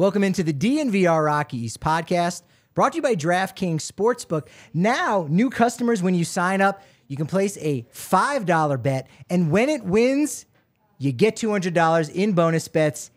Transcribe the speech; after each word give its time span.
Welcome 0.00 0.24
into 0.24 0.42
the 0.42 0.54
DNVR 0.54 1.26
Rockies 1.26 1.76
podcast, 1.76 2.40
brought 2.72 2.92
to 2.92 2.96
you 2.96 3.02
by 3.02 3.14
DraftKings 3.14 3.86
Sportsbook. 3.86 4.48
Now, 4.72 5.26
new 5.28 5.50
customers, 5.50 6.02
when 6.02 6.14
you 6.14 6.24
sign 6.24 6.62
up, 6.62 6.82
you 7.06 7.18
can 7.18 7.26
place 7.26 7.58
a 7.58 7.82
$5 7.92 8.82
bet, 8.82 9.10
and 9.28 9.50
when 9.50 9.68
it 9.68 9.84
wins, 9.84 10.46
you 10.96 11.12
get 11.12 11.36
$200 11.36 12.10
in 12.14 12.32
bonus 12.32 12.66
bets 12.66 13.10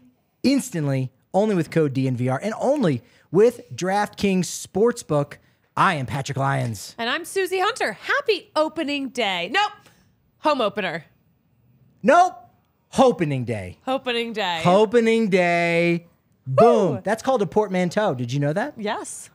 instantly, 0.44 1.10
only 1.34 1.56
with 1.56 1.72
code 1.72 1.94
DNVR 1.94 2.40
and 2.44 2.54
only 2.60 3.02
with 3.32 3.62
DraftKings 3.74 4.68
Sportsbook. 4.68 5.36
I 5.78 5.94
am 5.94 6.06
Patrick 6.06 6.38
Lyons. 6.38 6.96
And 6.98 7.10
I'm 7.10 7.24
Susie 7.24 7.62
Hunter. 7.62 7.94
Happy 7.94 8.52
opening 8.58 9.08
day. 9.08 9.50
Nope. 9.54 9.72
Home 10.40 10.60
opener. 10.60 11.06
Nope. 12.02 12.36
Opening 13.00 13.46
day. 13.46 13.78
Opening 13.88 14.34
day. 14.34 14.64
Opening 14.66 15.30
day. 15.30 16.08
Boom. 16.48 16.96
Woo. 16.96 17.02
That's 17.04 17.24
called 17.24 17.42
a 17.42 17.46
portmanteau. 17.46 18.14
Did 18.16 18.32
you 18.34 18.40
know 18.40 18.54
that? 18.54 18.74
yes. 18.78 19.30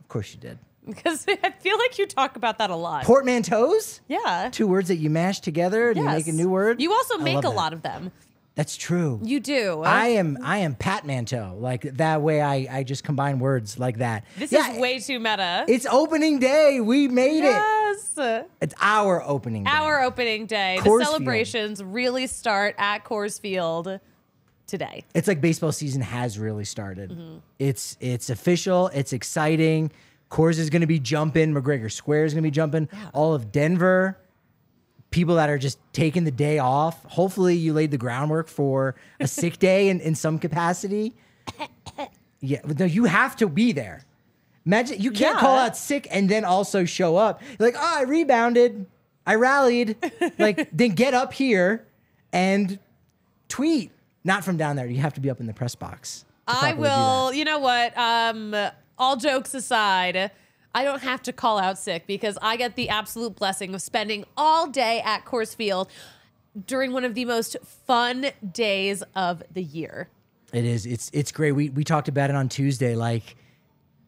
Of 0.00 0.08
course 0.08 0.32
you 0.32 0.40
did. 0.40 0.58
Because 0.86 1.26
I 1.44 1.50
feel 1.60 1.76
like 1.78 1.98
you 1.98 2.06
talk 2.06 2.36
about 2.36 2.58
that 2.58 2.70
a 2.70 2.76
lot. 2.76 3.04
Portmanteaus? 3.04 4.00
yeah. 4.08 4.48
Two 4.50 4.66
words 4.66 4.88
that 4.88 4.96
you 4.96 5.10
mash 5.10 5.40
together 5.40 5.88
and 5.90 5.98
you 5.98 6.04
make 6.04 6.26
a 6.28 6.32
new 6.32 6.48
word. 6.48 6.80
You 6.80 6.92
also 6.92 7.18
make 7.18 7.38
a 7.38 7.42
that. 7.42 7.50
lot 7.50 7.72
of 7.72 7.82
them. 7.82 8.10
That's 8.54 8.76
true. 8.76 9.20
You 9.22 9.38
do. 9.38 9.82
I 9.82 10.06
am 10.08 10.36
I 10.42 10.58
am 10.58 10.74
Pat 10.74 11.04
Manteau. 11.04 11.60
Like 11.60 11.82
that 11.82 12.22
way 12.22 12.40
I, 12.42 12.66
I 12.78 12.82
just 12.82 13.04
combine 13.04 13.38
words 13.38 13.78
like 13.78 13.98
that. 13.98 14.24
this 14.36 14.50
Yeah, 14.50 14.72
is 14.72 14.80
way 14.80 14.98
too 14.98 15.20
meta. 15.20 15.64
It's 15.68 15.86
opening 15.86 16.40
day. 16.40 16.80
We 16.80 17.06
made 17.06 17.38
it. 17.44 17.52
yes. 17.52 18.18
It's 18.60 18.74
our 18.80 19.22
opening 19.22 19.62
day. 19.64 19.70
Our 19.70 20.02
opening 20.02 20.46
day. 20.46 20.78
Coors 20.80 20.82
the 20.84 20.90
Field. 20.90 21.02
celebrations 21.04 21.84
really 21.84 22.26
start 22.26 22.74
at 22.78 23.04
Coors 23.04 23.38
Field 23.40 24.00
today. 24.68 25.04
It's 25.14 25.26
like 25.26 25.40
baseball 25.40 25.72
season 25.72 26.02
has 26.02 26.38
really 26.38 26.64
started. 26.64 27.10
Mm-hmm. 27.10 27.38
It's 27.58 27.96
it's 28.00 28.30
official. 28.30 28.88
It's 28.94 29.12
exciting. 29.12 29.90
Coors 30.30 30.58
is 30.58 30.70
going 30.70 30.82
to 30.82 30.86
be 30.86 31.00
jumping. 31.00 31.52
McGregor 31.54 31.90
Square 31.90 32.26
is 32.26 32.34
going 32.34 32.44
to 32.44 32.46
be 32.46 32.52
jumping. 32.54 32.88
All 33.12 33.34
of 33.34 33.50
Denver. 33.50 34.16
People 35.10 35.36
that 35.36 35.48
are 35.48 35.56
just 35.56 35.78
taking 35.94 36.24
the 36.24 36.30
day 36.30 36.58
off. 36.58 37.02
Hopefully, 37.06 37.56
you 37.56 37.72
laid 37.72 37.90
the 37.90 37.96
groundwork 37.98 38.46
for 38.46 38.94
a 39.18 39.26
sick 39.40 39.58
day 39.58 39.88
in, 39.88 40.00
in 40.00 40.14
some 40.14 40.38
capacity. 40.38 41.14
Yeah, 42.40 42.60
but 42.64 42.78
no, 42.78 42.84
you 42.84 43.06
have 43.06 43.34
to 43.38 43.48
be 43.48 43.72
there. 43.72 44.04
Imagine 44.64 45.00
you 45.00 45.10
can't 45.10 45.34
Yeah. 45.34 45.40
call 45.40 45.58
out 45.58 45.76
sick 45.76 46.06
and 46.08 46.28
then 46.28 46.44
also 46.44 46.84
show 46.84 47.16
up. 47.16 47.42
You're 47.58 47.68
like, 47.72 47.74
oh, 47.76 47.94
I 47.98 48.02
rebounded, 48.02 48.86
I 49.26 49.34
rallied. 49.34 49.96
like, 50.38 50.68
then 50.72 50.90
get 50.90 51.14
up 51.14 51.32
here 51.32 51.84
and 52.32 52.78
tweet. 53.48 53.90
Not 54.24 54.44
from 54.44 54.56
down 54.56 54.76
there. 54.76 54.86
You 54.86 55.00
have 55.00 55.14
to 55.14 55.20
be 55.20 55.30
up 55.30 55.40
in 55.40 55.46
the 55.46 55.54
press 55.54 55.74
box. 55.74 56.24
I 56.46 56.72
will. 56.72 57.32
You 57.32 57.44
know 57.44 57.58
what? 57.58 57.96
Um, 57.96 58.54
all 58.98 59.16
jokes 59.16 59.54
aside, 59.54 60.30
I 60.74 60.84
don't 60.84 61.02
have 61.02 61.22
to 61.22 61.32
call 61.32 61.58
out 61.58 61.78
sick 61.78 62.06
because 62.06 62.38
I 62.42 62.56
get 62.56 62.74
the 62.74 62.88
absolute 62.88 63.36
blessing 63.36 63.74
of 63.74 63.82
spending 63.82 64.24
all 64.36 64.66
day 64.68 65.00
at 65.04 65.24
Coors 65.24 65.54
Field 65.54 65.88
during 66.66 66.92
one 66.92 67.04
of 67.04 67.14
the 67.14 67.24
most 67.24 67.56
fun 67.62 68.26
days 68.52 69.02
of 69.14 69.42
the 69.52 69.62
year. 69.62 70.08
It 70.52 70.64
is. 70.64 70.86
It's 70.86 71.10
it's 71.12 71.30
great. 71.30 71.52
We 71.52 71.68
we 71.68 71.84
talked 71.84 72.08
about 72.08 72.30
it 72.30 72.36
on 72.36 72.48
Tuesday. 72.48 72.96
Like, 72.96 73.36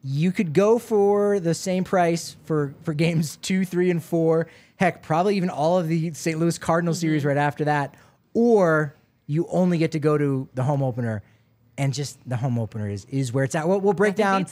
you 0.03 0.31
could 0.31 0.53
go 0.53 0.79
for 0.79 1.39
the 1.39 1.53
same 1.53 1.83
price 1.83 2.35
for 2.45 2.73
for 2.81 2.93
games 2.93 3.37
two, 3.37 3.63
three, 3.63 3.91
and 3.91 4.03
four. 4.03 4.47
Heck, 4.77 5.03
probably 5.03 5.37
even 5.37 5.51
all 5.51 5.77
of 5.77 5.87
the 5.87 6.11
St. 6.13 6.39
Louis 6.39 6.57
Cardinal 6.57 6.95
series 6.95 7.23
right 7.23 7.37
after 7.37 7.65
that, 7.65 7.95
or 8.33 8.95
you 9.31 9.47
only 9.49 9.77
get 9.77 9.93
to 9.93 9.99
go 9.99 10.17
to 10.17 10.49
the 10.53 10.63
home 10.63 10.83
opener, 10.83 11.23
and 11.77 11.93
just 11.93 12.17
the 12.27 12.35
home 12.35 12.59
opener 12.59 12.89
is 12.89 13.05
is 13.05 13.31
where 13.31 13.45
it's 13.45 13.55
at. 13.55 13.67
We'll, 13.67 13.79
we'll 13.79 13.93
break 13.93 14.15
down 14.15 14.45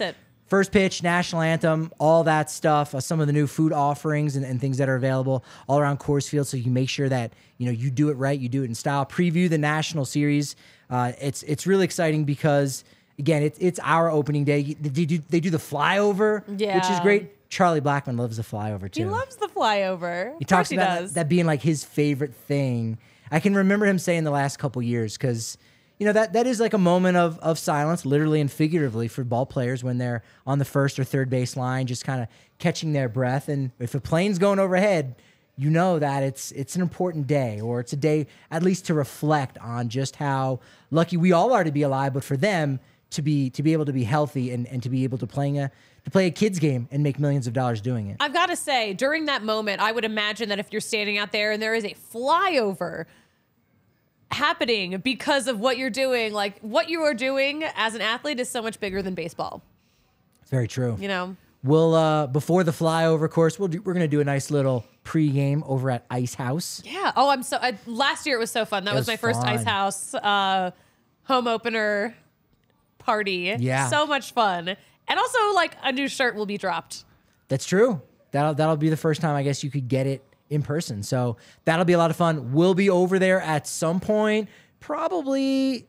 first 0.47 0.71
pitch, 0.71 1.03
national 1.03 1.41
anthem, 1.41 1.91
all 1.99 2.23
that 2.23 2.49
stuff. 2.49 2.95
Uh, 2.95 2.99
some 2.99 3.19
of 3.19 3.27
the 3.27 3.33
new 3.33 3.45
food 3.45 3.73
offerings 3.73 4.35
and, 4.35 4.45
and 4.45 4.59
things 4.59 4.77
that 4.77 4.89
are 4.89 4.95
available 4.95 5.43
all 5.67 5.79
around 5.79 5.99
Coors 5.99 6.27
Field, 6.29 6.47
so 6.47 6.55
you 6.55 6.71
make 6.71 6.89
sure 6.89 7.09
that 7.09 7.33
you 7.57 7.65
know 7.65 7.71
you 7.73 7.91
do 7.91 8.09
it 8.09 8.13
right, 8.13 8.39
you 8.39 8.47
do 8.47 8.63
it 8.63 8.65
in 8.65 8.75
style. 8.75 9.05
Preview 9.05 9.49
the 9.49 9.57
national 9.57 10.05
series. 10.05 10.55
Uh, 10.89 11.11
it's 11.19 11.43
it's 11.43 11.67
really 11.67 11.83
exciting 11.83 12.23
because 12.23 12.85
again, 13.19 13.43
it's 13.43 13.59
it's 13.59 13.79
our 13.83 14.09
opening 14.09 14.45
day. 14.45 14.63
They 14.79 15.05
do 15.05 15.19
they 15.29 15.41
do 15.41 15.49
the 15.49 15.57
flyover, 15.57 16.47
which 16.47 16.89
is 16.89 16.99
great. 17.01 17.49
Charlie 17.49 17.81
Blackmon 17.81 18.17
loves 18.17 18.37
the 18.37 18.43
flyover 18.43 18.89
too. 18.91 19.03
He 19.03 19.09
loves 19.09 19.35
the 19.35 19.47
flyover. 19.47 20.35
He 20.39 20.45
talks 20.45 20.69
he 20.69 20.75
about 20.75 20.99
that, 20.99 21.13
that 21.15 21.29
being 21.29 21.45
like 21.45 21.61
his 21.61 21.83
favorite 21.83 22.33
thing. 22.33 22.99
I 23.31 23.39
can 23.39 23.55
remember 23.55 23.85
him 23.85 23.99
saying 23.99 24.23
the 24.23 24.31
last 24.31 24.57
couple 24.57 24.81
years 24.81 25.17
because 25.17 25.57
you 25.97 26.05
know 26.05 26.13
that 26.13 26.33
that 26.33 26.47
is 26.47 26.59
like 26.59 26.73
a 26.73 26.79
moment 26.79 27.17
of 27.17 27.37
of 27.39 27.59
silence, 27.59 28.05
literally 28.05 28.39
and 28.39 28.51
figuratively, 28.51 29.07
for 29.07 29.23
ball 29.23 29.45
players 29.45 29.83
when 29.83 29.97
they're 29.97 30.23
on 30.47 30.59
the 30.59 30.65
first 30.65 30.97
or 30.99 31.03
third 31.03 31.29
base 31.29 31.57
line, 31.57 31.87
just 31.87 32.05
kind 32.05 32.21
of 32.21 32.27
catching 32.57 32.93
their 32.93 33.09
breath. 33.09 33.49
And 33.49 33.71
if 33.79 33.93
a 33.95 33.99
plane's 33.99 34.39
going 34.39 34.59
overhead, 34.59 35.15
you 35.57 35.69
know 35.69 35.99
that 35.99 36.23
it's 36.23 36.51
it's 36.53 36.75
an 36.75 36.81
important 36.81 37.27
day, 37.27 37.59
or 37.59 37.81
it's 37.81 37.91
a 37.91 37.97
day 37.97 38.27
at 38.49 38.63
least 38.63 38.85
to 38.85 38.93
reflect 38.93 39.57
on 39.57 39.89
just 39.89 40.15
how 40.15 40.61
lucky 40.89 41.17
we 41.17 41.33
all 41.33 41.51
are 41.51 41.65
to 41.65 41.71
be 41.71 41.81
alive. 41.81 42.13
But 42.13 42.23
for 42.23 42.37
them 42.37 42.79
to 43.11 43.21
be 43.21 43.49
to 43.51 43.63
be 43.63 43.73
able 43.73 43.85
to 43.85 43.93
be 43.93 44.03
healthy 44.03 44.51
and, 44.51 44.67
and 44.67 44.83
to 44.83 44.89
be 44.89 45.03
able 45.03 45.17
to 45.17 45.27
playing 45.27 45.59
a 45.59 45.71
to 46.05 46.11
play 46.11 46.27
a 46.27 46.31
kids 46.31 46.59
game 46.59 46.87
and 46.91 47.03
make 47.03 47.19
millions 47.19 47.47
of 47.47 47.53
dollars 47.53 47.81
doing 47.81 48.07
it. 48.07 48.17
I've 48.19 48.33
got 48.33 48.47
to 48.47 48.55
say, 48.55 48.93
during 48.93 49.25
that 49.25 49.43
moment, 49.43 49.81
I 49.81 49.91
would 49.91 50.05
imagine 50.05 50.49
that 50.49 50.59
if 50.59 50.71
you're 50.71 50.81
standing 50.81 51.17
out 51.17 51.31
there 51.31 51.51
and 51.51 51.61
there 51.61 51.73
is 51.73 51.83
a 51.83 51.95
flyover 52.13 53.05
happening 54.31 54.97
because 54.99 55.47
of 55.47 55.59
what 55.59 55.77
you're 55.77 55.89
doing, 55.89 56.33
like 56.33 56.59
what 56.61 56.89
you 56.89 57.01
are 57.01 57.13
doing 57.13 57.63
as 57.75 57.95
an 57.95 58.01
athlete 58.01 58.39
is 58.39 58.49
so 58.49 58.61
much 58.61 58.79
bigger 58.79 59.01
than 59.01 59.15
baseball. 59.15 59.61
Very 60.47 60.67
true. 60.67 60.97
You 60.99 61.07
know, 61.07 61.35
We'll 61.61 61.93
uh 61.93 62.27
before 62.27 62.63
the 62.63 62.71
flyover 62.71 63.29
course, 63.29 63.59
we'll 63.59 63.67
do, 63.67 63.81
we're 63.81 63.93
gonna 63.93 64.07
do 64.07 64.21
a 64.21 64.23
nice 64.23 64.49
little 64.49 64.85
pregame 65.03 65.61
over 65.67 65.91
at 65.91 66.05
Ice 66.09 66.33
House. 66.33 66.81
yeah. 66.85 67.11
Oh, 67.17 67.29
I'm 67.29 67.43
so. 67.43 67.57
I, 67.61 67.77
last 67.85 68.25
year 68.25 68.37
it 68.37 68.39
was 68.39 68.51
so 68.51 68.63
fun. 68.63 68.85
That 68.85 68.93
was, 68.93 69.01
was 69.01 69.07
my 69.07 69.17
first. 69.17 69.41
Ice 69.41 69.63
House 69.63 70.13
uh, 70.13 70.71
home 71.23 71.47
opener 71.47 72.15
party. 73.09 73.55
Yeah. 73.59 73.89
so 73.89 74.05
much 74.05 74.31
fun. 74.33 74.75
And 75.07 75.19
also, 75.19 75.53
like 75.53 75.75
a 75.83 75.91
new 75.91 76.07
shirt 76.07 76.35
will 76.35 76.45
be 76.45 76.57
dropped. 76.57 77.05
That's 77.47 77.65
true. 77.65 78.01
That'll 78.31 78.53
that'll 78.53 78.77
be 78.77 78.89
the 78.89 78.97
first 78.97 79.21
time 79.21 79.35
I 79.35 79.41
guess 79.43 79.63
you 79.63 79.71
could 79.71 79.87
get 79.87 80.05
it 80.05 80.23
in 80.49 80.61
person. 80.61 81.01
So 81.01 81.37
that'll 81.65 81.85
be 81.85 81.93
a 81.93 81.97
lot 81.97 82.11
of 82.11 82.15
fun. 82.15 82.53
We'll 82.53 82.75
be 82.75 82.89
over 82.89 83.17
there 83.17 83.41
at 83.41 83.65
some 83.67 83.99
point. 83.99 84.49
Probably. 84.79 85.87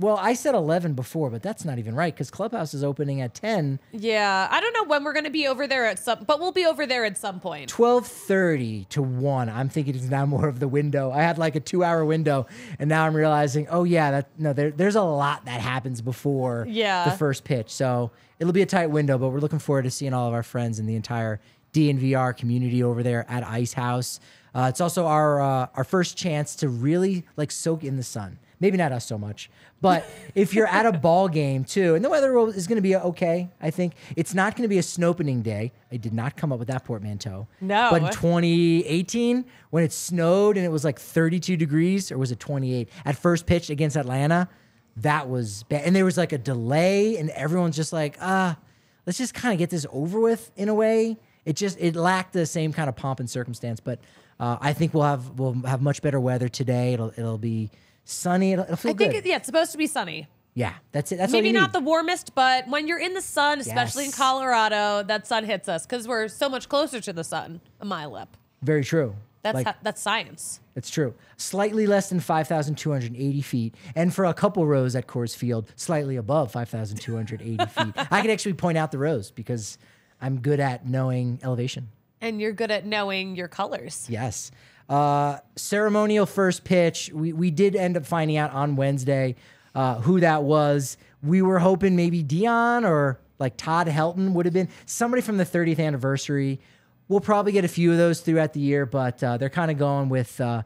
Well, 0.00 0.16
I 0.16 0.32
said 0.32 0.54
eleven 0.54 0.94
before, 0.94 1.28
but 1.28 1.42
that's 1.42 1.62
not 1.62 1.78
even 1.78 1.94
right 1.94 2.12
because 2.14 2.30
Clubhouse 2.30 2.72
is 2.72 2.82
opening 2.82 3.20
at 3.20 3.34
10. 3.34 3.78
Yeah, 3.92 4.48
I 4.50 4.58
don't 4.58 4.72
know 4.72 4.84
when 4.84 5.04
we're 5.04 5.12
going 5.12 5.26
to 5.26 5.30
be 5.30 5.46
over 5.46 5.66
there 5.66 5.84
at 5.84 5.98
some, 5.98 6.24
but 6.26 6.40
we'll 6.40 6.52
be 6.52 6.64
over 6.64 6.86
there 6.86 7.04
at 7.04 7.18
some 7.18 7.38
point. 7.38 7.70
12:30 7.70 8.88
to 8.88 9.02
1. 9.02 9.48
I'm 9.50 9.68
thinking 9.68 9.94
it's 9.94 10.04
now 10.04 10.24
more 10.24 10.48
of 10.48 10.58
the 10.58 10.68
window. 10.68 11.10
I 11.12 11.20
had 11.22 11.36
like 11.36 11.54
a 11.54 11.60
2-hour 11.60 12.04
window 12.06 12.46
and 12.78 12.88
now 12.88 13.04
I'm 13.04 13.14
realizing, 13.14 13.66
"Oh 13.70 13.84
yeah, 13.84 14.10
that 14.10 14.30
no 14.38 14.54
there, 14.54 14.70
there's 14.70 14.96
a 14.96 15.02
lot 15.02 15.44
that 15.44 15.60
happens 15.60 16.00
before 16.00 16.64
Yeah. 16.66 17.04
the 17.10 17.16
first 17.16 17.44
pitch." 17.44 17.70
So, 17.70 18.10
it'll 18.38 18.54
be 18.54 18.62
a 18.62 18.66
tight 18.66 18.86
window, 18.90 19.18
but 19.18 19.28
we're 19.28 19.40
looking 19.40 19.58
forward 19.58 19.82
to 19.82 19.90
seeing 19.90 20.14
all 20.14 20.26
of 20.26 20.32
our 20.32 20.42
friends 20.42 20.78
and 20.78 20.88
the 20.88 20.96
entire 20.96 21.40
DNVR 21.74 22.34
community 22.36 22.82
over 22.82 23.02
there 23.02 23.26
at 23.30 23.46
Ice 23.46 23.74
House. 23.74 24.18
Uh, 24.54 24.66
it's 24.70 24.80
also 24.80 25.06
our 25.06 25.40
uh, 25.42 25.66
our 25.76 25.84
first 25.84 26.16
chance 26.16 26.56
to 26.56 26.70
really 26.70 27.26
like 27.36 27.50
soak 27.50 27.84
in 27.84 27.96
the 27.98 28.02
sun. 28.02 28.38
Maybe 28.60 28.76
not 28.76 28.92
us 28.92 29.06
so 29.06 29.16
much, 29.16 29.50
but 29.80 30.04
if 30.34 30.52
you're 30.52 30.66
at 30.66 30.84
a 30.84 30.92
ball 30.92 31.28
game 31.28 31.64
too, 31.64 31.94
and 31.94 32.04
the 32.04 32.10
weather 32.10 32.36
is 32.48 32.66
going 32.66 32.76
to 32.76 32.82
be 32.82 32.94
okay, 32.94 33.48
I 33.60 33.70
think 33.70 33.94
it's 34.16 34.34
not 34.34 34.54
going 34.54 34.64
to 34.64 34.68
be 34.68 34.76
a 34.76 34.82
snopening 34.82 35.42
day. 35.42 35.72
I 35.90 35.96
did 35.96 36.12
not 36.12 36.36
come 36.36 36.52
up 36.52 36.58
with 36.58 36.68
that 36.68 36.84
portmanteau. 36.84 37.48
No. 37.62 37.88
but 37.90 38.02
in 38.02 38.08
2018 38.10 39.46
when 39.70 39.82
it 39.82 39.92
snowed 39.92 40.58
and 40.58 40.66
it 40.66 40.68
was 40.68 40.84
like 40.84 40.98
32 40.98 41.56
degrees, 41.56 42.12
or 42.12 42.18
was 42.18 42.30
it 42.30 42.38
28 42.38 42.88
at 43.06 43.16
first 43.16 43.46
pitch 43.46 43.70
against 43.70 43.96
Atlanta? 43.96 44.48
That 44.96 45.30
was 45.30 45.62
bad, 45.64 45.84
and 45.84 45.96
there 45.96 46.04
was 46.04 46.18
like 46.18 46.32
a 46.32 46.38
delay, 46.38 47.16
and 47.16 47.30
everyone's 47.30 47.76
just 47.76 47.92
like, 47.92 48.18
ah, 48.20 48.58
let's 49.06 49.16
just 49.16 49.32
kind 49.32 49.54
of 49.54 49.58
get 49.58 49.70
this 49.70 49.86
over 49.90 50.20
with 50.20 50.50
in 50.56 50.68
a 50.68 50.74
way. 50.74 51.16
It 51.46 51.56
just 51.56 51.80
it 51.80 51.96
lacked 51.96 52.34
the 52.34 52.44
same 52.44 52.72
kind 52.74 52.88
of 52.88 52.96
pomp 52.96 53.20
and 53.20 53.30
circumstance, 53.30 53.80
but 53.80 54.00
uh, 54.38 54.58
I 54.60 54.72
think 54.74 54.92
we'll 54.92 55.04
have 55.04 55.38
we'll 55.38 55.54
have 55.62 55.80
much 55.80 56.02
better 56.02 56.20
weather 56.20 56.48
today. 56.48 56.92
It'll 56.92 57.12
it'll 57.16 57.38
be 57.38 57.70
sunny. 58.12 58.52
It'll, 58.52 58.64
it'll 58.64 58.76
feel 58.76 58.92
I 58.92 58.94
think, 58.94 59.14
it, 59.14 59.26
yeah, 59.26 59.36
it's 59.36 59.46
supposed 59.46 59.72
to 59.72 59.78
be 59.78 59.86
sunny. 59.86 60.28
yeah, 60.54 60.74
that's 60.92 61.12
it. 61.12 61.16
That's 61.16 61.32
Maybe 61.32 61.52
not 61.52 61.72
the 61.72 61.80
warmest, 61.80 62.34
but 62.34 62.68
when 62.68 62.86
you're 62.88 62.98
in 62.98 63.14
the 63.14 63.20
sun, 63.22 63.60
especially 63.60 64.04
in 64.06 64.12
Colorado, 64.12 65.02
that 65.04 65.26
sun 65.26 65.44
hits 65.44 65.68
us 65.68 65.86
because 65.86 66.06
we're 66.08 66.28
so 66.28 66.48
much 66.48 66.68
closer 66.68 67.00
to 67.00 67.12
the 67.12 67.24
sun, 67.24 67.60
a 67.80 67.84
mile 67.84 68.14
up. 68.16 68.36
Very 68.62 68.84
true. 68.84 69.14
That's 69.42 69.54
Like, 69.54 69.66
ho- 69.68 69.74
that's 69.82 70.02
science. 70.02 70.60
It's 70.76 70.90
true. 70.90 71.14
Slightly 71.38 71.86
less 71.86 72.10
than 72.10 72.20
5,280 72.20 73.40
feet. 73.40 73.74
And 73.94 74.14
for 74.14 74.26
a 74.26 74.34
couple 74.34 74.66
rows 74.66 74.94
at 74.94 75.06
Coors 75.06 75.34
Field, 75.34 75.72
slightly 75.76 76.16
above 76.16 76.52
5,280 76.52 77.64
feet. 77.66 77.94
I 77.96 78.20
can 78.20 78.30
actually 78.30 78.52
point 78.52 78.76
out 78.76 78.92
the 78.92 78.98
rows 78.98 79.30
because 79.30 79.78
I'm 80.20 80.40
good 80.40 80.60
at 80.60 80.86
knowing 80.86 81.40
elevation. 81.42 81.88
And 82.20 82.38
you're 82.38 82.52
good 82.52 82.70
at 82.70 82.84
knowing 82.84 83.34
your 83.34 83.48
colors. 83.48 84.06
Yes. 84.10 84.50
Uh, 84.90 85.38
ceremonial 85.56 86.26
first 86.26 86.64
pitch. 86.64 87.10
We, 87.14 87.32
we 87.32 87.50
did 87.52 87.76
end 87.76 87.96
up 87.96 88.04
finding 88.04 88.36
out 88.36 88.50
on 88.52 88.74
Wednesday 88.76 89.36
uh, 89.74 90.00
who 90.00 90.18
that 90.20 90.42
was. 90.42 90.96
we 91.22 91.42
were 91.42 91.60
hoping 91.60 91.94
maybe 91.94 92.22
Dion 92.24 92.84
or 92.84 93.20
like 93.38 93.56
Todd 93.56 93.86
Helton 93.86 94.32
would 94.32 94.46
have 94.46 94.52
been 94.52 94.68
somebody 94.86 95.22
from 95.22 95.36
the 95.36 95.44
30th 95.46 95.78
anniversary. 95.78 96.60
We'll 97.08 97.20
probably 97.20 97.52
get 97.52 97.64
a 97.64 97.68
few 97.68 97.92
of 97.92 97.98
those 97.98 98.20
throughout 98.20 98.52
the 98.52 98.60
year, 98.60 98.84
but 98.84 99.22
uh, 99.22 99.36
they're 99.36 99.48
kind 99.48 99.70
of 99.70 99.78
going 99.78 100.08
with 100.08 100.40
uh, 100.40 100.62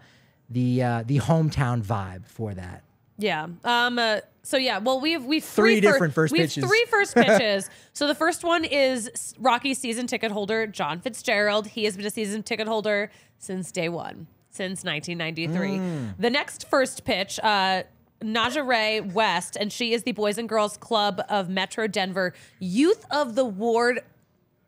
the 0.51 0.83
uh, 0.83 1.03
the 1.07 1.19
hometown 1.19 1.83
vibe 1.83 2.27
for 2.27 2.53
that. 2.55 2.83
Yeah. 3.19 3.47
Um. 3.65 3.99
Uh, 3.99 4.21
so 4.43 4.57
yeah. 4.57 4.79
Well, 4.79 5.01
we've 5.01 5.25
we've 5.25 5.45
Three 5.45 5.81
fir- 5.81 5.93
different 5.93 6.15
first 6.15 6.33
we 6.33 6.41
have 6.41 6.49
pitches. 6.49 6.65
Three 6.65 6.85
first 6.91 7.15
pitches. 7.17 7.71
so 7.93 8.07
the 8.07 8.15
first 8.15 8.45
one 8.45 8.65
is 8.65 9.35
Rocky 9.39 9.73
season 9.73 10.07
ticket 10.07 10.33
holder 10.33 10.67
John 10.67 11.01
Fitzgerald. 11.01 11.69
He 11.69 11.85
has 11.85 11.97
been 11.97 12.05
a 12.07 12.11
season 12.11 12.43
ticket 12.43 12.67
holder 12.69 13.11
since 13.45 13.71
day 13.71 13.89
one, 13.89 14.27
since 14.51 14.85
1993. 14.85 15.79
Mm. 15.79 16.15
The 16.19 16.31
next 16.31 16.69
first 16.69 17.05
pitch. 17.05 17.39
Uh, 17.43 17.85
Naja 18.23 18.67
Ray 18.67 19.01
West, 19.01 19.57
and 19.57 19.71
she 19.71 19.93
is 19.93 20.05
the 20.05 20.13
Boys 20.13 20.39
and 20.39 20.49
Girls 20.49 20.79
Club 20.79 21.21
of 21.29 21.51
Metro 21.51 21.87
Denver 21.87 22.33
Youth 22.59 23.05
of 23.11 23.35
the 23.35 23.45
Ward 23.45 24.01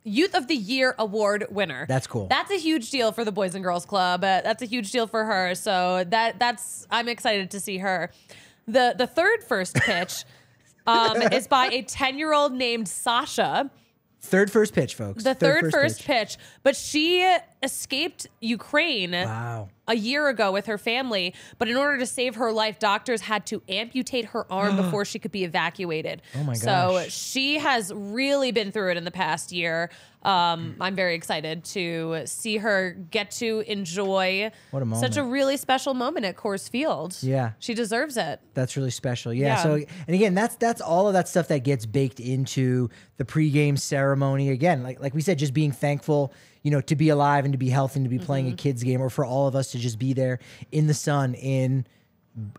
Youth 0.05 0.34
of 0.34 0.46
the 0.46 0.55
Year 0.55 0.94
award 0.99 1.46
winner. 1.50 1.87
That's 1.88 2.06
cool. 2.06 2.26
That's 2.28 2.50
a 2.50 2.58
huge 2.58 2.90
deal 2.90 3.12
for 3.12 3.25
the 3.25 3.32
Boys 3.32 3.55
and 3.55 3.64
Girls 3.64 3.87
Club. 3.87 4.23
Uh, 4.23 4.40
that's 4.43 4.62
a 4.62 4.67
huge 4.67 4.93
deal 4.93 5.06
for 5.06 5.25
her. 5.25 5.55
So 5.55 6.05
that 6.08 6.38
that's 6.38 6.87
I'm 6.90 7.08
excited 7.08 7.50
to 7.52 7.61
see 7.61 7.78
her. 7.78 8.11
The 8.69 8.94
the 8.96 9.06
third 9.06 9.43
first 9.43 9.75
pitch 9.76 10.25
um, 10.87 11.20
is 11.23 11.49
by 11.49 11.67
a 11.67 11.82
10 11.82 12.19
year 12.19 12.32
old 12.32 12.52
named 12.52 12.88
Sasha. 12.88 13.70
Third 14.20 14.50
first 14.50 14.75
pitch, 14.75 14.94
folks. 14.94 15.23
The 15.23 15.34
third, 15.34 15.70
first, 15.70 15.99
pitch. 15.99 16.37
pitch. 16.37 16.38
but 16.62 16.75
she 16.75 17.23
escaped 17.66 18.26
Ukraine 18.40 19.12
Wow. 19.12 19.68
a 19.86 19.94
year 19.94 20.28
ago 20.28 20.50
with 20.50 20.64
her 20.66 20.78
family. 20.78 21.34
But 21.58 21.68
in 21.68 21.76
order 21.76 21.98
to 21.98 22.06
save 22.06 22.36
her 22.36 22.50
life, 22.52 22.78
doctors 22.78 23.20
had 23.20 23.44
to 23.46 23.60
amputate 23.68 24.24
her 24.26 24.50
arm 24.50 24.76
before 24.82 25.04
she 25.04 25.18
could 25.18 25.32
be 25.32 25.44
evacuated. 25.44 26.22
Oh 26.34 26.44
my 26.44 26.54
gosh. 26.54 26.62
So 26.62 27.04
she 27.08 27.58
has 27.58 27.92
really 27.94 28.52
been 28.52 28.72
through 28.72 28.92
it 28.92 28.96
in 28.96 29.04
the 29.04 29.10
past 29.10 29.52
year. 29.52 29.90
Um, 30.22 30.74
I'm 30.80 30.96
very 30.96 31.14
excited 31.14 31.62
to 31.66 32.22
see 32.24 32.56
her 32.56 32.96
get 33.12 33.30
to 33.32 33.60
enjoy 33.68 34.50
What 34.72 34.82
a 34.82 34.96
such 34.96 35.16
a 35.16 35.22
really 35.22 35.56
special 35.56 35.94
moment 35.94 36.26
at 36.26 36.36
Coors 36.36 36.68
Field. 36.68 37.16
Yeah. 37.20 37.52
She 37.60 37.74
deserves 37.74 38.16
it. 38.16 38.40
That's 38.54 38.76
really 38.76 38.90
special. 38.90 39.32
Yeah. 39.32 39.46
Yeah. 39.46 39.62
So 39.62 39.74
and 39.74 40.14
again, 40.14 40.34
that's 40.34 40.56
that's 40.56 40.80
all 40.80 41.06
of 41.06 41.12
that 41.12 41.28
stuff 41.28 41.46
that 41.48 41.60
gets 41.60 41.86
baked 41.86 42.18
into 42.18 42.90
the 43.18 43.24
pregame 43.24 43.78
ceremony. 43.78 44.50
Again, 44.50 44.82
like 44.82 44.98
like 45.00 45.14
we 45.14 45.20
said, 45.20 45.38
just 45.38 45.54
being 45.54 45.70
thankful, 45.70 46.32
you 46.66 46.72
know, 46.72 46.80
to 46.80 46.96
be 46.96 47.10
alive 47.10 47.44
and 47.44 47.52
to 47.54 47.58
be 47.58 47.68
healthy 47.70 48.00
and 48.00 48.04
to 48.04 48.10
be 48.10 48.18
playing 48.18 48.46
a 48.46 48.48
Mm-hmm. 48.50 48.56
kids 48.56 48.82
game, 48.82 49.00
or 49.00 49.08
for 49.08 49.24
all 49.24 49.46
of 49.46 49.54
us 49.54 49.70
to 49.70 49.78
just 49.78 49.98
be 50.00 50.12
there 50.12 50.40
in 50.72 50.88
the 50.88 50.94
sun. 50.94 51.34
In, 51.34 51.86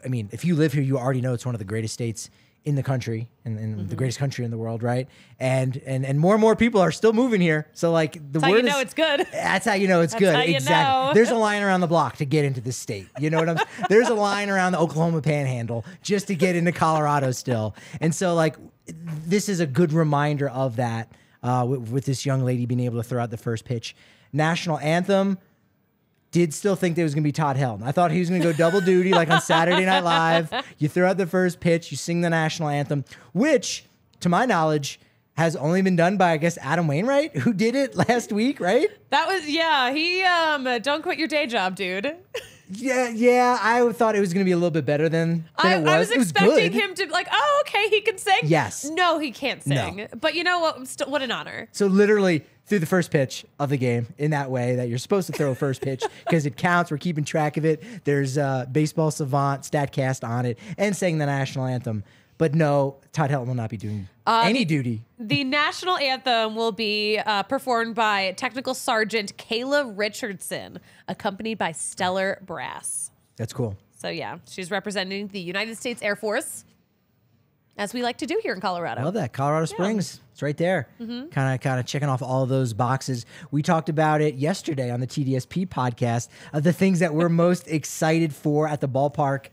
I 0.06 0.08
mean, 0.08 0.30
if 0.32 0.46
you 0.46 0.56
live 0.56 0.72
here, 0.72 0.82
you 0.82 0.98
already 0.98 1.20
know 1.20 1.34
it's 1.34 1.46
one 1.46 1.56
of 1.56 1.60
the 1.60 1.66
greatest 1.66 1.94
states 1.94 2.30
in 2.64 2.76
the 2.76 2.84
country 2.84 3.28
and, 3.44 3.58
Mm-hmm. 3.60 3.88
the 3.88 3.96
greatest 3.96 4.18
country 4.18 4.46
in 4.46 4.52
the 4.52 4.58
world, 4.58 4.82
right? 4.82 5.08
And 5.42 5.76
and 5.86 6.06
and 6.06 6.20
more 6.20 6.34
and 6.36 6.42
more 6.42 6.56
people 6.56 6.80
are 6.82 6.92
still 6.92 7.12
moving 7.12 7.42
here. 7.42 7.68
So 7.74 7.92
like 7.92 8.14
the 8.14 8.40
That's 8.40 8.44
how 8.46 8.52
word 8.52 8.58
you 8.58 8.64
know 8.72 8.80
it's 8.80 8.94
good. 8.94 9.28
That's 9.34 9.66
how 9.66 9.74
you 9.74 9.88
know 9.90 10.00
it's 10.02 10.16
good. 10.16 10.34
how 10.36 10.42
you 10.42 10.56
exactly. 10.56 11.08
know. 11.08 11.14
There's 11.14 11.30
a 11.30 11.36
line 11.36 11.62
around 11.62 11.82
the 11.82 11.88
block 11.88 12.16
to 12.18 12.26
get 12.26 12.46
into 12.46 12.62
the 12.62 12.72
state. 12.72 13.08
You 13.20 13.30
know 13.30 13.40
what 13.40 13.50
I'm 13.50 13.58
saying? 13.58 13.70
There's 13.90 14.10
a 14.10 14.14
line 14.16 14.50
around 14.50 14.72
the 14.72 14.80
Oklahoma 14.80 15.22
panhandle 15.22 15.84
just 16.02 16.28
to 16.28 16.36
get 16.36 16.56
into 16.56 16.72
Colorado 16.72 17.32
still. 17.32 17.76
And 18.02 18.16
so 18.16 18.34
like 18.36 18.56
this 19.26 19.50
is 19.50 19.60
a 19.60 19.68
good 19.68 19.92
reminder 19.92 20.48
of 20.50 20.78
that 20.78 21.12
uh, 21.44 21.66
with, 21.68 21.92
with 21.92 22.06
this 22.06 22.26
young 22.26 22.44
lady 22.44 22.66
being 22.66 22.82
able 22.82 22.98
to 22.98 23.04
throw 23.04 23.22
out 23.22 23.30
the 23.30 23.38
first 23.38 23.66
pitch. 23.66 23.96
National 24.34 24.78
anthem 24.80 25.38
did 26.32 26.54
still 26.54 26.76
think 26.76 26.96
there 26.96 27.06
was 27.06 27.14
going 27.14 27.24
to 27.24 27.28
be 27.28 27.32
Todd 27.32 27.56
Helton. 27.56 27.84
I 27.84 27.92
thought 27.92 28.12
he 28.12 28.20
was 28.20 28.30
going 28.30 28.42
to 28.42 28.52
go 28.52 28.56
double 28.56 28.82
duty 28.82 29.12
like 29.12 29.30
on 29.30 29.42
Saturday 29.42 29.86
Night 29.86 30.04
Live. 30.04 30.54
You 30.78 30.88
throw 30.88 31.10
out 31.10 31.18
the 31.18 31.26
first 31.26 31.60
pitch, 31.60 31.90
you 31.92 31.98
sing 31.98 32.22
the 32.22 32.30
national 32.30 32.70
anthem, 32.70 33.06
which, 33.34 33.86
to 34.20 34.30
my 34.30 34.46
knowledge, 34.46 35.00
has 35.38 35.56
only 35.56 35.82
been 35.82 35.96
done 35.96 36.18
by 36.18 36.32
I 36.32 36.38
guess 36.38 36.58
Adam 36.60 36.88
Wainwright, 36.88 37.38
who 37.38 37.54
did 37.54 37.76
it 37.76 37.96
last 38.10 38.32
week, 38.32 38.60
right? 38.60 38.90
That 39.12 39.28
was 39.28 39.48
yeah. 39.48 39.92
He 39.92 40.24
um 40.24 40.64
don't 40.82 41.02
quit 41.02 41.18
your 41.18 41.28
day 41.28 41.48
job, 41.48 41.76
dude. 41.76 42.16
Yeah, 42.70 43.10
yeah. 43.10 43.58
I 43.62 43.92
thought 43.92 44.16
it 44.16 44.20
was 44.20 44.34
going 44.34 44.44
to 44.44 44.48
be 44.48 44.52
a 44.52 44.58
little 44.58 44.72
bit 44.72 44.86
better 44.86 45.10
than, 45.10 45.46
than 45.62 45.72
I, 45.72 45.76
it 45.76 45.82
was. 45.82 45.90
I 45.90 46.00
was 46.00 46.12
it 46.12 46.18
was 46.18 46.30
expecting 46.32 46.72
good. 46.72 46.74
him 46.74 46.96
to 46.96 47.12
like, 47.12 47.28
oh, 47.32 47.64
okay, 47.66 47.88
he 47.90 48.02
can 48.02 48.18
sing. 48.18 48.42
Yes. 48.44 48.86
No, 48.86 49.20
he 49.20 49.32
can't 49.32 49.64
sing. 49.64 49.96
No. 49.98 50.08
But 50.20 50.36
you 50.36 50.44
know 50.44 50.60
what? 50.60 50.88
Still, 50.88 51.10
what 51.10 51.22
an 51.22 51.32
honor. 51.32 51.68
So 51.72 51.88
literally 51.88 52.44
through 52.66 52.80
the 52.80 52.86
first 52.86 53.12
pitch 53.12 53.46
of 53.60 53.70
the 53.70 53.78
game 53.78 54.08
in 54.18 54.32
that 54.32 54.52
way 54.52 54.76
that 54.76 54.90
you're 54.90 54.98
supposed 54.98 55.28
to 55.28 55.34
throw 55.34 55.52
a 55.52 55.56
first 55.56 55.82
pitch 55.82 56.04
because 56.26 56.46
it 56.46 56.58
counts. 56.58 56.92
We're 56.92 56.98
keeping 56.98 57.24
track 57.24 57.58
of 57.58 57.66
it. 57.66 57.82
There's 58.04 58.38
uh, 58.38 58.66
baseball 58.72 59.10
savant 59.12 59.64
Statcast 59.64 60.28
on 60.28 60.46
it 60.46 60.60
and 60.78 60.96
saying 60.96 61.18
the 61.18 61.26
national 61.26 61.66
anthem. 61.66 62.04
But 62.38 62.54
no, 62.54 62.98
Todd 63.14 63.32
Helton 63.32 63.48
will 63.48 63.56
not 63.56 63.70
be 63.72 63.78
doing 63.78 64.08
Uh, 64.26 64.44
any 64.46 64.64
duty. 64.64 65.02
The 65.20 65.44
national 65.44 65.98
anthem 65.98 66.56
will 66.56 66.72
be 66.72 67.18
uh, 67.18 67.44
performed 67.44 67.96
by 67.96 68.34
Technical 68.38 68.74
Sergeant 68.76 69.36
Kayla 69.38 69.92
Richardson, 69.98 70.80
accompanied 71.08 71.58
by 71.58 71.72
Stellar 71.72 72.40
Brass. 72.46 73.10
That's 73.38 73.54
cool. 73.54 73.76
So 74.00 74.10
yeah, 74.10 74.38
she's 74.48 74.70
representing 74.70 75.28
the 75.30 75.40
United 75.40 75.78
States 75.78 76.02
Air 76.04 76.16
Force, 76.16 76.64
as 77.78 77.94
we 77.94 78.02
like 78.04 78.18
to 78.18 78.26
do 78.28 78.40
here 78.44 78.54
in 78.54 78.62
Colorado. 78.62 79.02
I 79.02 79.04
love 79.04 79.14
that. 79.16 79.34
Colorado 79.34 79.66
Springs. 79.66 80.20
It's 80.34 80.42
right 80.44 80.58
there. 80.58 80.88
Kind 81.00 81.32
of 81.56 81.60
kind 81.62 81.80
of 81.80 81.86
checking 81.88 82.10
off 82.10 82.22
all 82.22 82.44
of 82.44 82.50
those 82.50 82.74
boxes. 82.74 83.26
We 83.50 83.64
talked 83.64 83.90
about 83.90 84.22
it 84.22 84.36
yesterday 84.36 84.92
on 84.92 85.00
the 85.00 85.08
TDSP 85.08 85.68
podcast 85.68 86.30
of 86.54 86.62
the 86.64 86.74
things 86.74 87.00
that 87.00 87.14
we're 87.16 87.30
most 87.48 87.68
excited 87.68 88.34
for 88.36 88.68
at 88.68 88.82
the 88.82 88.88
ballpark. 88.88 89.48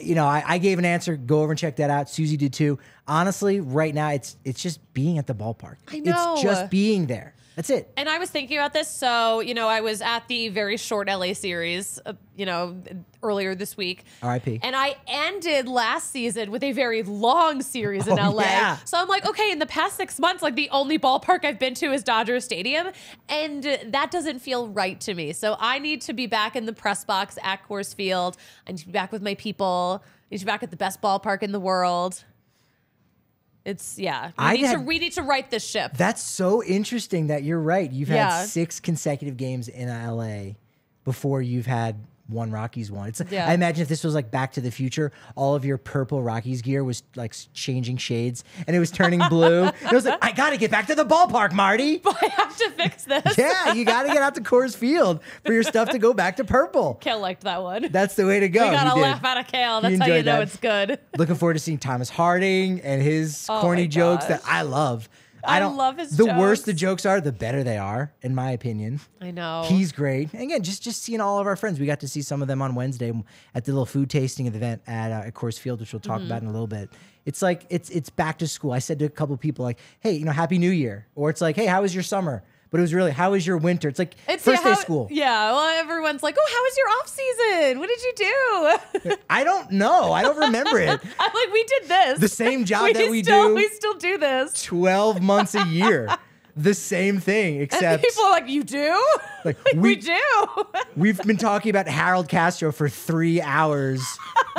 You 0.00 0.14
know, 0.14 0.26
I, 0.26 0.42
I 0.46 0.58
gave 0.58 0.78
an 0.78 0.84
answer. 0.84 1.16
Go 1.16 1.42
over 1.42 1.52
and 1.52 1.58
check 1.58 1.76
that 1.76 1.90
out. 1.90 2.08
Susie 2.08 2.36
did 2.36 2.52
too. 2.52 2.78
Honestly, 3.08 3.60
right 3.60 3.94
now 3.94 4.10
it's 4.10 4.36
it's 4.44 4.62
just 4.62 4.92
being 4.94 5.18
at 5.18 5.26
the 5.26 5.34
ballpark. 5.34 5.76
I 5.88 5.98
know. 5.98 6.34
It's 6.34 6.42
just 6.42 6.70
being 6.70 7.06
there. 7.06 7.34
That's 7.60 7.68
it. 7.68 7.92
And 7.98 8.08
I 8.08 8.16
was 8.18 8.30
thinking 8.30 8.56
about 8.56 8.72
this. 8.72 8.88
So, 8.88 9.40
you 9.40 9.52
know, 9.52 9.68
I 9.68 9.82
was 9.82 10.00
at 10.00 10.26
the 10.28 10.48
very 10.48 10.78
short 10.78 11.08
LA 11.08 11.34
series, 11.34 12.00
uh, 12.06 12.14
you 12.34 12.46
know, 12.46 12.82
earlier 13.22 13.54
this 13.54 13.76
week. 13.76 14.04
R.I.P.. 14.22 14.60
And 14.62 14.74
I 14.74 14.96
ended 15.06 15.68
last 15.68 16.10
season 16.10 16.50
with 16.50 16.62
a 16.64 16.72
very 16.72 17.02
long 17.02 17.60
series 17.60 18.06
in 18.06 18.18
Oh, 18.18 18.30
LA. 18.30 18.44
yeah. 18.44 18.76
So 18.86 18.96
I'm 18.96 19.08
like, 19.08 19.26
okay, 19.28 19.52
in 19.52 19.58
the 19.58 19.66
past 19.66 19.98
six 19.98 20.18
months, 20.18 20.42
like 20.42 20.54
the 20.56 20.70
only 20.70 20.98
ballpark 20.98 21.44
I've 21.44 21.58
been 21.58 21.74
to 21.74 21.92
is 21.92 22.02
Dodger 22.02 22.40
Stadium. 22.40 22.92
And 23.28 23.62
that 23.88 24.10
doesn't 24.10 24.38
feel 24.38 24.68
right 24.68 24.98
to 25.02 25.12
me. 25.12 25.34
So 25.34 25.56
I 25.60 25.80
need 25.80 26.00
to 26.02 26.14
be 26.14 26.26
back 26.26 26.56
in 26.56 26.64
the 26.64 26.72
press 26.72 27.04
box 27.04 27.36
at 27.42 27.62
Coors 27.68 27.94
Field. 27.94 28.38
I 28.66 28.72
need 28.72 28.78
to 28.78 28.86
be 28.86 28.92
back 28.92 29.12
with 29.12 29.20
my 29.20 29.34
people. 29.34 30.02
I 30.02 30.08
need 30.30 30.38
to 30.38 30.46
be 30.46 30.50
back 30.50 30.62
at 30.62 30.70
the 30.70 30.78
best 30.78 31.02
ballpark 31.02 31.42
in 31.42 31.52
the 31.52 31.60
world. 31.60 32.24
It's 33.64 33.98
yeah. 33.98 34.28
We, 34.28 34.32
I 34.38 34.52
need, 34.54 34.60
to, 34.62 34.66
had- 34.68 34.86
we 34.86 34.98
need 34.98 35.12
to 35.12 35.22
right 35.22 35.50
this 35.50 35.66
ship. 35.66 35.92
That's 35.96 36.22
so 36.22 36.62
interesting 36.64 37.26
that 37.28 37.42
you're 37.42 37.60
right. 37.60 37.90
You've 37.90 38.08
Yeah. 38.08 38.38
had 38.40 38.48
six 38.48 38.80
consecutive 38.80 39.36
games 39.36 39.68
in 39.68 39.88
LA 39.88 40.52
before 41.04 41.42
you've 41.42 41.66
had 41.66 41.96
one 42.30 42.50
Rockies 42.50 42.90
one. 42.90 43.08
It's 43.08 43.22
Yeah. 43.30 43.48
I 43.48 43.54
imagine 43.54 43.82
if 43.82 43.88
this 43.88 44.04
was 44.04 44.14
like 44.14 44.30
Back 44.30 44.52
to 44.52 44.60
the 44.60 44.70
Future, 44.70 45.12
all 45.36 45.54
of 45.54 45.64
your 45.64 45.78
purple 45.78 46.22
Rockies 46.22 46.62
gear 46.62 46.82
was 46.84 47.02
like 47.16 47.34
changing 47.52 47.96
shades 47.96 48.44
and 48.66 48.74
it 48.74 48.78
was 48.78 48.90
turning 48.90 49.20
blue. 49.28 49.64
it 49.82 49.92
was 49.92 50.04
like, 50.04 50.18
I 50.24 50.32
gotta 50.32 50.56
get 50.56 50.70
back 50.70 50.86
to 50.88 50.94
the 50.94 51.04
ballpark, 51.04 51.52
Marty. 51.52 52.00
I 52.06 52.26
have 52.36 52.56
to 52.56 52.70
fix 52.70 53.04
this. 53.04 53.36
yeah, 53.38 53.72
you 53.72 53.84
gotta 53.84 54.08
get 54.08 54.18
out 54.22 54.34
to 54.36 54.40
Coors 54.40 54.76
Field 54.76 55.20
for 55.44 55.52
your 55.52 55.62
stuff 55.62 55.90
to 55.90 55.98
go 55.98 56.12
back 56.14 56.36
to 56.36 56.44
purple. 56.44 56.94
Kale 57.00 57.20
liked 57.20 57.42
that 57.44 57.62
one. 57.62 57.88
That's 57.90 58.14
the 58.14 58.26
way 58.26 58.40
to 58.40 58.48
go. 58.48 58.64
we 58.68 58.74
got 58.74 58.96
a 58.96 59.00
laugh 59.00 59.24
out 59.24 59.38
of 59.38 59.46
Kale. 59.46 59.80
That's 59.80 59.98
how 59.98 60.06
you 60.06 60.14
know 60.22 60.38
that. 60.38 60.42
it's 60.42 60.56
good. 60.56 60.98
Looking 61.16 61.34
forward 61.34 61.54
to 61.54 61.60
seeing 61.60 61.78
Thomas 61.78 62.08
Harding 62.10 62.80
and 62.80 63.02
his 63.02 63.46
Oh 63.48 63.60
corny 63.60 63.86
jokes 63.88 64.26
that 64.26 64.42
I 64.44 64.62
love. 64.62 65.08
I 65.44 65.58
don't 65.58 65.76
love 65.76 65.98
his 65.98 66.16
The 66.16 66.26
worse 66.26 66.62
the 66.62 66.72
jokes 66.72 67.04
are, 67.06 67.20
the 67.20 67.32
better 67.32 67.62
they 67.62 67.78
are, 67.78 68.12
in 68.22 68.34
my 68.34 68.50
opinion. 68.50 69.00
I 69.20 69.30
know. 69.30 69.64
He's 69.66 69.92
great. 69.92 70.32
And 70.32 70.42
again, 70.42 70.62
just 70.62 70.82
just 70.82 71.02
seeing 71.02 71.20
all 71.20 71.38
of 71.38 71.46
our 71.46 71.56
friends. 71.56 71.78
We 71.80 71.86
got 71.86 72.00
to 72.00 72.08
see 72.08 72.22
some 72.22 72.42
of 72.42 72.48
them 72.48 72.60
on 72.62 72.74
Wednesday 72.74 73.12
at 73.54 73.64
the 73.64 73.72
little 73.72 73.86
food 73.86 74.10
tasting 74.10 74.46
event 74.46 74.82
at 74.86 75.10
uh, 75.12 75.26
at 75.28 75.34
Coors 75.34 75.58
Field, 75.58 75.80
which 75.80 75.92
we'll 75.92 76.00
talk 76.00 76.18
Mm-hmm. 76.18 76.26
about 76.26 76.42
in 76.42 76.48
a 76.48 76.52
little 76.52 76.66
bit. 76.66 76.90
It's 77.26 77.42
like 77.42 77.64
it's 77.70 77.90
it's 77.90 78.10
back 78.10 78.38
to 78.38 78.48
school. 78.48 78.72
I 78.72 78.78
said 78.78 78.98
to 79.00 79.04
a 79.04 79.08
couple 79.10 79.36
people 79.36 79.64
like, 79.64 79.78
"Hey, 80.00 80.12
you 80.12 80.24
know, 80.24 80.32
Happy 80.32 80.58
New 80.58 80.70
Year," 80.70 81.06
or 81.14 81.30
it's 81.30 81.40
like, 81.40 81.56
"Hey, 81.56 81.66
how 81.66 81.82
was 81.82 81.94
your 81.94 82.02
summer?" 82.02 82.42
But 82.70 82.78
it 82.78 82.82
was 82.82 82.94
really, 82.94 83.10
"How 83.10 83.32
was 83.32 83.46
your 83.46 83.56
winter?" 83.56 83.88
It's 83.88 83.98
like 83.98 84.14
It's 84.28 84.44
first 84.44 84.62
yeah, 84.62 84.68
day 84.70 84.74
how- 84.74 84.80
school. 84.80 85.08
Yeah. 85.10 85.52
Well, 85.52 85.68
everyone's 85.80 86.22
like, 86.22 86.36
"Oh, 86.38 86.46
how 86.48 86.62
was 86.62 86.76
your 86.78 86.88
off 86.88 87.08
season? 87.08 87.78
What 87.80 87.88
did 87.88 88.02
you 88.02 89.10
do?" 89.10 89.16
I 89.30 89.42
don't 89.44 89.72
know. 89.72 90.12
I 90.12 90.22
don't 90.22 90.38
remember 90.38 90.78
it. 90.78 91.00
I'm 91.18 91.32
like, 91.34 91.52
"We 91.52 91.64
did 91.64 91.88
this. 91.88 92.18
The 92.20 92.28
same 92.28 92.64
job 92.64 92.84
we 92.86 92.92
that 92.92 93.10
we 93.10 93.22
still, 93.24 93.48
do. 93.48 93.54
We 93.56 93.68
still 93.68 93.94
do 93.94 94.18
this." 94.18 94.62
Twelve 94.62 95.20
months 95.20 95.54
a 95.56 95.66
year, 95.66 96.16
the 96.56 96.74
same 96.74 97.18
thing, 97.18 97.54
And 97.54 97.62
except 97.64 98.04
people 98.04 98.24
are 98.24 98.30
like, 98.30 98.48
"You 98.48 98.62
do?" 98.62 99.04
Like, 99.44 99.56
we, 99.72 99.78
we- 99.80 99.96
do. 99.96 100.20
We've 100.96 101.20
been 101.22 101.38
talking 101.38 101.70
about 101.70 101.88
Harold 101.88 102.28
Castro 102.28 102.70
for 102.72 102.88
three 102.88 103.40
hours 103.42 104.02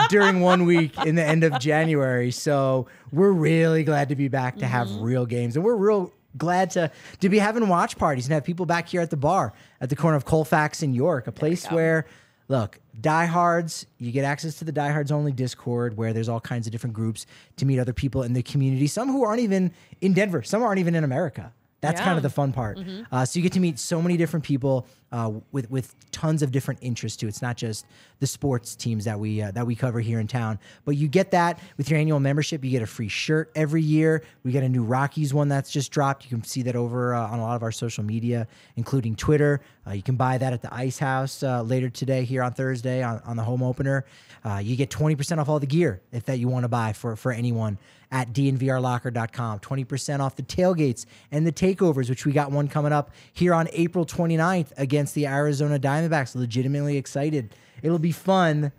during 0.09 0.41
one 0.41 0.65
week 0.65 0.97
in 1.05 1.15
the 1.15 1.23
end 1.23 1.43
of 1.45 1.59
January. 1.59 2.31
So 2.31 2.87
we're 3.11 3.31
really 3.31 3.83
glad 3.83 4.09
to 4.09 4.15
be 4.15 4.27
back 4.27 4.57
to 4.57 4.65
have 4.65 4.87
Mm-hmm. 4.87 5.03
real 5.03 5.25
games. 5.25 5.55
And 5.55 5.63
we're 5.63 5.75
real 5.75 6.11
glad 6.37 6.71
to 6.71 6.91
to 7.19 7.29
be 7.29 7.39
having 7.39 7.67
watch 7.67 7.97
parties 7.97 8.25
and 8.25 8.33
have 8.33 8.43
people 8.43 8.65
back 8.65 8.87
here 8.87 9.01
at 9.01 9.09
the 9.09 9.17
bar 9.17 9.53
at 9.79 9.89
the 9.89 9.95
corner 9.95 10.17
of 10.17 10.25
Colfax 10.25 10.81
and 10.81 10.95
York, 10.95 11.27
a 11.27 11.31
place 11.31 11.65
where 11.67 12.05
look, 12.47 12.79
diehards, 12.99 13.85
you 13.97 14.11
get 14.11 14.25
access 14.25 14.55
to 14.59 14.65
the 14.65 14.73
diehards 14.73 15.11
only 15.11 15.31
Discord 15.31 15.95
where 15.95 16.11
there's 16.11 16.27
all 16.27 16.41
kinds 16.41 16.67
of 16.67 16.71
different 16.71 16.93
groups 16.93 17.25
to 17.55 17.65
meet 17.65 17.79
other 17.79 17.93
people 17.93 18.23
in 18.23 18.33
the 18.33 18.43
community. 18.43 18.87
Some 18.87 19.09
who 19.09 19.23
aren't 19.23 19.39
even 19.39 19.71
in 20.01 20.13
Denver, 20.13 20.43
some 20.43 20.61
aren't 20.61 20.79
even 20.79 20.93
in 20.93 21.03
America. 21.03 21.53
That's 21.79 21.99
kind 22.05 22.17
of 22.17 22.23
the 22.23 22.29
fun 22.29 22.51
part. 22.53 22.77
Uh, 23.11 23.25
so 23.25 23.39
you 23.39 23.43
get 23.43 23.53
to 23.53 23.59
meet 23.59 23.79
so 23.79 24.01
many 24.01 24.15
different 24.17 24.45
people 24.45 24.85
uh, 25.11 25.31
with 25.51 25.69
with 25.69 25.95
tons 26.11 26.41
of 26.41 26.51
different 26.51 26.79
interests 26.81 27.17
too. 27.17 27.27
It's 27.27 27.41
not 27.41 27.57
just 27.57 27.85
the 28.19 28.27
sports 28.27 28.75
teams 28.75 29.05
that 29.05 29.19
we 29.19 29.41
uh, 29.41 29.51
that 29.51 29.65
we 29.65 29.75
cover 29.75 29.99
here 29.99 30.19
in 30.19 30.27
town, 30.27 30.59
but 30.85 30.95
you 30.95 31.07
get 31.07 31.31
that 31.31 31.59
with 31.77 31.89
your 31.89 31.99
annual 31.99 32.19
membership. 32.19 32.63
You 32.63 32.71
get 32.71 32.81
a 32.81 32.87
free 32.87 33.07
shirt 33.07 33.51
every 33.55 33.81
year. 33.81 34.23
We 34.43 34.51
get 34.51 34.63
a 34.63 34.69
new 34.69 34.83
Rockies 34.83 35.33
one 35.33 35.47
that's 35.47 35.71
just 35.71 35.91
dropped. 35.91 36.23
You 36.23 36.29
can 36.29 36.43
see 36.43 36.61
that 36.63 36.75
over 36.75 37.13
uh, 37.13 37.27
on 37.27 37.39
a 37.39 37.41
lot 37.41 37.55
of 37.55 37.63
our 37.63 37.71
social 37.71 38.03
media, 38.03 38.47
including 38.75 39.15
Twitter. 39.15 39.61
Uh, 39.87 39.91
you 39.91 40.03
can 40.03 40.15
buy 40.15 40.37
that 40.37 40.53
at 40.53 40.61
the 40.61 40.73
Ice 40.73 40.99
House 40.99 41.43
uh, 41.43 41.61
later 41.63 41.89
today 41.89 42.23
here 42.23 42.43
on 42.43 42.53
Thursday 42.53 43.03
on, 43.03 43.19
on 43.25 43.35
the 43.35 43.43
home 43.43 43.63
opener. 43.63 44.05
Uh, 44.45 44.57
you 44.57 44.75
get 44.75 44.89
20% 44.89 45.37
off 45.37 45.49
all 45.49 45.59
the 45.59 45.67
gear 45.67 46.01
if 46.11 46.25
that 46.25 46.39
you 46.39 46.47
want 46.47 46.63
to 46.63 46.67
buy 46.67 46.93
for, 46.93 47.15
for 47.15 47.31
anyone 47.31 47.77
at 48.11 48.33
dnvrlocker.com. 48.33 49.59
20% 49.59 50.19
off 50.19 50.35
the 50.35 50.43
tailgates 50.43 51.05
and 51.31 51.47
the 51.47 51.51
takeovers, 51.51 52.09
which 52.09 52.25
we 52.25 52.31
got 52.31 52.51
one 52.51 52.67
coming 52.67 52.91
up 52.91 53.11
here 53.33 53.53
on 53.53 53.67
April 53.71 54.05
29th 54.05 54.67
against 55.01 55.15
the 55.15 55.25
Arizona 55.25 55.79
Diamondbacks. 55.79 56.35
Legitimately 56.35 56.95
excited. 56.95 57.55
It'll 57.81 57.97
be 57.97 58.11
fun 58.11 58.71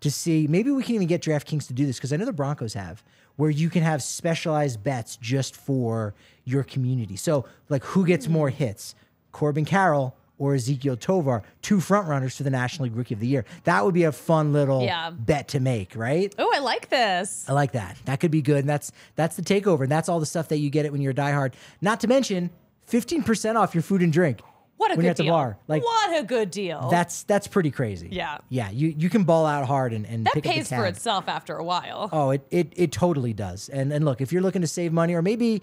to 0.00 0.10
see. 0.10 0.46
Maybe 0.48 0.70
we 0.70 0.82
can 0.82 0.94
even 0.94 1.06
get 1.06 1.20
DraftKings 1.20 1.66
to 1.66 1.74
do 1.74 1.84
this 1.84 1.96
because 1.98 2.14
I 2.14 2.16
know 2.16 2.24
the 2.24 2.32
Broncos 2.32 2.72
have, 2.72 3.04
where 3.36 3.50
you 3.50 3.68
can 3.68 3.82
have 3.82 4.02
specialized 4.02 4.82
bets 4.82 5.16
just 5.18 5.54
for 5.54 6.14
your 6.44 6.62
community. 6.64 7.16
So, 7.16 7.44
like, 7.68 7.84
who 7.84 8.06
gets 8.06 8.26
more 8.26 8.48
hits, 8.48 8.94
Corbin 9.32 9.66
Carroll 9.66 10.16
or 10.38 10.54
Ezequiel 10.54 10.98
Tovar, 10.98 11.42
two 11.60 11.78
front 11.80 12.08
runners 12.08 12.36
for 12.38 12.42
the 12.42 12.50
National 12.50 12.84
League 12.84 12.96
Rookie 12.96 13.12
of 13.12 13.20
the 13.20 13.26
Year? 13.26 13.44
That 13.64 13.84
would 13.84 13.92
be 13.94 14.04
a 14.04 14.12
fun 14.12 14.54
little 14.54 14.82
Yeah. 14.82 15.10
bet 15.10 15.48
to 15.48 15.60
make, 15.60 15.94
right? 15.94 16.34
Oh, 16.38 16.50
I 16.54 16.60
like 16.60 16.88
this. 16.88 17.44
I 17.48 17.52
like 17.52 17.72
that. 17.72 17.98
That 18.06 18.20
could 18.20 18.30
be 18.30 18.40
good. 18.40 18.60
And 18.60 18.68
that's 18.68 18.92
that's 19.14 19.36
the 19.36 19.42
takeover. 19.42 19.82
And 19.82 19.90
that's 19.92 20.08
all 20.08 20.20
the 20.20 20.26
stuff 20.26 20.48
that 20.48 20.58
you 20.58 20.70
get 20.70 20.86
it 20.86 20.92
when 20.92 21.02
you're 21.02 21.12
a 21.12 21.14
diehard. 21.14 21.52
Not 21.82 22.00
to 22.00 22.08
mention 22.08 22.48
15% 22.90 23.56
off 23.56 23.74
your 23.74 23.82
food 23.82 24.00
and 24.00 24.10
drink. 24.12 24.40
What 24.76 24.90
a 24.90 24.94
when 24.94 24.96
good 24.98 25.02
you're 25.04 25.10
at 25.10 25.16
the 25.16 25.22
deal. 25.24 25.32
bar. 25.32 25.58
Like 25.68 25.82
what 25.82 26.20
a 26.20 26.22
good 26.22 26.50
deal. 26.50 26.88
that's 26.90 27.22
that's 27.22 27.46
pretty 27.46 27.70
crazy. 27.70 28.08
Yeah. 28.10 28.38
Yeah. 28.48 28.70
You 28.70 28.94
you 28.96 29.08
can 29.08 29.24
ball 29.24 29.46
out 29.46 29.66
hard 29.66 29.92
and, 29.92 30.06
and 30.06 30.26
that 30.26 30.34
pick 30.34 30.44
pays 30.44 30.68
for 30.68 30.84
itself 30.86 31.28
after 31.28 31.56
a 31.56 31.64
while. 31.64 32.08
Oh, 32.12 32.30
it, 32.30 32.46
it 32.50 32.72
it 32.76 32.92
totally 32.92 33.32
does. 33.32 33.68
And 33.68 33.92
and 33.92 34.04
look, 34.04 34.20
if 34.20 34.32
you're 34.32 34.42
looking 34.42 34.60
to 34.62 34.68
save 34.68 34.92
money, 34.92 35.14
or 35.14 35.22
maybe 35.22 35.62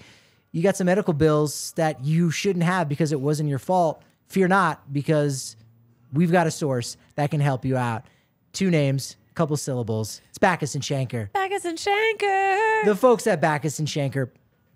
you 0.52 0.64
got 0.64 0.76
some 0.78 0.86
medical 0.86 1.14
bills 1.14 1.74
that 1.76 2.04
you 2.04 2.32
shouldn't 2.32 2.64
have 2.64 2.90
because 2.90 3.12
it 3.12 3.20
wasn't 3.20 3.50
your 3.50 3.60
fault, 3.60 4.02
fear 4.28 4.48
not, 4.48 4.92
because 4.94 5.56
we've 6.12 6.32
got 6.32 6.48
a 6.48 6.52
source 6.52 6.98
that 7.16 7.32
can 7.32 7.40
help 7.40 7.66
you 7.66 7.76
out. 7.78 8.04
Two 8.52 8.70
names, 8.70 9.16
couple 9.34 9.58
syllables. 9.58 10.22
It's 10.30 10.38
Bachus 10.38 10.76
and 10.76 10.84
Schanker. 10.84 11.32
Bachus 11.32 11.66
and 11.66 11.78
Schanker. 11.78 12.86
The 12.86 12.96
folks 12.96 13.26
at 13.26 13.42
Bachus 13.42 13.80
and 13.80 13.88
Schanker, 13.88 14.30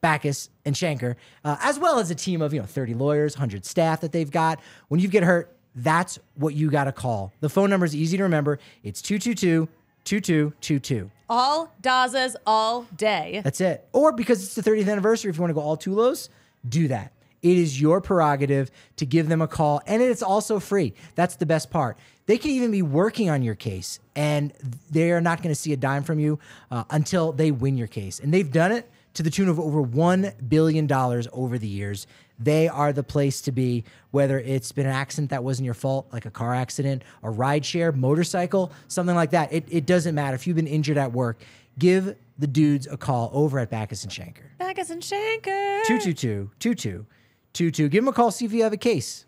Bachus 0.07 0.49
and 0.63 0.73
Schanker, 0.75 1.15
uh, 1.43 1.57
as 1.61 1.77
well 1.77 1.99
as 1.99 2.09
a 2.11 2.15
team 2.15 2.41
of 2.41 2.53
you 2.53 2.59
know 2.59 2.65
30 2.65 2.93
lawyers, 2.93 3.35
100 3.35 3.65
staff 3.65 4.01
that 4.01 4.11
they've 4.11 4.31
got. 4.31 4.59
When 4.87 5.01
you 5.01 5.07
get 5.07 5.23
hurt, 5.23 5.53
that's 5.75 6.17
what 6.35 6.53
you 6.53 6.71
got 6.71 6.85
to 6.85 6.91
call. 6.91 7.33
The 7.41 7.49
phone 7.49 7.69
number 7.69 7.85
is 7.85 7.95
easy 7.95 8.17
to 8.17 8.23
remember. 8.23 8.59
It's 8.83 9.01
222 9.01 9.67
2222. 10.05 11.11
all 11.29 11.73
Dazas 11.81 12.37
all 12.45 12.83
day. 12.95 13.41
That's 13.43 13.59
it. 13.59 13.85
Or 13.91 14.13
because 14.13 14.41
it's 14.41 14.55
the 14.55 14.61
30th 14.61 14.89
anniversary, 14.89 15.29
if 15.29 15.35
you 15.35 15.41
want 15.41 15.49
to 15.49 15.53
go 15.55 15.59
all 15.59 15.75
Tulos, 15.75 16.29
do 16.67 16.87
that. 16.87 17.11
It 17.41 17.57
is 17.57 17.79
your 17.79 17.99
prerogative 18.01 18.71
to 18.95 19.05
give 19.05 19.27
them 19.27 19.41
a 19.41 19.47
call, 19.47 19.81
and 19.85 20.01
it's 20.01 20.23
also 20.23 20.59
free. 20.59 20.93
That's 21.15 21.35
the 21.35 21.45
best 21.45 21.69
part. 21.69 21.97
They 22.25 22.37
can 22.37 22.51
even 22.51 22.71
be 22.71 22.81
working 22.81 23.29
on 23.29 23.43
your 23.43 23.55
case, 23.55 23.99
and 24.15 24.53
they 24.89 25.11
are 25.11 25.21
not 25.21 25.43
going 25.43 25.51
to 25.53 25.59
see 25.59 25.71
a 25.73 25.77
dime 25.77 26.03
from 26.03 26.19
you 26.19 26.39
uh, 26.71 26.85
until 26.89 27.31
they 27.33 27.51
win 27.51 27.77
your 27.77 27.87
case. 27.87 28.19
And 28.19 28.33
they've 28.33 28.51
done 28.51 28.71
it 28.71 28.89
to 29.17 29.23
the 29.23 29.31
tune 29.31 29.49
of 29.49 29.59
over 29.59 29.83
$1 29.83 30.47
billion 30.47 30.91
over 30.91 31.57
the 31.57 31.67
years. 31.67 32.05
They 32.37 32.67
are 32.67 32.93
the 32.93 33.01
place 33.01 33.41
to 33.41 33.51
be, 33.51 33.83
whether 34.11 34.39
it's 34.39 34.71
been 34.71 34.85
an 34.85 34.91
accident 34.91 35.31
that 35.31 35.43
wasn't 35.43 35.65
your 35.65 35.73
fault, 35.73 36.07
like 36.13 36.27
a 36.27 36.29
car 36.29 36.53
accident, 36.53 37.01
a 37.23 37.31
ride 37.31 37.65
share, 37.65 37.91
motorcycle, 37.91 38.71
something 38.87 39.15
like 39.15 39.31
that. 39.31 39.51
It, 39.51 39.65
it 39.69 39.87
doesn't 39.87 40.13
matter. 40.13 40.35
If 40.35 40.45
you've 40.45 40.55
been 40.55 40.67
injured 40.67 40.99
at 40.99 41.13
work, 41.13 41.41
give 41.79 42.15
the 42.37 42.45
dudes 42.45 42.85
a 42.85 42.95
call 42.95 43.31
over 43.33 43.57
at 43.57 43.71
Bachus 43.71 44.03
and 44.03 44.13
Schanker. 44.13 44.43
Bachus 44.59 44.91
and 44.91 45.01
Schanker. 45.01 45.83
222 45.87 46.51
2222. 46.59 47.89
Give 47.89 48.03
them 48.03 48.09
a 48.09 48.13
call, 48.13 48.29
see 48.29 48.45
if 48.45 48.53
you 48.53 48.61
have 48.61 48.73
a 48.73 48.77
case 48.77 49.25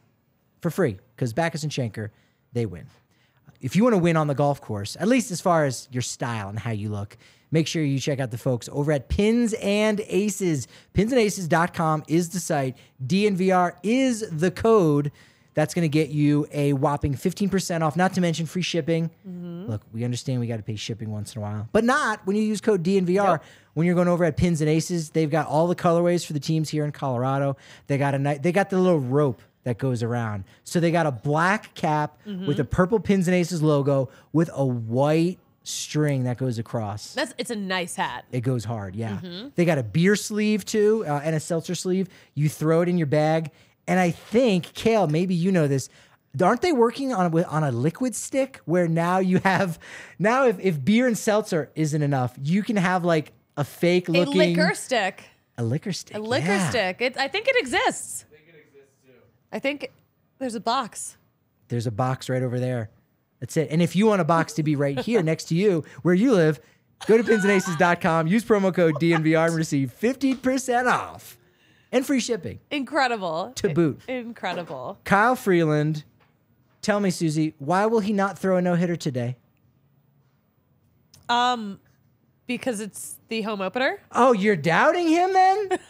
for 0.62 0.70
free 0.70 1.00
because 1.16 1.34
Bachus 1.34 1.64
and 1.64 1.72
Schanker, 1.72 2.12
they 2.54 2.68
win. 2.68 2.86
If 3.60 3.76
you 3.76 3.82
want 3.82 3.96
to 3.96 4.00
win 4.00 4.18
on 4.18 4.28
the 4.28 4.36
golf 4.36 4.62
course, 4.62 4.96
at 5.00 5.08
least 5.08 5.32
as 5.32 5.42
far 5.42 5.66
as 5.66 5.90
your 5.92 6.04
style 6.04 6.48
and 6.48 6.60
how 6.60 6.70
you 6.70 6.90
look, 6.90 7.18
make 7.52 7.68
sure 7.68 7.84
you 7.84 8.00
check 8.00 8.20
out 8.20 8.32
the 8.32 8.38
folks 8.38 8.70
over 8.72 8.92
at 8.92 9.10
Pins 9.10 9.54
and 9.62 10.02
Aces. 10.08 10.68
Pinsandaces.com 10.94 12.04
is 12.08 12.30
the 12.30 12.40
site. 12.40 12.78
DNVR 13.06 13.76
is 13.84 14.30
the 14.32 14.52
code. 14.52 15.12
That's 15.56 15.74
going 15.74 15.84
to 15.84 15.90
get 15.90 16.10
you 16.10 16.48
a 16.52 16.74
whopping 16.74 17.16
15% 17.16 17.82
off, 17.82 17.98
not 17.98 18.14
to 18.14 18.22
mention 18.22 18.46
free 18.46 18.62
shipping. 18.62 19.10
Mm-hmm. 19.28 19.66
Look, 19.70 19.82
we 19.92 20.06
understand 20.06 20.40
we 20.40 20.48
got 20.48 20.58
to 20.58 20.64
pay 20.64 20.76
shipping 20.76 21.12
once 21.12 21.36
in 21.36 21.42
a 21.42 21.42
while, 21.42 21.68
but 21.72 21.84
not 21.84 22.26
when 22.26 22.36
you 22.36 22.44
use 22.44 22.62
code 22.62 22.84
DNVR. 22.84 23.42
When 23.74 23.86
you're 23.86 23.96
going 23.96 24.08
over 24.08 24.26
at 24.26 24.36
Pins 24.36 24.62
and 24.62 24.70
Aces, 24.70 25.12
they've 25.12 25.30
got 25.30 25.48
all 25.48 25.68
the 25.68 25.76
colorways 25.76 26.26
for 26.26 26.34
the 26.34 26.40
teams 26.40 26.70
here 26.70 26.84
in 26.86 26.92
Colorado. 26.92 27.56
They 27.88 27.98
got 27.98 28.14
a 28.14 28.20
night. 28.20 28.44
They 28.44 28.52
got 28.52 28.70
the 28.70 28.78
little 28.78 29.00
rope 29.00 29.42
that 29.64 29.78
goes 29.78 30.04
around. 30.04 30.46
So 30.64 30.80
they 30.80 30.92
got 30.92 31.06
a 31.06 31.12
black 31.12 31.74
cap 31.76 32.18
mm-hmm. 32.26 32.48
with 32.48 32.60
a 32.60 32.66
purple 32.66 33.00
Pins 33.00 33.28
and 33.28 33.36
Aces 33.36 33.62
logo 33.62 34.10
with 34.34 34.50
a 34.54 34.66
white 34.66 35.40
string 35.64 36.24
that 36.24 36.38
goes 36.38 36.58
across. 36.60 37.14
That's 37.14 37.34
it's 37.38 37.52
a 37.52 37.56
nice 37.56 37.96
hat. 37.96 38.26
It 38.32 38.42
goes 38.42 38.64
hard, 38.64 38.96
yeah. 38.96 39.20
They 39.56 39.66
got 39.66 39.78
a 39.78 39.84
beer 39.84 40.16
sleeve 40.16 40.66
too, 40.66 41.04
uh, 41.08 41.22
and 41.24 41.36
a 41.36 41.40
seltzer 41.40 41.76
sleeve. 41.76 42.08
You 42.34 42.50
throw 42.50 42.82
it 42.82 42.90
in 42.90 42.98
your 42.98 43.08
bag, 43.08 43.52
and 43.88 44.00
I 44.00 44.12
think 44.12 44.74
Kale, 44.74 45.08
maybe 45.08 45.36
you 45.36 45.52
know 45.52 45.68
this. 45.68 45.90
Aren't 46.42 46.62
they 46.62 46.72
working 46.72 47.12
on 47.12 47.34
a, 47.34 47.44
on 47.46 47.64
a 47.64 47.72
liquid 47.72 48.16
stick 48.16 48.62
where 48.66 48.88
now 48.88 49.18
you 49.18 49.40
have 49.40 49.80
now 50.20 50.46
if, 50.46 50.60
if 50.60 50.84
beer 50.84 51.08
and 51.08 51.18
seltzer 51.18 51.72
isn't 51.76 52.02
enough, 52.02 52.36
you 52.42 52.62
can 52.64 52.76
have 52.76 53.04
like 53.04 53.34
a 53.58 53.64
fake 53.64 54.08
A 54.10 54.12
looking 54.12 54.38
liquor 54.38 54.74
stick. 54.76 55.24
a 55.58 55.64
liquor 55.64 55.92
stick. 55.92 56.16
A 56.16 56.20
liquor 56.20 56.46
yeah. 56.46 56.70
stick. 56.70 57.02
It, 57.02 57.18
I 57.18 57.28
think 57.28 57.48
it 57.48 57.56
exists. 57.58 58.26
I 58.32 58.36
think 58.36 58.48
it 58.48 58.66
exists 58.68 58.96
too. 59.06 59.14
I 59.52 59.60
think 59.60 59.92
there's 60.38 60.56
a 60.56 60.60
box. 60.60 61.18
There's 61.68 61.88
a 61.88 61.92
box 61.92 62.30
right 62.30 62.42
over 62.42 62.60
there. 62.60 62.90
That's 63.40 63.56
it. 63.58 63.70
And 63.72 63.82
if 63.82 63.96
you 63.96 64.06
want 64.06 64.22
a 64.22 64.26
box 64.26 64.54
to 64.54 64.64
be 64.64 64.76
right 64.76 65.00
here 65.00 65.24
next 65.24 65.46
to 65.46 65.56
you 65.56 65.84
where 66.02 66.14
you 66.14 66.34
live, 66.34 66.60
go 67.06 67.18
to 67.18 67.24
pinsandaces.com, 67.24 68.28
use 68.28 68.44
promo 68.44 68.74
code 68.74 68.96
DNVR 68.96 69.48
and 69.48 69.56
receive 69.56 69.94
15% 70.00 70.92
off 70.92 71.38
and 71.92 72.06
free 72.06 72.20
shipping. 72.20 72.60
Incredible. 72.70 73.54
To 73.56 73.70
boot. 73.70 74.02
Incredible. 74.08 75.00
Kyle 75.06 75.36
Freeland, 75.36 76.04
tell 76.82 77.00
me, 77.00 77.10
Susie, 77.10 77.54
why 77.60 77.86
will 77.86 78.02
he 78.02 78.14
not 78.14 78.38
throw 78.38 78.58
a 78.58 78.62
no 78.62 78.76
hitter 78.76 78.96
today? 78.96 79.38
Um, 81.30 81.80
because 82.50 82.80
it's 82.80 83.20
the 83.28 83.44
home 83.44 83.62
opener. 83.62 84.02
Oh, 84.12 84.34
you're 84.34 84.56
doubting 84.56 85.08
him 85.08 85.32
then? 85.34 85.70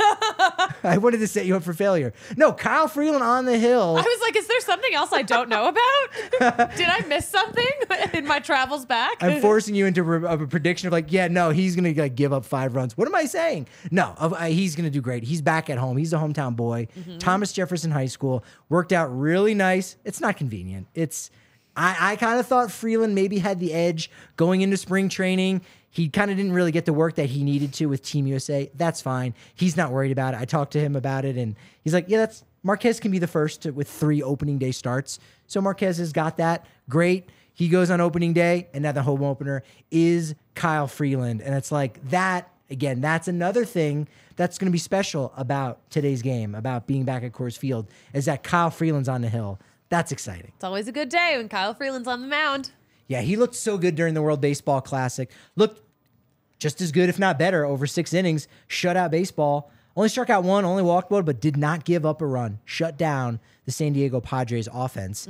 I 0.83 0.99
wanted 1.01 1.19
to 1.19 1.27
set 1.27 1.45
you 1.45 1.55
up 1.55 1.63
for 1.63 1.73
failure. 1.73 2.11
No, 2.35 2.51
Kyle 2.51 2.89
Freeland 2.89 3.23
on 3.23 3.45
the 3.45 3.57
hill. 3.57 3.95
I 3.97 4.01
was 4.01 4.21
like, 4.21 4.35
is 4.35 4.45
there 4.45 4.59
something 4.59 4.93
else 4.93 5.13
I 5.13 5.21
don't 5.21 5.47
know 5.47 5.69
about? 5.69 6.75
Did 6.75 6.89
I 6.89 7.05
miss 7.07 7.29
something 7.29 7.65
in 8.13 8.27
my 8.27 8.39
travels 8.39 8.85
back? 8.85 9.23
I'm 9.23 9.39
forcing 9.39 9.73
you 9.73 9.85
into 9.85 10.03
a 10.13 10.45
prediction 10.47 10.87
of 10.87 10.91
like, 10.91 11.13
yeah, 11.13 11.29
no, 11.29 11.51
he's 11.51 11.77
gonna 11.77 11.93
like 11.93 12.15
give 12.15 12.33
up 12.33 12.43
five 12.43 12.75
runs. 12.75 12.97
What 12.97 13.07
am 13.07 13.15
I 13.15 13.23
saying? 13.23 13.67
No, 13.89 14.13
uh, 14.17 14.47
he's 14.47 14.75
gonna 14.75 14.89
do 14.89 14.99
great. 14.99 15.23
He's 15.23 15.41
back 15.41 15.69
at 15.69 15.77
home. 15.77 15.95
He's 15.95 16.11
a 16.11 16.17
hometown 16.17 16.57
boy. 16.57 16.89
Thomas 17.19 17.53
Jefferson 17.53 17.91
High 17.91 18.07
School 18.07 18.43
worked 18.67 18.91
out 18.91 19.07
really 19.17 19.53
nice. 19.53 19.95
It's 20.03 20.19
not 20.19 20.35
convenient. 20.35 20.87
It's 20.93 21.31
I, 21.79 22.11
I 22.11 22.15
kind 22.17 22.37
of 22.37 22.45
thought 22.45 22.71
Freeland 22.71 23.15
maybe 23.15 23.39
had 23.39 23.61
the 23.61 23.73
edge 23.73 24.11
going 24.35 24.59
into 24.59 24.75
spring 24.75 25.07
training. 25.07 25.61
He 25.91 26.09
kind 26.09 26.29
of 26.29 26.37
didn't 26.37 26.53
really 26.53 26.71
get 26.71 26.85
the 26.85 26.93
work 26.93 27.15
that 27.15 27.29
he 27.29 27.43
needed 27.43 27.73
to 27.75 27.87
with 27.87 28.03
Team 28.03 28.27
USA. 28.27 28.69
That's 28.75 29.01
fine. 29.01 29.33
He's 29.55 29.75
not 29.75 29.91
worried 29.91 30.11
about 30.11 30.33
it. 30.33 30.39
I 30.39 30.45
talked 30.45 30.73
to 30.73 30.79
him 30.79 30.95
about 30.95 31.25
it, 31.25 31.37
and 31.37 31.55
he's 31.83 31.93
like, 31.93 32.05
yeah, 32.07 32.19
that's 32.19 32.43
Marquez 32.63 32.99
can 32.99 33.11
be 33.11 33.19
the 33.19 33.27
first 33.27 33.63
to, 33.63 33.71
with 33.71 33.89
three 33.89 34.21
opening 34.21 34.57
day 34.57 34.71
starts. 34.71 35.19
So 35.47 35.61
Marquez 35.61 35.97
has 35.97 36.11
got 36.11 36.37
that. 36.37 36.65
Great. 36.89 37.29
He 37.53 37.67
goes 37.69 37.89
on 37.89 38.01
opening 38.01 38.33
day, 38.33 38.67
and 38.73 38.83
now 38.83 38.91
the 38.91 39.03
home 39.03 39.23
opener 39.23 39.63
is 39.91 40.35
Kyle 40.55 40.87
Freeland. 40.87 41.41
And 41.41 41.55
it's 41.55 41.71
like 41.71 42.07
that, 42.09 42.49
again, 42.69 43.01
that's 43.01 43.27
another 43.27 43.65
thing 43.65 44.07
that's 44.35 44.57
going 44.57 44.67
to 44.67 44.71
be 44.71 44.77
special 44.77 45.33
about 45.35 45.79
today's 45.89 46.21
game, 46.21 46.55
about 46.55 46.87
being 46.87 47.03
back 47.03 47.23
at 47.23 47.33
Coors 47.33 47.57
Field, 47.57 47.87
is 48.13 48.25
that 48.25 48.43
Kyle 48.43 48.69
Freeland's 48.69 49.09
on 49.09 49.21
the 49.21 49.29
hill. 49.29 49.59
That's 49.89 50.11
exciting. 50.11 50.51
It's 50.55 50.63
always 50.63 50.87
a 50.87 50.91
good 50.91 51.09
day 51.09 51.33
when 51.35 51.49
Kyle 51.49 51.73
Freeland's 51.73 52.07
on 52.07 52.21
the 52.21 52.27
mound. 52.27 52.71
Yeah, 53.09 53.21
he 53.21 53.35
looked 53.35 53.55
so 53.55 53.77
good 53.77 53.95
during 53.95 54.13
the 54.13 54.21
World 54.21 54.39
Baseball 54.39 54.79
Classic. 54.79 55.29
Looked 55.57 55.81
just 56.59 56.79
as 56.79 56.91
good, 56.93 57.09
if 57.09 57.19
not 57.19 57.37
better, 57.37 57.65
over 57.65 57.85
six 57.87 58.13
innings. 58.13 58.47
Shutout 58.69 59.11
baseball. 59.11 59.71
Only 59.97 60.09
struck 60.09 60.29
out 60.29 60.43
one, 60.45 60.63
only 60.63 60.83
walked 60.83 61.11
one, 61.11 61.25
but 61.25 61.41
did 61.41 61.57
not 61.57 61.83
give 61.83 62.05
up 62.05 62.21
a 62.21 62.25
run. 62.25 62.59
Shut 62.63 62.97
down 62.97 63.39
the 63.65 63.71
San 63.71 63.91
Diego 63.93 64.21
Padres 64.21 64.69
offense. 64.71 65.27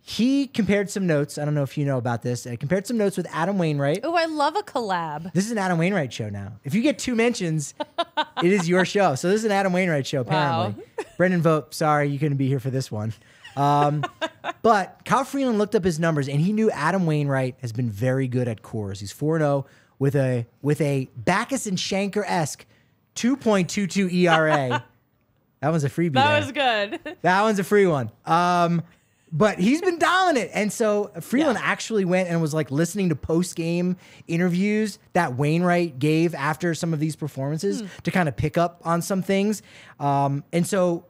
he 0.00 0.46
compared 0.46 0.90
some 0.90 1.06
notes. 1.06 1.38
I 1.38 1.44
don't 1.44 1.54
know 1.54 1.62
if 1.62 1.78
you 1.78 1.84
know 1.84 1.96
about 1.96 2.22
this. 2.22 2.46
Uh, 2.46 2.56
compared 2.60 2.86
some 2.86 2.98
notes 2.98 3.16
with 3.16 3.26
Adam 3.32 3.56
Wainwright. 3.56 4.00
Oh, 4.04 4.14
I 4.14 4.26
love 4.26 4.54
a 4.56 4.62
collab. 4.62 5.32
This 5.32 5.46
is 5.46 5.52
an 5.52 5.58
Adam 5.58 5.78
Wainwright 5.78 6.12
show 6.12 6.28
now. 6.28 6.52
If 6.64 6.74
you 6.74 6.82
get 6.82 6.98
two 6.98 7.14
mentions, 7.14 7.74
it 8.42 8.52
is 8.52 8.68
your 8.68 8.84
show. 8.94 9.14
So 9.14 9.28
this 9.28 9.38
is 9.38 9.44
an 9.44 9.52
Adam 9.52 9.72
Wainwright 9.72 10.06
show, 10.06 10.20
apparently. 10.20 10.84
Brendan 11.16 11.40
Vote, 11.40 11.72
sorry 11.72 12.08
you 12.08 12.18
couldn't 12.18 12.36
be 12.36 12.48
here 12.48 12.60
for 12.60 12.70
this 12.70 12.90
one. 12.92 13.14
Um, 13.56 14.04
but 14.62 15.00
Kyle 15.04 15.24
Freeland 15.24 15.58
looked 15.58 15.74
up 15.74 15.84
his 15.84 15.98
numbers 16.00 16.28
and 16.28 16.40
he 16.40 16.52
knew 16.52 16.70
Adam 16.70 17.06
Wainwright 17.06 17.56
has 17.60 17.72
been 17.72 17.90
very 17.90 18.28
good 18.28 18.48
at 18.48 18.62
Coors. 18.62 19.00
He's 19.00 19.12
4 19.12 19.38
0 19.38 19.66
with 19.98 20.14
a 20.16 20.46
with 20.62 20.80
a 20.80 21.08
Bachus 21.22 21.66
and 21.66 21.76
Schanker 21.78 22.24
esque 22.26 22.64
2.22 23.16 24.12
ERA. 24.12 24.84
that 25.60 25.68
was 25.68 25.84
a 25.84 25.88
freebie. 25.90 26.14
That 26.14 26.28
there. 26.28 26.88
was 26.88 27.00
good. 27.02 27.16
That 27.22 27.42
one's 27.42 27.58
a 27.58 27.64
free 27.64 27.86
one. 27.86 28.10
Um, 28.26 28.82
but 29.34 29.58
he's 29.58 29.80
been 29.80 29.98
dominant. 29.98 30.50
And 30.52 30.70
so 30.70 31.10
Freeland 31.20 31.58
Yeah. 31.58 31.66
actually 31.66 32.04
went 32.04 32.28
and 32.28 32.42
was 32.42 32.52
like 32.52 32.70
listening 32.70 33.08
to 33.08 33.16
post 33.16 33.56
game 33.56 33.96
interviews 34.28 34.98
that 35.14 35.36
Wainwright 35.36 35.98
gave 35.98 36.34
after 36.34 36.74
some 36.74 36.92
of 36.92 37.00
these 37.00 37.16
performances 37.16 37.82
to 38.02 38.10
kind 38.10 38.28
of 38.28 38.36
pick 38.36 38.58
up 38.58 38.82
on 38.84 39.00
some 39.00 39.22
things. 39.22 39.62
Um, 39.98 40.44
and 40.52 40.66
so, 40.66 41.06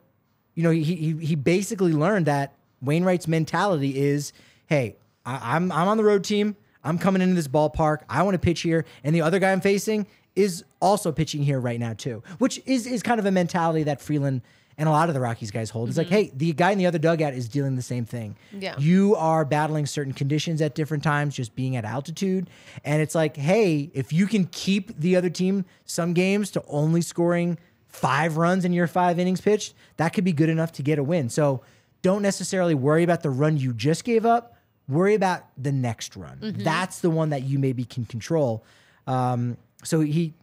you 0.54 0.62
know, 0.62 0.70
he, 0.70 0.82
he, 0.82 1.12
he 1.16 1.34
basically 1.34 1.92
learned 1.92 2.26
that 2.26 2.54
Wainwright's 2.80 3.28
mentality 3.28 3.98
is 3.98 4.32
hey, 4.66 4.96
I, 5.24 5.56
I'm, 5.56 5.70
I'm 5.70 5.88
on 5.88 5.96
the 5.96 6.04
road 6.04 6.24
team. 6.24 6.56
I'm 6.84 6.98
coming 6.98 7.22
into 7.22 7.34
this 7.34 7.48
ballpark. 7.48 7.98
I 8.08 8.22
want 8.22 8.34
to 8.34 8.38
pitch 8.38 8.62
here. 8.62 8.84
And 9.04 9.14
the 9.14 9.20
other 9.20 9.38
guy 9.38 9.52
I'm 9.52 9.60
facing 9.60 10.06
is 10.34 10.64
also 10.80 11.12
pitching 11.12 11.42
here 11.42 11.60
right 11.60 11.78
now, 11.78 11.92
too, 11.92 12.22
which 12.38 12.60
is, 12.66 12.86
is 12.86 13.02
kind 13.02 13.20
of 13.20 13.26
a 13.26 13.30
mentality 13.30 13.82
that 13.84 14.00
Freeland 14.00 14.42
and 14.78 14.88
a 14.88 14.92
lot 14.92 15.08
of 15.08 15.14
the 15.14 15.20
Rockies 15.20 15.50
guys 15.50 15.68
hold. 15.68 15.90
It's 15.90 15.98
like, 15.98 16.06
mm-hmm. 16.06 16.16
hey, 16.16 16.32
the 16.34 16.52
guy 16.54 16.70
in 16.70 16.78
the 16.78 16.86
other 16.86 16.98
dugout 16.98 17.34
is 17.34 17.48
dealing 17.48 17.76
the 17.76 17.82
same 17.82 18.06
thing. 18.06 18.36
Yeah. 18.58 18.74
You 18.78 19.14
are 19.16 19.44
battling 19.44 19.84
certain 19.84 20.14
conditions 20.14 20.62
at 20.62 20.74
different 20.74 21.04
times, 21.04 21.36
just 21.36 21.54
being 21.54 21.76
at 21.76 21.84
altitude. 21.84 22.48
And 22.82 23.02
it's 23.02 23.14
like, 23.14 23.36
hey, 23.36 23.90
if 23.92 24.12
you 24.12 24.26
can 24.26 24.46
keep 24.46 24.98
the 24.98 25.14
other 25.14 25.28
team 25.28 25.66
some 25.84 26.14
games 26.14 26.50
to 26.52 26.64
only 26.66 27.02
scoring 27.02 27.58
five 27.92 28.36
runs 28.36 28.64
in 28.64 28.72
your 28.72 28.86
five 28.86 29.18
innings 29.18 29.40
pitched, 29.40 29.74
that 29.98 30.12
could 30.12 30.24
be 30.24 30.32
good 30.32 30.48
enough 30.48 30.72
to 30.72 30.82
get 30.82 30.98
a 30.98 31.02
win. 31.02 31.28
So 31.28 31.62
don't 32.02 32.22
necessarily 32.22 32.74
worry 32.74 33.04
about 33.04 33.22
the 33.22 33.30
run 33.30 33.56
you 33.58 33.72
just 33.72 34.04
gave 34.04 34.26
up. 34.26 34.56
Worry 34.88 35.14
about 35.14 35.44
the 35.56 35.70
next 35.70 36.16
run. 36.16 36.38
That's 36.58 36.98
the 37.00 37.10
one 37.10 37.30
that 37.30 37.42
you 37.44 37.58
maybe 37.58 37.84
can 37.84 38.04
control. 38.04 38.64
Um, 39.06 39.56
so 39.84 40.00
he 40.00 40.34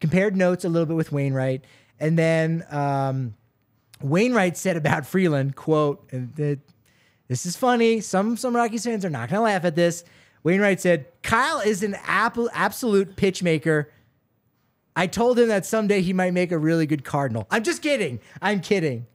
compared 0.00 0.36
notes 0.36 0.64
a 0.64 0.68
little 0.68 0.86
bit 0.86 0.96
with 0.96 1.12
Wainwright. 1.12 1.64
And 2.00 2.18
then 2.18 2.64
um, 2.70 3.34
Wainwright 4.00 4.56
said 4.56 4.76
about 4.76 5.06
Freeland, 5.06 5.54
quote, 5.56 6.08
and 6.10 6.34
this 7.28 7.46
is 7.46 7.56
funny. 7.56 8.00
Some 8.00 8.36
some 8.36 8.56
Rockies 8.56 8.84
fans 8.84 9.04
are 9.04 9.10
not 9.10 9.28
going 9.28 9.38
to 9.38 9.44
laugh 9.44 9.64
at 9.64 9.74
this. 9.74 10.04
Wainwright 10.42 10.80
said, 10.80 11.06
"Kyle 11.22 11.60
is 11.60 11.82
an 11.82 11.96
ap- 12.04 12.36
absolute 12.52 13.16
pitch 13.16 13.42
maker. 13.42 13.90
I 14.94 15.06
told 15.06 15.38
him 15.38 15.48
that 15.48 15.64
someday 15.66 16.02
he 16.02 16.12
might 16.12 16.32
make 16.32 16.52
a 16.52 16.58
really 16.58 16.86
good 16.86 17.04
Cardinal. 17.04 17.46
I'm 17.50 17.62
just 17.62 17.82
kidding. 17.82 18.20
I'm 18.40 18.60
kidding." 18.60 19.06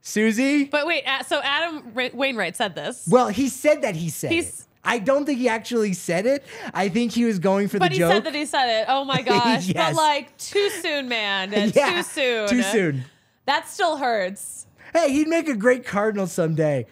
Susie? 0.00 0.64
But 0.64 0.86
wait, 0.86 1.04
so 1.26 1.40
Adam 1.44 1.92
Wainwright 1.94 2.56
said 2.56 2.74
this. 2.74 3.06
Well, 3.08 3.28
he 3.28 3.48
said 3.48 3.82
that 3.82 3.94
he 3.94 4.08
said 4.08 4.32
He's- 4.32 4.60
it. 4.60 4.66
I 4.84 4.98
don't 4.98 5.24
think 5.24 5.38
he 5.38 5.48
actually 5.48 5.92
said 5.92 6.26
it. 6.26 6.44
I 6.74 6.88
think 6.88 7.12
he 7.12 7.24
was 7.24 7.38
going 7.38 7.68
for 7.68 7.78
But 7.78 7.92
the 7.92 7.98
joke. 7.98 8.24
But 8.24 8.34
he 8.34 8.44
said 8.46 8.64
that 8.64 8.66
he 8.66 8.74
said 8.74 8.80
it. 8.82 8.86
Oh 8.88 9.04
my 9.04 9.22
gosh. 9.22 9.68
Yes. 9.68 9.94
But 9.94 9.94
like 9.96 10.36
too 10.38 10.70
soon, 10.70 11.08
man. 11.08 11.52
yeah, 11.72 11.98
Too 11.98 12.02
soon. 12.02 12.48
Too 12.48 12.62
soon. 12.62 13.04
That 13.46 13.68
still 13.68 13.96
hurts. 13.98 14.66
Hey, 14.92 15.12
he'd 15.12 15.28
make 15.28 15.48
a 15.48 15.54
great 15.54 15.86
Cardinal 15.86 16.26
someday. 16.26 16.86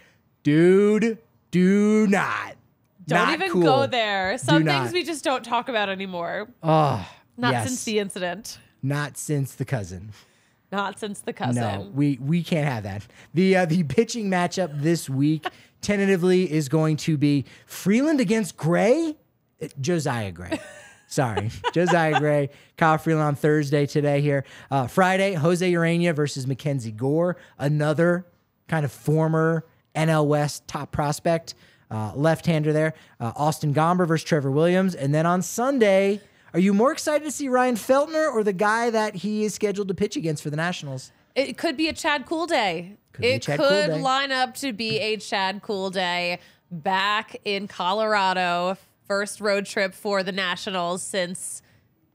Dude, 0.44 1.18
do 1.50 2.06
not. 2.06 2.54
Don't 3.08 3.18
Not 3.26 3.34
even 3.34 3.50
cool. 3.50 3.62
go 3.62 3.86
there. 3.88 4.38
Some 4.38 4.64
things 4.64 4.92
we 4.92 5.02
just 5.02 5.24
don't 5.24 5.44
talk 5.44 5.68
about 5.68 5.88
anymore. 5.88 6.48
Oh, 6.62 7.04
Not 7.40 7.52
yes. 7.52 7.68
since 7.68 7.84
the 7.84 7.98
incident. 7.98 8.58
Not 8.82 9.16
since 9.16 9.54
the 9.54 9.64
cousin. 9.64 10.12
Not 10.70 10.98
since 11.00 11.20
the 11.20 11.32
cousin. 11.32 11.62
No, 11.62 11.90
we 11.92 12.18
we 12.20 12.42
can't 12.42 12.68
have 12.68 12.84
that. 12.84 13.06
The 13.34 13.56
uh, 13.56 13.64
the 13.66 13.82
pitching 13.84 14.30
matchup 14.30 14.82
this 14.82 15.08
week 15.08 15.46
tentatively 15.80 16.50
is 16.50 16.68
going 16.68 16.96
to 16.98 17.16
be 17.16 17.44
Freeland 17.66 18.20
against 18.20 18.56
Gray, 18.56 19.16
Uh, 19.60 19.68
Josiah 19.80 20.30
Gray. 20.32 20.60
Sorry, 21.08 21.50
Josiah 21.72 22.20
Gray, 22.20 22.50
Kyle 22.76 22.96
Freeland 22.98 23.26
on 23.26 23.34
Thursday 23.34 23.84
today 23.84 24.20
here. 24.20 24.44
Uh, 24.70 24.86
Friday, 24.86 25.32
Jose 25.34 25.68
Ureña 25.72 26.14
versus 26.14 26.46
Mackenzie 26.46 26.92
Gore, 26.92 27.36
another 27.58 28.26
kind 28.68 28.84
of 28.84 28.92
former 28.92 29.66
NL 29.96 30.26
West 30.28 30.68
top 30.68 30.92
prospect, 30.92 31.54
uh, 31.90 32.12
left-hander 32.14 32.72
there. 32.72 32.94
Uh, 33.18 33.32
Austin 33.34 33.74
Gomber 33.74 34.06
versus 34.06 34.22
Trevor 34.22 34.52
Williams, 34.52 34.94
and 34.94 35.12
then 35.12 35.26
on 35.26 35.42
Sunday. 35.42 36.20
Are 36.52 36.58
you 36.60 36.74
more 36.74 36.92
excited 36.92 37.24
to 37.24 37.30
see 37.30 37.48
Ryan 37.48 37.76
Feltner 37.76 38.32
or 38.32 38.42
the 38.42 38.52
guy 38.52 38.90
that 38.90 39.14
he 39.16 39.44
is 39.44 39.54
scheduled 39.54 39.88
to 39.88 39.94
pitch 39.94 40.16
against 40.16 40.42
for 40.42 40.50
the 40.50 40.56
Nationals? 40.56 41.12
It 41.34 41.56
could 41.56 41.76
be 41.76 41.88
a 41.88 41.92
Chad 41.92 42.26
Kuhl 42.26 42.46
Day. 42.46 42.96
Could 43.12 43.24
it 43.24 43.46
could 43.46 43.58
Kuhl 43.58 43.68
Day. 43.68 44.00
line 44.00 44.32
up 44.32 44.54
to 44.56 44.72
be 44.72 44.98
a 44.98 45.16
Chad 45.16 45.62
Kuhl 45.62 45.90
Day 45.90 46.38
back 46.70 47.36
in 47.44 47.68
Colorado. 47.68 48.76
First 49.06 49.40
road 49.40 49.66
trip 49.66 49.92
for 49.94 50.22
the 50.22 50.32
Nationals 50.32 51.02
since, 51.02 51.62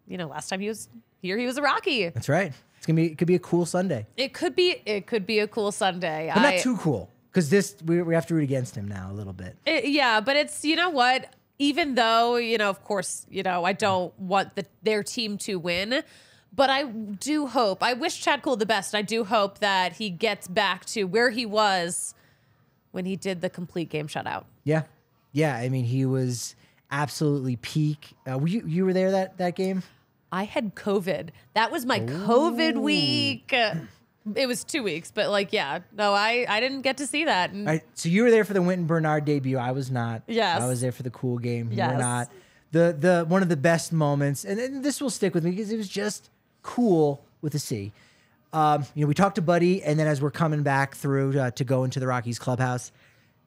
you 0.08 0.18
know, 0.18 0.28
last 0.28 0.50
time 0.50 0.60
he 0.62 0.68
was 0.70 0.88
here, 1.22 1.38
he 1.38 1.46
was 1.46 1.58
a 1.58 1.62
Rocky. 1.62 2.10
That's 2.10 2.30
right. 2.30 2.54
It's 2.78 2.86
gonna 2.86 2.96
be. 2.98 3.08
It 3.08 3.18
could 3.18 3.28
be 3.28 3.36
a 3.36 3.40
cool 3.40 3.66
Sunday, 3.66 4.06
It 4.16 4.34
could 4.34 4.56
be. 4.56 4.82
It 4.86 5.08
could 5.08 5.26
be 5.26 5.40
a 5.40 5.48
cool 5.48 5.72
Sunday. 5.72 6.32
but 6.34 6.42
I- 6.42 6.52
not 6.56 6.62
too 6.62 6.78
cool 6.78 7.10
because 7.32 7.50
this 7.50 7.76
we, 7.86 8.02
we 8.02 8.14
have 8.16 8.28
to 8.28 8.36
root 8.36 8.44
against 8.44 8.76
him 8.76 8.88
now 8.88 9.10
a 9.12 9.14
little 9.14 9.34
bit. 9.34 9.58
It- 9.66 9.86
yeah, 9.90 10.22
but 10.22 10.36
it's 10.38 10.64
you 10.64 10.76
know 10.76 10.90
what? 10.90 11.34
Even 11.58 11.96
though 11.96 12.36
you 12.36 12.58
know, 12.58 12.70
of 12.70 12.84
course, 12.84 13.26
you 13.30 13.44
know, 13.44 13.64
I 13.64 13.74
don't 13.74 14.18
want 14.20 14.56
the, 14.56 14.66
their 14.84 15.04
team 15.04 15.38
to 15.40 15.58
win, 15.58 16.04
but 16.54 16.70
I 16.70 16.84
do 16.84 17.48
hope. 17.48 17.82
I 17.82 17.94
wish 17.94 18.22
Chad 18.22 18.42
Kuhl 18.42 18.56
the 18.58 18.66
best. 18.66 18.94
I 18.96 19.02
do 19.02 19.24
hope 19.24 19.60
that 19.60 19.94
he 19.94 20.10
gets 20.10 20.48
back 20.48 20.86
to 20.88 21.06
where 21.06 21.30
he 21.30 21.46
was 21.46 22.14
when 22.92 23.06
he 23.06 23.16
did 23.16 23.42
the 23.42 23.50
complete 23.50 23.90
game 23.90 24.08
shutout. 24.08 24.46
Yeah, 24.64 24.84
yeah. 25.32 25.56
I 25.56 25.70
mean, 25.70 25.86
he 25.86 26.06
was 26.06 26.56
absolutely 26.92 27.56
peak. 27.58 28.14
Uh, 28.30 28.38
were 28.38 28.48
you 28.48 28.64
you 28.66 28.86
were 28.86 28.94
there 28.94 29.12
that 29.12 29.38
that 29.38 29.56
game? 29.56 29.84
I 30.32 30.44
had 30.44 30.76
COVID. 30.76 31.30
That 31.54 31.72
was 31.72 31.86
my 31.86 32.02
COVID 32.02 32.78
week. 32.78 33.54
It 34.34 34.48
was 34.48 34.64
two 34.64 34.82
weeks, 34.82 35.12
but 35.14 35.30
like, 35.30 35.54
yeah, 35.54 35.80
no, 35.96 36.14
I 36.14 36.46
I 36.50 36.60
didn't 36.60 36.82
get 36.82 36.98
to 36.98 37.06
see 37.08 37.26
that. 37.26 37.52
And 37.52 37.68
All 37.68 37.74
right. 37.74 37.84
So 37.94 38.10
you 38.10 38.24
were 38.24 38.32
there 38.32 38.44
for 38.44 38.54
the 38.54 38.62
Wynton 38.62 38.88
Bernard 38.88 39.26
debut. 39.26 39.58
I 39.58 39.72
was 39.72 39.92
not. 39.92 40.24
Yes. 40.28 40.62
I 40.62 40.68
was 40.68 40.82
there 40.82 40.92
for 40.92 41.04
the 41.04 41.12
cool 41.12 41.38
game. 41.38 41.70
You 41.72 41.78
Yes. 41.78 41.92
were 41.92 42.00
not. 42.00 42.32
The 42.72 42.96
the 43.00 43.26
one 43.28 43.44
of 43.44 43.50
the 43.50 43.58
best 43.58 43.94
moments, 43.94 44.44
and, 44.44 44.60
and 44.60 44.84
this 44.84 45.00
will 45.00 45.12
stick 45.12 45.34
with 45.36 45.44
me 45.46 45.52
because 45.52 45.72
it 45.72 45.78
was 45.78 45.88
just 45.88 46.30
cool 46.64 47.24
with 47.42 47.54
a 47.54 47.60
C. 47.60 47.92
Um, 48.52 48.86
you 48.96 49.02
know, 49.04 49.08
we 49.08 49.14
talked 49.14 49.36
to 49.36 49.42
Buddy, 49.42 49.84
and 49.84 50.00
then 50.00 50.08
as 50.08 50.22
we're 50.22 50.32
coming 50.32 50.64
back 50.64 50.96
through 50.96 51.40
uh, 51.40 51.52
to 51.52 51.64
go 51.64 51.84
into 51.84 52.00
the 52.00 52.08
Rockies 52.08 52.40
clubhouse, 52.40 52.92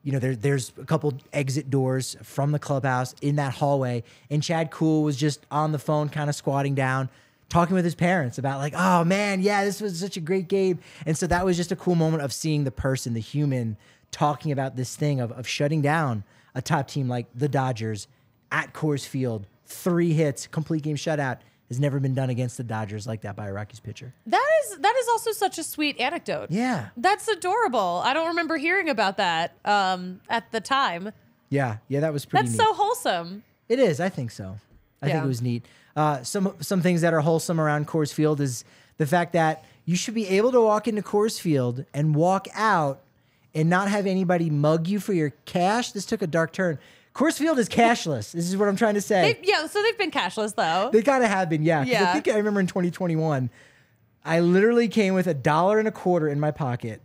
you 0.04 0.12
know, 0.12 0.18
there, 0.18 0.36
there's 0.36 0.70
a 0.80 0.84
couple 0.84 1.14
exit 1.32 1.70
doors 1.70 2.16
from 2.22 2.52
the 2.52 2.58
clubhouse 2.58 3.14
in 3.22 3.36
that 3.36 3.54
hallway, 3.54 4.04
and 4.30 4.42
Chad 4.42 4.70
Kuhl 4.70 5.02
was 5.02 5.16
just 5.16 5.44
on 5.50 5.72
the 5.72 5.78
phone, 5.78 6.08
kind 6.10 6.28
of 6.30 6.36
squatting 6.36 6.74
down, 6.74 7.08
talking 7.48 7.74
with 7.74 7.84
his 7.84 7.94
parents 7.94 8.38
about 8.38 8.58
like, 8.58 8.74
oh 8.76 9.04
man, 9.04 9.40
yeah, 9.40 9.64
this 9.64 9.80
was 9.80 9.98
such 9.98 10.16
a 10.16 10.20
great 10.20 10.48
game, 10.48 10.78
and 11.06 11.16
so 11.16 11.26
that 11.26 11.44
was 11.44 11.56
just 11.56 11.72
a 11.72 11.76
cool 11.76 11.94
moment 11.94 12.22
of 12.22 12.32
seeing 12.32 12.64
the 12.64 12.70
person, 12.70 13.14
the 13.14 13.20
human, 13.20 13.76
talking 14.10 14.52
about 14.52 14.76
this 14.76 14.94
thing 14.96 15.20
of 15.20 15.32
of 15.32 15.46
shutting 15.46 15.80
down 15.82 16.24
a 16.54 16.62
top 16.62 16.88
team 16.88 17.08
like 17.08 17.26
the 17.34 17.48
Dodgers 17.48 18.06
at 18.50 18.72
Coors 18.72 19.06
Field, 19.06 19.46
three 19.66 20.12
hits, 20.12 20.46
complete 20.46 20.82
game 20.82 20.96
shutout. 20.96 21.38
Has 21.68 21.78
never 21.78 22.00
been 22.00 22.14
done 22.14 22.30
against 22.30 22.56
the 22.56 22.64
Dodgers 22.64 23.06
like 23.06 23.20
that 23.20 23.36
by 23.36 23.46
a 23.46 23.52
Rockies 23.52 23.78
pitcher. 23.78 24.14
that 24.24 24.48
is 24.64 24.78
that 24.78 24.96
is 24.96 25.06
also 25.08 25.32
such 25.32 25.58
a 25.58 25.62
sweet 25.62 26.00
anecdote. 26.00 26.50
Yeah. 26.50 26.88
That's 26.96 27.28
adorable. 27.28 28.00
I 28.02 28.14
don't 28.14 28.28
remember 28.28 28.56
hearing 28.56 28.88
about 28.88 29.18
that 29.18 29.52
um, 29.66 30.22
at 30.30 30.50
the 30.50 30.62
time. 30.62 31.12
Yeah, 31.50 31.76
yeah, 31.88 32.00
that 32.00 32.14
was 32.14 32.24
pretty 32.24 32.46
That's 32.46 32.58
neat. 32.58 32.64
so 32.64 32.72
wholesome. 32.72 33.42
It 33.68 33.78
is. 33.78 34.00
I 34.00 34.08
think 34.08 34.30
so. 34.30 34.56
I 35.02 35.06
think 35.06 35.24
it 35.24 35.28
was 35.28 35.42
neat. 35.42 35.64
Uh, 35.96 36.22
some 36.22 36.54
some 36.60 36.80
things 36.82 37.00
that 37.00 37.12
are 37.14 37.20
wholesome 37.20 37.60
around 37.60 37.86
Coors 37.88 38.12
Field 38.12 38.40
is 38.40 38.64
the 38.98 39.06
fact 39.06 39.32
that 39.32 39.64
you 39.84 39.96
should 39.96 40.14
be 40.14 40.26
able 40.28 40.52
to 40.52 40.60
walk 40.60 40.86
into 40.88 41.02
Coors 41.02 41.40
Field 41.40 41.84
and 41.94 42.14
walk 42.14 42.46
out 42.54 43.00
and 43.54 43.68
not 43.70 43.88
have 43.88 44.06
anybody 44.06 44.50
mug 44.50 44.86
you 44.86 45.00
for 45.00 45.12
your 45.12 45.30
cash. 45.44 45.92
This 45.92 46.04
took 46.06 46.22
a 46.22 46.26
dark 46.26 46.52
turn. 46.52 46.78
Coors 47.14 47.38
Field 47.38 47.58
is 47.58 47.68
cashless. 47.68 48.30
this 48.32 48.48
is 48.48 48.56
what 48.56 48.68
I'm 48.68 48.76
trying 48.76 48.94
to 48.94 49.00
say. 49.00 49.32
They, 49.42 49.48
yeah, 49.48 49.66
so 49.66 49.82
they've 49.82 49.98
been 49.98 50.10
cashless 50.12 50.54
though. 50.54 50.90
They 50.92 51.02
gotta 51.02 51.26
have 51.26 51.48
been, 51.48 51.62
yeah. 51.64 51.84
'Cause 51.84 51.92
I 51.94 52.12
think 52.12 52.28
I 52.28 52.36
remember 52.36 52.60
in 52.60 52.66
2021, 52.68 53.50
I 54.24 54.40
literally 54.40 54.88
came 54.88 55.14
with 55.14 55.26
a 55.26 55.34
dollar 55.34 55.78
and 55.78 55.88
a 55.88 55.92
quarter 55.92 56.28
in 56.28 56.38
my 56.38 56.50
pocket 56.50 57.00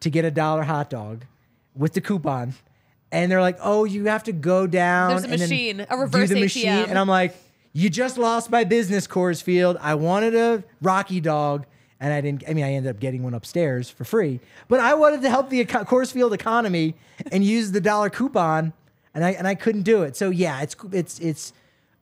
to 0.00 0.08
get 0.10 0.24
a 0.24 0.30
dollar 0.30 0.62
hot 0.62 0.88
dog 0.88 1.24
with 1.74 1.92
the 1.92 2.00
coupon. 2.00 2.54
And 3.10 3.32
they're 3.32 3.40
like, 3.40 3.58
oh, 3.62 3.84
you 3.84 4.06
have 4.06 4.24
to 4.24 4.32
go 4.32 4.66
down. 4.66 5.10
There's 5.10 5.24
a 5.24 5.30
and 5.30 5.40
machine, 5.40 5.80
a 5.80 5.86
do 5.86 5.96
reverse 5.96 6.28
the 6.28 6.40
machine. 6.40 6.68
And 6.68 6.98
I'm 6.98 7.08
like, 7.08 7.34
you 7.72 7.88
just 7.88 8.18
lost 8.18 8.50
my 8.50 8.64
business, 8.64 9.06
Coors 9.06 9.42
Field. 9.42 9.76
I 9.80 9.94
wanted 9.94 10.34
a 10.34 10.64
Rocky 10.82 11.20
dog, 11.20 11.64
and 12.00 12.12
I 12.12 12.20
didn't. 12.20 12.44
I 12.48 12.54
mean, 12.54 12.64
I 12.64 12.72
ended 12.72 12.94
up 12.94 13.00
getting 13.00 13.22
one 13.22 13.34
upstairs 13.34 13.88
for 13.88 14.04
free. 14.04 14.40
But 14.68 14.80
I 14.80 14.94
wanted 14.94 15.22
to 15.22 15.30
help 15.30 15.48
the 15.48 15.60
eco- 15.60 15.84
Coors 15.84 16.12
Field 16.12 16.32
economy 16.32 16.94
and 17.30 17.44
use 17.44 17.72
the 17.72 17.80
dollar 17.80 18.10
coupon, 18.10 18.72
and 19.14 19.24
I 19.24 19.30
and 19.32 19.46
I 19.46 19.54
couldn't 19.54 19.82
do 19.82 20.02
it. 20.02 20.16
So 20.16 20.30
yeah, 20.30 20.60
it's 20.62 20.76
it's 20.92 21.18
it's 21.20 21.52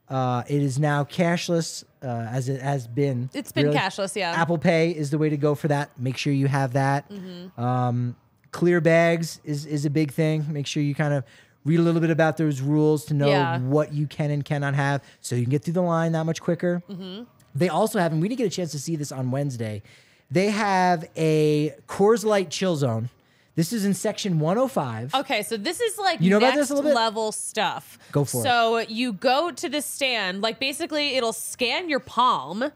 uh, 0.09 0.45
it 0.49 0.63
is 0.63 0.79
now 0.79 1.05
cashless 1.05 1.85
uh, 2.03 2.07
as 2.07 2.49
it 2.49 2.61
has 2.63 2.87
been. 2.87 3.29
It's 3.35 3.53
been 3.53 3.73
cashless, 3.73 4.15
yeah. 4.17 4.33
Apple 4.33 4.59
Pay 4.59 4.91
is 4.93 5.11
the 5.11 5.19
way 5.19 5.29
to 5.29 5.37
go 5.37 5.55
for 5.55 5.69
that. 5.69 5.91
Make 5.99 6.17
sure 6.17 6.33
you 6.33 6.47
have 6.47 6.75
that. 6.75 7.11
Mm-hmm. 7.11 7.61
Um, 7.61 8.17
clear 8.57 8.81
bags 8.81 9.41
is 9.45 9.67
is 9.67 9.85
a 9.85 9.91
big 9.91 10.11
thing. 10.13 10.45
Make 10.51 10.67
sure 10.67 10.83
you 10.83 10.95
kind 10.95 11.13
of 11.15 11.25
read 11.65 11.79
a 11.79 11.83
little 11.83 12.01
bit 12.01 12.11
about 12.11 12.37
those 12.37 12.61
rules 12.61 13.05
to 13.07 13.15
know 13.15 13.29
Yeah. 13.29 13.59
what 13.59 13.93
you 13.93 14.07
can 14.07 14.31
and 14.31 14.45
cannot 14.45 14.75
have, 14.75 15.03
so 15.21 15.35
you 15.37 15.43
can 15.43 15.51
get 15.51 15.63
through 15.65 15.75
the 15.75 15.83
line 15.83 16.13
that 16.13 16.25
much 16.25 16.41
quicker. 16.41 16.83
Mm-hmm. 16.89 17.25
They 17.55 17.69
also 17.69 17.99
have, 17.99 18.13
and 18.13 18.21
we 18.23 18.29
didn't 18.29 18.39
get 18.39 18.47
a 18.47 18.57
chance 18.59 18.71
to 18.73 18.79
see 18.79 18.97
this 18.97 19.11
on 19.13 19.31
Wednesday. 19.31 19.83
They 20.31 20.51
have 20.51 21.05
a 21.17 21.75
Coors 21.89 22.25
Light 22.25 22.51
chill 22.51 22.77
zone. 22.77 23.09
This 23.57 23.73
is 23.73 23.85
in 23.85 23.95
section 23.95 24.39
105. 24.39 25.15
Okay, 25.15 25.43
so 25.43 25.57
this 25.57 25.81
is 25.81 25.99
like 25.99 26.21
You 26.21 26.31
know 26.31 26.37
about 26.39 26.55
this 26.55 26.71
a 26.71 26.75
little 26.75 26.91
bit? 26.91 26.95
level 26.97 27.33
stuff. 27.33 27.99
Go 28.13 28.25
for 28.25 28.41
it. 28.41 28.45
so 28.45 28.79
you 28.79 29.13
go 29.13 29.51
to 29.51 29.69
the 29.69 29.81
stand, 29.83 30.41
like 30.43 30.59
basically 30.61 31.17
it'll 31.17 31.33
scan 31.33 31.89
your 31.89 32.01
palm. 32.01 32.71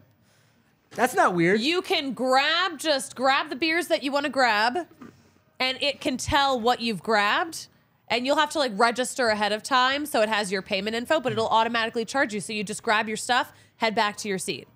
That's 0.95 1.13
not 1.15 1.33
weird. 1.35 1.61
You 1.61 1.81
can 1.81 2.13
grab 2.13 2.77
just 2.79 3.15
grab 3.15 3.49
the 3.49 3.55
beers 3.55 3.87
that 3.87 4.03
you 4.03 4.11
want 4.11 4.25
to 4.25 4.31
grab, 4.31 4.87
and 5.61 5.77
it 5.79 6.01
can 6.01 6.17
tell 6.17 6.59
what 6.59 6.81
you've 6.81 7.03
grabbed. 7.03 7.67
And 8.07 8.25
you'll 8.25 8.37
have 8.37 8.49
to 8.51 8.59
like 8.59 8.73
register 8.75 9.29
ahead 9.29 9.53
of 9.53 9.63
time 9.63 10.05
so 10.05 10.21
it 10.21 10.27
has 10.27 10.51
your 10.51 10.61
payment 10.61 10.97
info, 10.97 11.21
but 11.21 11.31
it'll 11.31 11.47
automatically 11.47 12.03
charge 12.03 12.33
you. 12.33 12.41
So 12.41 12.51
you 12.51 12.63
just 12.63 12.83
grab 12.83 13.07
your 13.07 13.15
stuff, 13.15 13.53
head 13.77 13.95
back 13.95 14.17
to 14.17 14.27
your 14.27 14.39
seat. 14.39 14.67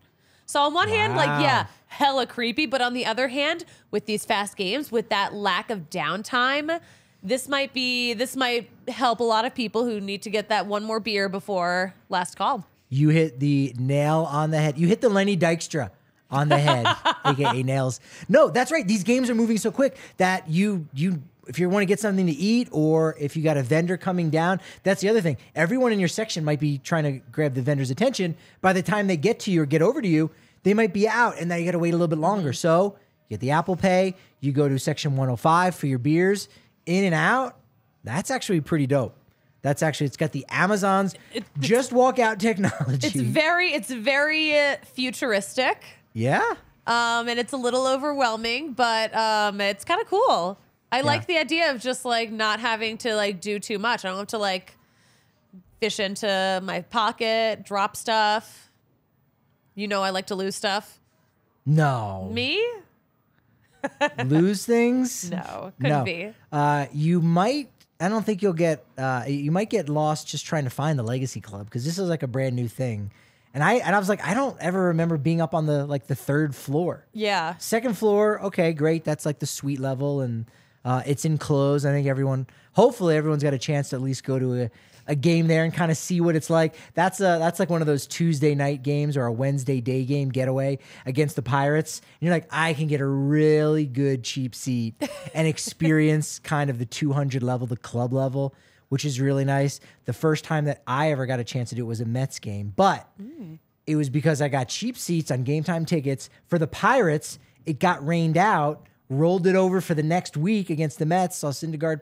So 0.46 0.62
on 0.62 0.74
one 0.74 0.88
hand, 0.88 1.16
like 1.16 1.42
yeah, 1.42 1.66
hella 1.88 2.28
creepy, 2.28 2.66
but 2.66 2.82
on 2.82 2.94
the 2.94 3.06
other 3.06 3.28
hand, 3.28 3.66
with 3.92 4.06
these 4.06 4.24
fast 4.24 4.56
games, 4.56 4.92
with 4.92 5.10
that 5.10 5.34
lack 5.34 5.70
of 5.70 5.90
downtime, 5.90 6.80
this 7.24 7.50
might 7.50 7.74
be 7.74 8.14
this 8.14 8.36
might 8.36 8.70
help 8.88 9.20
a 9.20 9.24
lot 9.24 9.44
of 9.44 9.56
people 9.56 9.84
who 9.84 10.00
need 10.00 10.22
to 10.22 10.30
get 10.30 10.48
that 10.50 10.68
one 10.68 10.84
more 10.84 11.00
beer 11.00 11.28
before 11.28 11.94
last 12.10 12.38
call. 12.38 12.66
You 12.90 13.10
hit 13.10 13.40
the 13.40 13.76
nail 13.78 14.28
on 14.30 14.52
the 14.52 14.60
head. 14.60 14.78
You 14.78 14.88
hit 14.88 15.02
the 15.02 15.10
Lenny 15.10 15.36
Dykstra 15.36 15.90
on 16.32 16.50
the 16.50 16.58
head, 16.58 16.86
aka 17.26 17.64
nails. 17.64 18.00
No, 18.28 18.50
that's 18.50 18.72
right. 18.72 18.88
These 18.88 19.04
games 19.04 19.30
are 19.30 19.36
moving 19.36 19.58
so 19.58 19.72
quick 19.72 19.98
that 20.18 20.50
you 20.50 20.88
you 20.94 21.22
if 21.48 21.60
you 21.60 21.70
want 21.70 21.84
to 21.84 21.86
get 21.86 22.00
something 22.00 22.26
to 22.26 22.32
eat 22.32 22.68
or 22.72 23.16
if 23.20 23.38
you 23.38 23.44
got 23.44 23.58
a 23.58 23.64
vendor 23.64 23.98
coming 23.98 24.30
down, 24.30 24.60
that's 24.84 25.02
the 25.02 25.10
other 25.10 25.22
thing. 25.22 25.38
Everyone 25.56 25.92
in 25.92 26.00
your 26.00 26.08
section 26.08 26.44
might 26.44 26.60
be 26.60 26.80
trying 26.80 27.04
to 27.04 27.12
grab 27.32 27.54
the 27.54 27.62
vendor's 27.62 27.92
attention. 27.92 28.36
By 28.62 28.74
the 28.74 28.82
time 28.82 29.08
they 29.08 29.18
get 29.18 29.40
to 29.42 29.52
you 29.52 29.62
or 29.62 29.66
get 29.66 29.82
over 29.82 30.02
to 30.02 30.08
you, 30.08 30.32
they 30.64 30.74
might 30.74 30.94
be 30.94 31.08
out 31.08 31.38
and 31.38 31.50
now 31.50 31.56
you 31.56 31.66
got 31.66 31.72
to 31.72 31.80
wait 31.80 31.90
a 31.90 31.98
little 31.98 32.08
bit 32.08 32.18
longer. 32.18 32.52
So, 32.54 32.98
you 33.28 33.36
get 33.38 33.42
the 33.42 33.52
Apple 33.52 33.76
Pay, 33.76 34.16
you 34.40 34.52
go 34.52 34.68
to 34.68 34.78
section 34.80 35.12
105 35.12 35.76
for 35.76 35.88
your 35.88 36.00
beers, 36.00 36.50
in 36.86 37.04
and 37.04 37.16
out. 37.16 37.58
That's 38.04 38.30
actually 38.30 38.62
pretty 38.62 38.88
dope. 38.88 39.16
That's 39.62 39.82
actually 39.82 40.08
it's 40.08 40.18
got 40.18 40.32
the 40.32 40.46
Amazon's 40.50 41.16
just 41.60 41.92
walk 41.92 42.20
out 42.20 42.40
technology. 42.40 43.08
It's 43.08 43.16
very 43.16 43.74
it's 43.74 43.90
very 43.90 44.56
uh, 44.56 44.76
futuristic. 44.94 45.84
Yeah. 46.16 46.56
Um, 46.88 47.28
and 47.28 47.40
it's 47.40 47.54
a 47.54 47.58
little 47.58 47.86
overwhelming, 47.86 48.74
but 48.74 49.16
um, 49.16 49.62
it's 49.62 49.86
kind 49.86 50.02
of 50.02 50.08
cool. 50.08 50.58
I 50.92 51.02
like 51.02 51.28
the 51.28 51.38
idea 51.38 51.72
of 51.72 51.82
just 51.82 52.06
like 52.06 52.32
not 52.32 52.60
having 52.60 52.98
to 53.00 53.16
like 53.16 53.42
do 53.42 53.60
too 53.60 53.78
much. 53.78 54.06
I 54.06 54.10
don't 54.10 54.20
have 54.20 54.28
to 54.28 54.38
like 54.38 54.78
fish 55.82 56.00
into 56.00 56.62
my 56.64 56.82
pocket, 56.82 57.66
drop 57.66 57.96
stuff. 57.98 58.72
You 59.76 59.88
know, 59.88 60.02
I 60.02 60.12
like 60.12 60.28
to 60.28 60.36
lose 60.36 60.56
stuff. 60.56 61.00
No. 61.66 62.30
Me? 62.32 62.64
Lose 64.26 64.66
things? 64.66 65.30
No, 65.30 65.74
couldn't 65.78 65.92
no. 66.00 66.04
be. 66.04 66.34
Uh, 66.52 66.88
you 66.92 67.22
might. 67.22 67.70
I 68.00 68.10
don't 68.10 68.26
think 68.26 68.42
you'll 68.42 68.54
get. 68.54 68.84
Uh, 68.98 69.26
you 69.28 69.52
might 69.52 69.70
get 69.70 69.90
lost 69.90 70.28
just 70.28 70.46
trying 70.46 70.64
to 70.64 70.70
find 70.70 70.98
the 70.98 71.04
Legacy 71.04 71.42
Club 71.42 71.66
because 71.66 71.86
this 71.86 72.00
is 72.00 72.10
like 72.10 72.24
a 72.24 72.28
brand 72.28 72.56
new 72.56 72.68
thing. 72.68 73.12
And 73.56 73.64
I 73.64 73.76
and 73.76 73.96
I 73.96 74.00
was 74.00 74.10
like, 74.10 74.22
I 74.22 74.34
don't 74.34 74.58
ever 74.60 74.88
remember 74.88 75.18
being 75.18 75.40
up 75.40 75.56
on 75.56 75.66
the 75.66 75.86
like 75.86 76.08
the 76.08 76.16
third 76.16 76.54
floor. 76.54 77.08
Yeah. 77.14 77.56
Second 77.58 77.98
floor, 77.98 78.42
okay, 78.44 78.74
great. 78.74 79.06
That's 79.06 79.26
like 79.26 79.40
the 79.40 79.46
suite 79.46 79.80
level, 79.80 80.20
and 80.20 80.46
uh, 80.84 81.04
it's 81.06 81.24
enclosed. 81.24 81.86
I 81.86 81.92
think 81.92 82.06
everyone, 82.06 82.48
hopefully, 82.74 83.16
everyone's 83.16 83.44
got 83.44 83.54
a 83.54 83.58
chance 83.58 83.92
to 83.92 83.96
at 83.96 84.02
least 84.02 84.26
go 84.26 84.38
to 84.38 84.64
a, 84.64 84.72
a 85.08 85.16
game 85.16 85.48
there 85.48 85.64
and 85.64 85.74
kind 85.74 85.90
of 85.90 85.96
see 85.96 86.20
what 86.20 86.36
it's 86.36 86.50
like. 86.50 86.76
That's 86.96 87.22
a 87.22 87.40
that's 87.40 87.58
like 87.58 87.70
one 87.70 87.80
of 87.80 87.88
those 87.88 88.08
Tuesday 88.08 88.56
night 88.56 88.84
games 88.84 89.16
or 89.16 89.26
a 89.26 89.32
Wednesday 89.32 89.80
day 89.80 90.04
game 90.04 90.30
getaway 90.30 90.78
against 91.06 91.38
the 91.38 91.42
Pirates. 91.42 92.02
And 92.20 92.28
you're 92.28 92.36
like, 92.36 92.50
I 92.52 92.74
can 92.74 92.88
get 92.88 93.00
a 93.00 93.08
really 93.08 93.86
good 93.86 94.26
cheap 94.26 94.54
seat 94.54 94.96
and 95.34 95.48
experience 95.48 96.40
kind 96.44 96.70
of 96.70 96.78
the 96.78 96.86
200 96.86 97.42
level, 97.42 97.68
the 97.68 97.78
club 97.78 98.12
level. 98.12 98.54
Which 98.96 99.04
is 99.04 99.20
really 99.20 99.44
nice. 99.44 99.82
The 100.06 100.14
first 100.14 100.46
time 100.46 100.64
that 100.66 100.82
I 100.88 101.12
ever 101.12 101.26
got 101.26 101.42
a 101.42 101.44
chance 101.44 101.68
to 101.72 101.76
do 101.76 101.82
it 101.84 101.88
was 101.88 102.00
a 102.00 102.06
Mets 102.06 102.40
game, 102.40 102.72
but 102.78 103.10
it 103.86 103.98
was 103.98 104.10
because 104.10 104.42
I 104.42 104.48
got 104.48 104.70
cheap 104.70 104.98
seats 104.98 105.32
on 105.32 105.44
game 105.44 105.66
time 105.66 105.84
tickets 105.86 106.30
for 106.48 106.58
the 106.58 106.66
Pirates. 106.68 107.38
It 107.66 107.80
got 107.80 108.06
rained 108.08 108.38
out, 108.38 108.86
rolled 109.10 109.48
it 109.48 109.56
over 109.58 109.82
for 109.82 109.96
the 109.96 110.02
next 110.04 110.38
week 110.38 110.70
against 110.70 110.98
the 110.98 111.06
Mets. 111.06 111.36
Saw 111.36 111.50
Syndergaard 111.50 112.00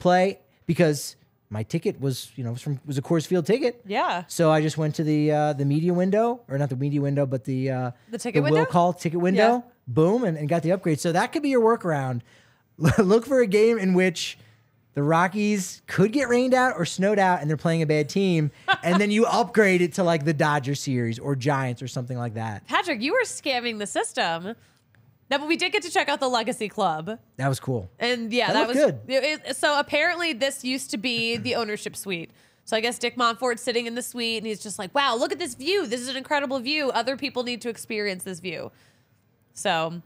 play 0.00 0.40
because 0.66 1.14
my 1.48 1.62
ticket 1.62 2.00
was, 2.00 2.32
you 2.34 2.42
know, 2.42 2.50
was 2.50 2.60
from 2.62 2.80
was 2.84 2.98
a 2.98 3.02
Coors 3.02 3.24
Field 3.24 3.46
ticket. 3.46 3.80
Yeah. 3.86 4.24
So 4.26 4.50
I 4.50 4.60
just 4.62 4.76
went 4.76 4.96
to 4.96 5.04
the 5.04 5.30
uh, 5.30 5.52
the 5.52 5.64
media 5.64 5.94
window, 5.94 6.40
or 6.48 6.58
not 6.58 6.70
the 6.70 6.76
media 6.76 7.00
window, 7.00 7.24
but 7.24 7.44
the 7.44 7.70
uh, 7.70 7.90
The 8.10 8.18
ticket 8.18 8.42
will 8.42 8.50
window? 8.50 8.64
call 8.68 8.92
ticket 8.94 9.20
window. 9.20 9.62
Boom, 9.86 10.24
and, 10.24 10.36
and 10.36 10.48
got 10.48 10.64
the 10.64 10.72
upgrade. 10.72 10.98
So 10.98 11.12
that 11.12 11.30
could 11.30 11.42
be 11.42 11.50
your 11.50 11.60
workaround. 11.62 12.22
Look 12.98 13.26
for 13.26 13.40
a 13.40 13.46
game 13.46 13.78
in 13.78 13.94
which 13.94 14.38
the 14.94 15.02
Rockies 15.02 15.80
could 15.86 16.12
get 16.12 16.28
rained 16.28 16.52
out 16.54 16.74
or 16.76 16.84
snowed 16.84 17.18
out, 17.18 17.40
and 17.40 17.48
they're 17.48 17.56
playing 17.56 17.82
a 17.82 17.86
bad 17.86 18.08
team, 18.08 18.50
and 18.82 19.00
then 19.00 19.10
you 19.10 19.24
upgrade 19.26 19.80
it 19.80 19.94
to 19.94 20.02
like 20.04 20.24
the 20.24 20.34
Dodger 20.34 20.74
series 20.74 21.18
or 21.18 21.34
Giants 21.34 21.80
or 21.82 21.88
something 21.88 22.18
like 22.18 22.34
that. 22.34 22.66
Patrick, 22.66 23.00
you 23.00 23.12
were 23.12 23.22
scamming 23.24 23.78
the 23.78 23.86
system. 23.86 24.54
No, 25.30 25.38
but 25.38 25.48
we 25.48 25.56
did 25.56 25.72
get 25.72 25.82
to 25.84 25.90
check 25.90 26.10
out 26.10 26.20
the 26.20 26.28
Legacy 26.28 26.68
Club. 26.68 27.18
That 27.38 27.48
was 27.48 27.58
cool. 27.58 27.88
And 27.98 28.30
yeah, 28.32 28.48
That 28.52 28.66
that, 28.66 28.68
was 28.68 28.76
good. 28.76 29.00
it- 29.08 29.56
so 29.56 29.78
apparently 29.78 30.34
this 30.34 30.62
used 30.62 30.90
to 30.90 30.98
be 30.98 31.38
the 31.38 31.54
ownership 31.60 31.96
suite. 31.96 32.30
So 32.66 32.76
I 32.76 32.80
guess 32.80 32.98
Dick 32.98 33.16
Monfort's 33.16 33.62
sitting 33.62 33.86
in 33.86 33.94
the 33.94 34.02
suite 34.02 34.36
and 34.38 34.46
he's 34.46 34.62
just 34.62 34.78
like, 34.78 34.94
"Wow, 34.94 35.16
look 35.16 35.32
at 35.32 35.38
this 35.38 35.54
view. 35.54 35.86
This 35.86 36.00
is 36.00 36.08
an 36.08 36.16
incredible 36.16 36.60
view. 36.60 36.90
Other 36.90 37.16
people 37.16 37.42
need 37.44 37.60
to 37.62 37.68
experience 37.70 38.24
this 38.24 38.40
view." 38.40 38.70
So 39.54 40.02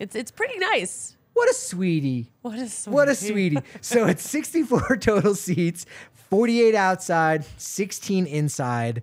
it's 0.00 0.16
it's 0.16 0.30
pretty 0.30 0.58
nice. 0.58 1.16
What 1.34 1.48
a 1.48 1.54
sweetie. 1.54 2.30
What 2.42 2.58
a 2.58 2.68
sweetie. 2.68 2.94
What 2.94 3.08
a 3.08 3.14
sweetie. 3.14 3.58
so 3.80 4.06
it's 4.08 4.28
64 4.28 4.96
total 5.00 5.34
seats, 5.34 5.86
48 6.30 6.74
outside, 6.74 7.44
16 7.56 8.26
inside. 8.26 9.02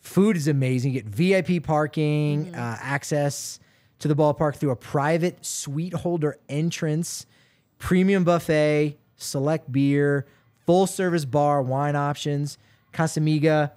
Food 0.00 0.36
is 0.36 0.48
amazing. 0.48 0.92
You 0.94 1.02
get 1.02 1.10
VIP 1.10 1.62
parking, 1.62 2.54
uh, 2.54 2.78
access 2.80 3.60
to 3.98 4.08
the 4.08 4.14
ballpark 4.14 4.56
through 4.56 4.70
a 4.70 4.76
private 4.76 5.44
suite 5.44 5.92
holder 5.92 6.38
entrance, 6.48 7.26
premium 7.78 8.24
buffet, 8.24 8.96
select 9.16 9.70
beer, 9.70 10.26
full 10.64 10.86
service 10.86 11.24
bar, 11.24 11.62
wine 11.62 11.96
options, 11.96 12.58
Casamiga, 12.92 13.72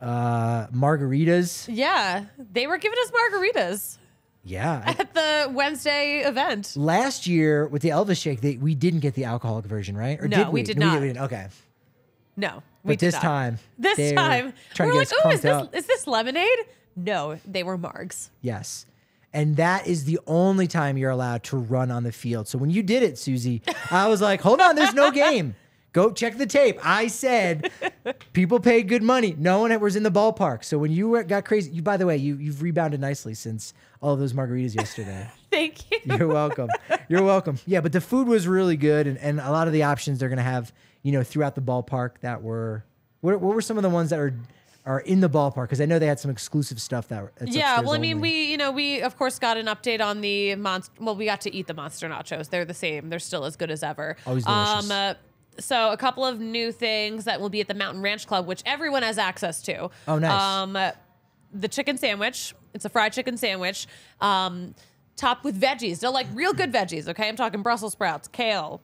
uh, 0.00 0.66
margaritas. 0.68 1.66
Yeah, 1.70 2.26
they 2.52 2.66
were 2.66 2.78
giving 2.78 2.98
us 3.00 3.10
margaritas 3.10 3.98
Yeah. 4.44 4.82
I- 4.84 4.90
at 4.98 5.14
the 5.14 5.50
Wednesday 5.52 6.18
event. 6.20 6.74
last 6.76 7.26
year 7.26 7.66
with 7.66 7.82
the 7.82 7.88
Elvis 7.90 8.20
shake, 8.20 8.40
they, 8.40 8.56
we 8.56 8.74
didn't 8.74 9.00
get 9.00 9.14
the 9.14 9.24
alcoholic 9.24 9.64
version, 9.64 9.96
right? 9.96 10.20
Or 10.20 10.28
No, 10.28 10.36
did 10.36 10.46
we 10.48 10.52
we? 10.60 10.62
did 10.62 10.78
No, 10.78 10.86
not. 10.94 11.00
didn't. 11.00 11.18
Okay. 11.22 11.46
No, 12.36 12.62
we 12.82 12.94
But 12.94 12.98
did 12.98 13.06
this 13.06 13.14
not. 13.14 13.22
time, 13.22 13.58
This 13.78 14.12
time, 14.12 14.52
we're 14.78 14.92
like, 14.92 15.08
"Oh, 15.24 15.30
is 15.30 15.40
this 15.42 15.50
up." 15.52 15.74
is 15.74 15.86
this 15.86 16.06
lemonade?" 16.06 16.48
No, 16.96 17.38
they 17.46 17.62
were 17.62 17.78
margs. 17.78 18.30
Yes. 18.42 18.86
And 19.32 19.56
that 19.56 19.86
is 19.88 20.04
the 20.04 20.20
only 20.26 20.66
time 20.68 20.96
you're 20.96 21.10
allowed 21.10 21.42
to 21.44 21.56
run 21.56 21.90
on 21.90 22.04
the 22.04 22.12
field. 22.12 22.46
So 22.46 22.56
when 22.58 22.70
you 22.70 22.82
did 22.84 23.02
it, 23.02 23.18
Susie, 23.18 23.62
I 23.90 24.06
was 24.08 24.20
like, 24.20 24.40
hold 24.40 24.60
on, 24.60 24.76
there's 24.76 24.94
no 24.94 25.10
game. 25.24 25.56
Go 25.94 26.10
check 26.10 26.36
the 26.38 26.44
tape. 26.46 26.78
I 26.84 27.06
said 27.06 27.70
people 28.32 28.58
paid 28.58 28.88
good 28.88 29.02
money. 29.02 29.36
No 29.38 29.60
one 29.60 29.78
was 29.80 29.94
in 29.94 30.02
the 30.02 30.10
ballpark. 30.10 30.64
So 30.64 30.76
when 30.76 30.90
you 30.90 31.08
were- 31.08 31.22
got 31.22 31.44
crazy, 31.44 31.70
you 31.70 31.82
by 31.82 31.96
the 31.96 32.04
way, 32.04 32.16
you 32.16 32.36
you've 32.36 32.62
rebounded 32.62 33.00
nicely 33.00 33.32
since 33.32 33.72
all 34.02 34.12
of 34.12 34.18
those 34.18 34.32
margaritas 34.32 34.74
yesterday. 34.74 35.30
Thank 35.52 35.88
you. 35.92 36.00
You're 36.04 36.26
welcome. 36.26 36.68
You're 37.08 37.22
welcome. 37.22 37.58
Yeah, 37.64 37.80
but 37.80 37.92
the 37.92 38.00
food 38.00 38.26
was 38.26 38.48
really 38.48 38.76
good, 38.76 39.06
and, 39.06 39.16
and 39.18 39.38
a 39.38 39.52
lot 39.52 39.68
of 39.68 39.72
the 39.72 39.84
options 39.84 40.18
they're 40.18 40.28
gonna 40.28 40.42
have, 40.42 40.72
you 41.04 41.12
know, 41.12 41.22
throughout 41.22 41.54
the 41.54 41.62
ballpark 41.62 42.18
that 42.22 42.42
were. 42.42 42.84
What, 43.20 43.40
what 43.40 43.54
were 43.54 43.62
some 43.62 43.76
of 43.76 43.84
the 43.84 43.88
ones 43.90 44.10
that 44.10 44.18
are 44.18 44.34
are 44.84 44.98
in 44.98 45.20
the 45.20 45.30
ballpark? 45.30 45.62
Because 45.62 45.80
I 45.80 45.86
know 45.86 46.00
they 46.00 46.08
had 46.08 46.18
some 46.18 46.30
exclusive 46.32 46.80
stuff 46.80 47.06
that. 47.06 47.30
Yeah, 47.46 47.80
well, 47.82 47.92
I 47.92 47.98
mean, 47.98 48.16
only. 48.16 48.30
we, 48.30 48.44
you 48.50 48.56
know, 48.56 48.72
we 48.72 49.00
of 49.00 49.16
course 49.16 49.38
got 49.38 49.58
an 49.58 49.66
update 49.66 50.04
on 50.04 50.22
the 50.22 50.56
monster. 50.56 50.92
Well, 50.98 51.14
we 51.14 51.24
got 51.24 51.40
to 51.42 51.54
eat 51.54 51.68
the 51.68 51.74
monster 51.74 52.08
nachos. 52.08 52.50
They're 52.50 52.64
the 52.64 52.74
same. 52.74 53.10
They're 53.10 53.20
still 53.20 53.44
as 53.44 53.54
good 53.54 53.70
as 53.70 53.84
ever. 53.84 54.16
Always 54.26 54.44
delicious. 54.44 54.84
Um, 54.86 54.90
uh, 54.90 55.14
so 55.58 55.90
a 55.92 55.96
couple 55.96 56.24
of 56.24 56.40
new 56.40 56.72
things 56.72 57.24
that 57.24 57.40
will 57.40 57.50
be 57.50 57.60
at 57.60 57.68
the 57.68 57.74
Mountain 57.74 58.02
Ranch 58.02 58.26
Club, 58.26 58.46
which 58.46 58.62
everyone 58.66 59.02
has 59.02 59.18
access 59.18 59.62
to. 59.62 59.90
Oh, 60.08 60.18
nice. 60.18 60.40
Um, 60.40 60.78
the 61.52 61.68
chicken 61.68 61.96
sandwich. 61.96 62.54
It's 62.72 62.84
a 62.84 62.88
fried 62.88 63.12
chicken 63.12 63.36
sandwich. 63.36 63.86
Um, 64.20 64.74
topped 65.16 65.44
with 65.44 65.60
veggies. 65.60 66.00
They're 66.00 66.10
like 66.10 66.26
real 66.34 66.52
good 66.52 66.72
veggies. 66.72 67.08
Okay, 67.08 67.28
I'm 67.28 67.36
talking 67.36 67.62
Brussels 67.62 67.92
sprouts, 67.92 68.28
kale, 68.28 68.82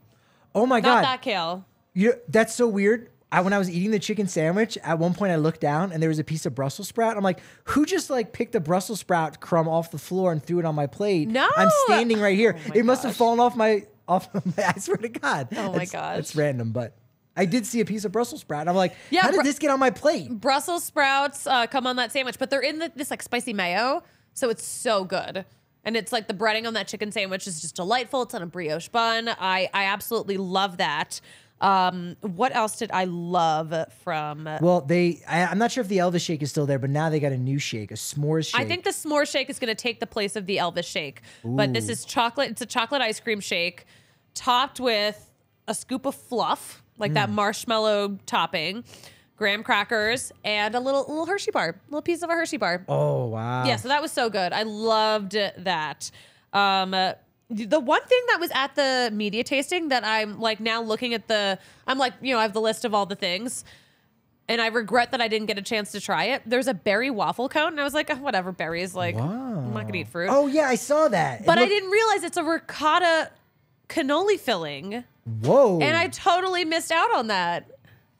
Oh 0.55 0.67
my 0.67 0.81
not 0.81 0.85
god, 0.85 1.05
that 1.05 1.23
kale. 1.23 1.67
You 1.95 2.15
that's 2.29 2.55
so 2.55 2.67
weird. 2.67 3.11
I, 3.33 3.43
when 3.43 3.53
I 3.53 3.59
was 3.59 3.71
eating 3.71 3.93
the 3.93 4.01
chicken 4.01 4.27
sandwich, 4.27 4.77
at 4.83 4.99
one 4.99 5.15
point 5.15 5.31
I 5.31 5.37
looked 5.37 5.61
down 5.61 5.93
and 5.93 6.03
there 6.03 6.09
was 6.09 6.19
a 6.19 6.25
piece 6.25 6.47
of 6.47 6.55
Brussels 6.55 6.89
sprout. 6.89 7.17
I'm 7.17 7.23
like, 7.23 7.39
who 7.65 7.87
just 7.87 8.11
like 8.11 8.33
picked 8.33 8.57
a 8.57 8.61
Brussels 8.61 8.99
sprout 9.01 9.41
crumb 9.41 9.69
off 9.69 9.93
the 9.93 9.99
floor 9.99 10.33
and 10.33 10.43
threw 10.43 10.59
it 10.59 10.65
on 10.65 10.75
my 10.75 10.89
plate? 10.89 11.29
No. 11.29 11.49
I'm 11.57 11.69
standing 11.85 12.21
right 12.21 12.37
here. 12.37 12.57
Oh 12.69 12.73
it 12.75 12.85
must 12.85 13.05
have 13.05 13.15
fallen 13.15 13.39
off 13.39 13.55
my 13.55 13.85
off. 14.11 14.29
My, 14.35 14.73
I 14.75 14.79
swear 14.79 14.97
to 14.99 15.09
God. 15.09 15.49
Oh 15.53 15.73
my 15.73 15.85
That's- 15.85 15.93
gosh. 15.93 16.19
It's 16.19 16.37
random, 16.37 16.73
but 16.73 16.97
I 17.37 17.45
did 17.47 17.65
see 17.65 17.81
a 17.81 17.85
piece 17.85 18.05
of 18.05 18.13
Brussels 18.13 18.41
sprout. 18.43 18.69
I'm 18.69 18.75
like, 18.75 18.95
Yeah, 19.11 19.23
how 19.23 19.31
did 19.31 19.45
this 19.45 19.59
get 19.59 19.71
on 19.71 19.79
my 19.79 19.91
plate? 19.91 20.29
Brussels 20.31 20.85
sprouts 20.85 21.47
uh, 21.47 21.67
come 21.69 21.87
on 21.87 21.97
that 21.97 22.13
sandwich, 22.13 22.39
but 22.39 22.51
they're 22.51 22.61
in 22.61 22.81
the, 22.81 22.93
this 22.97 23.11
like 23.11 23.23
spicy 23.23 23.53
mayo, 23.53 24.03
so 24.35 24.51
it's 24.51 24.65
so 24.65 25.05
good. 25.05 25.45
And 25.85 25.97
it's 25.97 26.13
like 26.13 26.29
the 26.29 26.35
breading 26.35 26.67
on 26.67 26.75
that 26.75 26.89
chicken 26.89 27.11
sandwich 27.11 27.47
is 27.47 27.63
just 27.63 27.77
delightful. 27.77 28.23
It's 28.23 28.35
on 28.35 28.43
a 28.43 28.47
brioche 28.47 28.89
bun. 28.89 29.29
I 29.31 29.71
I 29.73 29.85
absolutely 29.85 30.37
love 30.37 30.77
that. 30.77 31.21
Um, 31.61 32.17
what 32.23 32.55
else 32.55 32.77
did 32.79 32.91
I 32.93 33.05
love 33.05 33.75
from? 34.03 34.49
Well, 34.61 34.81
they. 34.81 35.21
I, 35.29 35.45
I'm 35.45 35.59
not 35.59 35.71
sure 35.73 35.83
if 35.83 35.89
the 35.89 35.99
Elvis 35.99 36.25
shake 36.25 36.43
is 36.43 36.51
still 36.51 36.65
there, 36.67 36.79
but 36.79 36.91
now 36.91 37.11
they 37.11 37.21
got 37.21 37.33
a 37.33 37.37
new 37.39 37.59
shake, 37.59 37.91
a 37.91 37.95
s'mores 37.95 38.51
shake. 38.51 38.61
I 38.61 38.65
think 38.65 38.85
the 38.85 38.91
s'more 38.91 39.31
shake 39.31 39.51
is 39.51 39.59
going 39.59 39.69
to 39.69 39.75
take 39.75 40.01
the 40.01 40.07
place 40.07 40.37
of 40.37 40.47
the 40.47 40.57
Elvis 40.57 40.85
shake, 40.87 41.21
but 41.45 41.73
this 41.75 41.89
is 41.89 42.05
chocolate. 42.05 42.51
It's 42.51 42.63
a 42.63 42.67
chocolate 42.67 43.03
ice 43.03 43.21
cream 43.21 43.41
shake, 43.41 43.85
topped 44.35 44.81
with 44.81 45.31
a 45.69 45.75
scoop 45.75 46.07
of 46.07 46.15
fluff, 46.15 46.83
like 46.99 47.11
Mm. 47.13 47.15
that 47.15 47.31
marshmallow 47.31 48.19
topping, 48.27 48.85
graham 49.37 49.63
crackers, 49.63 50.33
and 50.45 50.75
a 50.75 50.81
little 50.81 51.01
little 51.09 51.27
Hershey 51.27 51.51
bar, 51.51 51.79
little 51.89 52.03
piece 52.03 52.23
of 52.23 52.31
a 52.31 52.33
Hershey 52.33 52.57
bar. 52.57 52.85
Oh 52.89 53.27
wow. 53.27 53.67
Yeah, 53.67 53.77
so 53.77 53.89
that 53.89 54.01
was 54.01 54.13
so 54.13 54.31
good. 54.31 54.53
I 54.55 54.63
loved 54.63 55.33
that. 55.33 56.11
Um, 56.53 56.95
uh, 56.95 57.13
the 57.51 57.81
one 57.81 58.03
thing 58.05 58.21
that 58.29 58.39
was 58.41 58.51
at 58.55 58.75
the 58.77 59.11
media 59.13 59.43
tasting 59.45 59.89
that 59.89 60.05
I'm 60.05 60.41
like 60.41 60.61
now 60.61 60.81
looking 60.83 61.15
at 61.15 61.27
the, 61.29 61.59
I'm 61.87 61.99
like, 61.99 62.15
you 62.23 62.33
know, 62.33 62.39
I 62.39 62.43
have 62.43 62.53
the 62.53 62.61
list 62.61 62.85
of 62.85 62.95
all 62.95 63.07
the 63.07 63.17
things. 63.17 63.65
And 64.49 64.61
I 64.61 64.67
regret 64.67 65.13
that 65.13 65.21
I 65.21 65.29
didn't 65.29 65.47
get 65.47 65.59
a 65.59 65.63
chance 65.63 65.93
to 65.93 66.01
try 66.01 66.25
it. 66.25 66.43
There's 66.45 66.67
a 66.67 66.75
berry 66.75 67.09
waffle 67.09 67.49
cone, 67.49 67.69
and 67.69 67.81
I 67.81 67.85
was 67.85 67.95
like, 67.95 68.11
oh, 68.11 68.17
whatever, 68.17 68.51
berries. 68.51 68.97
Like, 68.97 69.15
I'm 69.17 69.73
not 69.73 69.87
gonna 69.87 69.99
eat 69.99 70.09
fruit. 70.09 70.29
Oh 70.29 70.49
yeah, 70.49 70.67
I 70.67 70.75
saw 70.75 71.07
that. 71.07 71.47
But 71.47 71.59
I 71.59 71.67
didn't 71.67 71.89
realize 71.91 72.25
it's 72.25 72.37
a 72.37 72.43
ricotta 72.43 73.31
cannoli 73.89 74.41
filling, 74.41 75.05
Whoa. 75.43 75.79
and 75.81 75.97
I 75.97 76.09
totally 76.09 76.65
missed 76.65 76.91
out 76.91 77.15
on 77.15 77.29
that. 77.29 77.71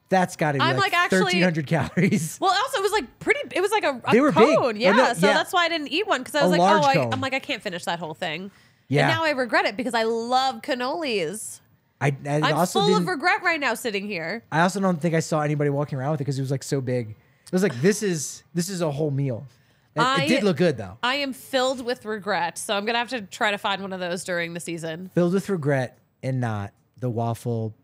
That's 0.09 0.37
got 0.37 0.53
to 0.53 0.59
be 0.59 0.63
I'm, 0.65 0.77
like, 0.77 0.93
like, 0.93 1.03
actually- 1.03 1.41
1,300 1.41 1.67
calories. 1.67 2.39
Well, 2.41 2.51
also 2.53 2.79
it 2.79 2.83
was 2.83 2.93
like 2.93 3.19
pretty. 3.19 3.41
It 3.53 3.61
was 3.61 3.71
like 3.73 3.83
a, 3.85 4.01
a 4.05 4.13
They 4.13 4.21
were 4.21 4.31
cone, 4.31 4.57
Oh, 4.57 4.69
yeah. 4.71 4.93
no, 4.93 5.13
so 5.15 5.27
yeah. 5.27 5.35
that's 5.35 5.53
why 5.53 5.65
I 5.65 5.69
didn't 5.69 5.89
eat 5.89 6.07
one 6.07 6.21
because 6.21 6.37
I 6.37 6.43
was 6.47 6.57
like, 6.57 6.61
oh, 6.61 6.81
I. 6.85 7.09
I'm 7.13 7.21
like, 7.21 7.35
I 7.35 7.39
can't 7.41 7.63
finish 7.63 7.85
that 7.87 7.99
whole 7.99 8.15
thing. 8.15 8.53
Yeah. 8.91 9.09
And 9.09 9.17
now 9.19 9.25
I 9.25 9.31
regret 9.31 9.65
it 9.65 9.77
because 9.77 9.95
I 9.95 10.03
love 10.03 10.61
cannolis. 10.63 11.61
I, 12.01 12.09
I 12.27 12.37
I'm 12.43 12.55
also 12.57 12.81
full 12.81 12.97
of 12.97 13.07
regret 13.07 13.43
right 13.43 13.61
now 13.61 13.75
sitting 13.75 14.07
here. 14.07 14.43
I 14.51 14.61
also 14.63 14.81
don't 14.81 15.01
think 15.01 15.15
I 15.15 15.21
saw 15.21 15.41
anybody 15.43 15.71
walking 15.71 15.99
around 15.99 16.11
with 16.13 16.21
it 16.21 16.25
because 16.25 16.39
it 16.39 16.43
was 16.43 16.51
like 16.51 16.63
so 16.63 16.81
big. 16.81 17.11
It 17.11 17.53
was 17.53 17.63
like 17.63 17.81
this 17.81 18.03
is 18.03 18.43
this 18.53 18.69
is 18.69 18.81
a 18.81 18.91
whole 18.91 19.11
meal. 19.11 19.47
It, 19.95 20.01
I- 20.01 20.25
it 20.25 20.29
did 20.29 20.43
look 20.45 20.57
good 20.57 20.77
though. 20.77 20.99
I 21.03 21.17
am 21.17 21.33
filled 21.33 21.85
with 21.85 22.05
regret, 22.05 22.59
so 22.59 22.77
I'm 22.77 22.85
gonna 22.85 22.99
have 22.99 23.09
to 23.11 23.23
try 23.23 23.51
to 23.51 23.59
find 23.59 23.81
one 23.83 23.93
of 23.93 24.01
those 24.01 24.25
during 24.25 24.55
the 24.55 24.61
season. 24.61 25.11
Filled 25.15 25.35
with 25.35 25.49
regret 25.49 25.99
and 26.23 26.41
not 26.41 26.73
the 26.99 27.11
waffle 27.11 27.75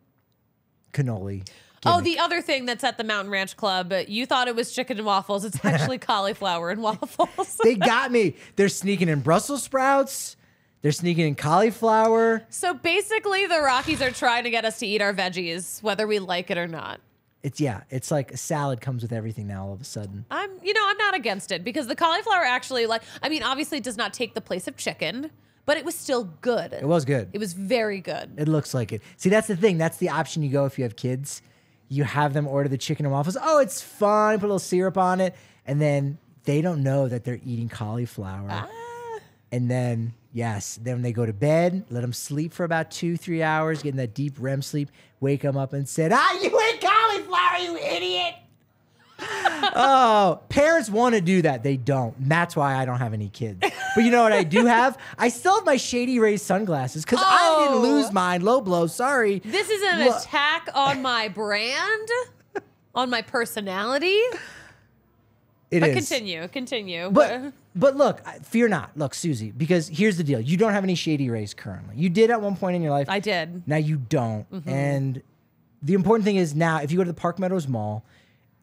cannoli. 0.92 1.46
Oh, 1.84 2.00
the 2.00 2.18
other 2.18 2.42
thing 2.42 2.64
that's 2.66 2.82
at 2.82 2.98
the 2.98 3.04
Mountain 3.04 3.30
Ranch 3.30 3.56
Club, 3.56 3.92
you 4.08 4.26
thought 4.26 4.48
it 4.48 4.56
was 4.56 4.72
chicken 4.72 4.96
and 4.96 5.06
waffles. 5.06 5.44
It's 5.44 5.58
actually 5.64 5.98
cauliflower 5.98 6.70
and 6.70 6.82
waffles. 6.82 7.56
they 7.62 7.76
got 7.76 8.10
me. 8.10 8.34
They're 8.56 8.68
sneaking 8.68 9.08
in 9.08 9.20
Brussels 9.20 9.62
sprouts. 9.62 10.35
They're 10.86 10.92
sneaking 10.92 11.26
in 11.26 11.34
cauliflower. 11.34 12.46
so 12.48 12.72
basically, 12.72 13.44
the 13.48 13.60
Rockies 13.60 14.00
are 14.00 14.12
trying 14.12 14.44
to 14.44 14.50
get 14.50 14.64
us 14.64 14.78
to 14.78 14.86
eat 14.86 15.02
our 15.02 15.12
veggies, 15.12 15.82
whether 15.82 16.06
we 16.06 16.20
like 16.20 16.48
it 16.48 16.58
or 16.58 16.68
not. 16.68 17.00
It's 17.42 17.60
yeah. 17.60 17.80
It's 17.90 18.12
like 18.12 18.30
a 18.30 18.36
salad 18.36 18.80
comes 18.80 19.02
with 19.02 19.12
everything 19.12 19.48
now. 19.48 19.66
All 19.66 19.72
of 19.72 19.80
a 19.80 19.84
sudden, 19.84 20.26
I'm, 20.30 20.48
you 20.62 20.72
know, 20.72 20.82
I'm 20.84 20.96
not 20.96 21.16
against 21.16 21.50
it 21.50 21.64
because 21.64 21.88
the 21.88 21.96
cauliflower 21.96 22.44
actually, 22.44 22.86
like, 22.86 23.02
I 23.20 23.28
mean, 23.28 23.42
obviously, 23.42 23.78
it 23.78 23.82
does 23.82 23.96
not 23.96 24.14
take 24.14 24.34
the 24.34 24.40
place 24.40 24.68
of 24.68 24.76
chicken, 24.76 25.32
but 25.64 25.76
it 25.76 25.84
was 25.84 25.96
still 25.96 26.22
good. 26.40 26.72
it 26.72 26.86
was 26.86 27.04
good. 27.04 27.30
It 27.32 27.38
was 27.38 27.52
very 27.52 28.00
good. 28.00 28.34
It 28.36 28.46
looks 28.46 28.72
like 28.72 28.92
it. 28.92 29.02
See, 29.16 29.28
that's 29.28 29.48
the 29.48 29.56
thing. 29.56 29.78
That's 29.78 29.96
the 29.96 30.10
option 30.10 30.44
you 30.44 30.50
go 30.50 30.66
if 30.66 30.78
you 30.78 30.84
have 30.84 30.94
kids. 30.94 31.42
You 31.88 32.04
have 32.04 32.32
them 32.32 32.46
order 32.46 32.68
the 32.68 32.78
chicken 32.78 33.06
and 33.06 33.12
waffles. 33.12 33.36
Oh, 33.42 33.58
it's 33.58 33.82
fun. 33.82 34.38
Put 34.38 34.44
a 34.44 34.46
little 34.46 34.60
syrup 34.60 34.98
on 34.98 35.20
it. 35.20 35.34
And 35.66 35.80
then 35.80 36.18
they 36.44 36.62
don't 36.62 36.84
know 36.84 37.08
that 37.08 37.24
they're 37.24 37.40
eating 37.44 37.68
cauliflower. 37.68 38.46
Ah. 38.48 38.68
And 39.50 39.68
then, 39.68 40.14
yes, 40.36 40.78
then 40.82 41.00
they 41.00 41.12
go 41.12 41.24
to 41.24 41.32
bed, 41.32 41.84
let 41.88 42.02
them 42.02 42.12
sleep 42.12 42.52
for 42.52 42.64
about 42.64 42.90
two, 42.90 43.16
three 43.16 43.42
hours, 43.42 43.82
getting 43.82 43.96
that 43.96 44.12
deep 44.14 44.34
REM 44.38 44.60
sleep, 44.60 44.90
wake 45.20 45.40
them 45.42 45.56
up 45.56 45.72
and 45.72 45.88
said, 45.88 46.12
Ah, 46.12 46.32
you 46.42 46.48
ate 46.60 46.80
cauliflower, 46.80 47.58
you 47.62 47.76
idiot. 47.78 48.34
oh, 49.18 50.40
parents 50.50 50.90
want 50.90 51.14
to 51.14 51.22
do 51.22 51.40
that. 51.42 51.62
They 51.62 51.78
don't. 51.78 52.14
And 52.18 52.30
that's 52.30 52.54
why 52.54 52.74
I 52.76 52.84
don't 52.84 52.98
have 52.98 53.14
any 53.14 53.30
kids. 53.30 53.58
But 53.94 54.04
you 54.04 54.10
know 54.10 54.22
what 54.22 54.32
I 54.34 54.42
do 54.42 54.66
have? 54.76 54.98
I 55.18 55.28
still 55.30 55.54
have 55.54 55.64
my 55.64 55.78
Shady 55.78 56.18
Rays 56.18 56.42
sunglasses 56.42 57.02
because 57.04 57.20
I 57.24 57.60
didn't 57.60 57.78
Oh. 57.78 57.80
lose 57.80 58.12
mine. 58.12 58.42
Low 58.42 58.60
blow. 58.60 58.86
Sorry. 58.86 59.38
This 59.38 59.70
is 59.70 59.82
an 59.90 60.04
Look. 60.04 60.18
attack 60.20 60.68
on 60.74 61.00
my 61.00 61.28
brand, 61.28 62.08
on 62.94 63.08
my 63.08 63.22
personality. 63.22 64.20
It 65.70 65.80
But 65.80 65.88
is. 65.90 66.08
continue, 66.08 66.46
continue. 66.48 67.08
But 67.10 67.52
but 67.76 67.96
look, 67.96 68.26
fear 68.44 68.66
not. 68.68 68.90
Look, 68.96 69.14
Susie, 69.14 69.52
because 69.52 69.86
here's 69.88 70.16
the 70.16 70.24
deal: 70.24 70.40
you 70.40 70.56
don't 70.56 70.72
have 70.72 70.82
any 70.82 70.94
Shady 70.94 71.30
Rays 71.30 71.54
currently. 71.54 71.94
You 71.96 72.08
did 72.10 72.30
at 72.30 72.40
one 72.40 72.56
point 72.56 72.74
in 72.76 72.82
your 72.82 72.90
life. 72.92 73.08
I 73.08 73.20
did. 73.20 73.62
Now 73.68 73.76
you 73.76 73.96
don't. 73.98 74.50
Mm-hmm. 74.50 74.68
And 74.68 75.22
the 75.82 75.94
important 75.94 76.24
thing 76.24 76.36
is 76.36 76.54
now, 76.54 76.78
if 76.80 76.90
you 76.90 76.96
go 76.96 77.04
to 77.04 77.10
the 77.12 77.14
Park 77.20 77.38
Meadows 77.38 77.68
Mall, 77.68 78.04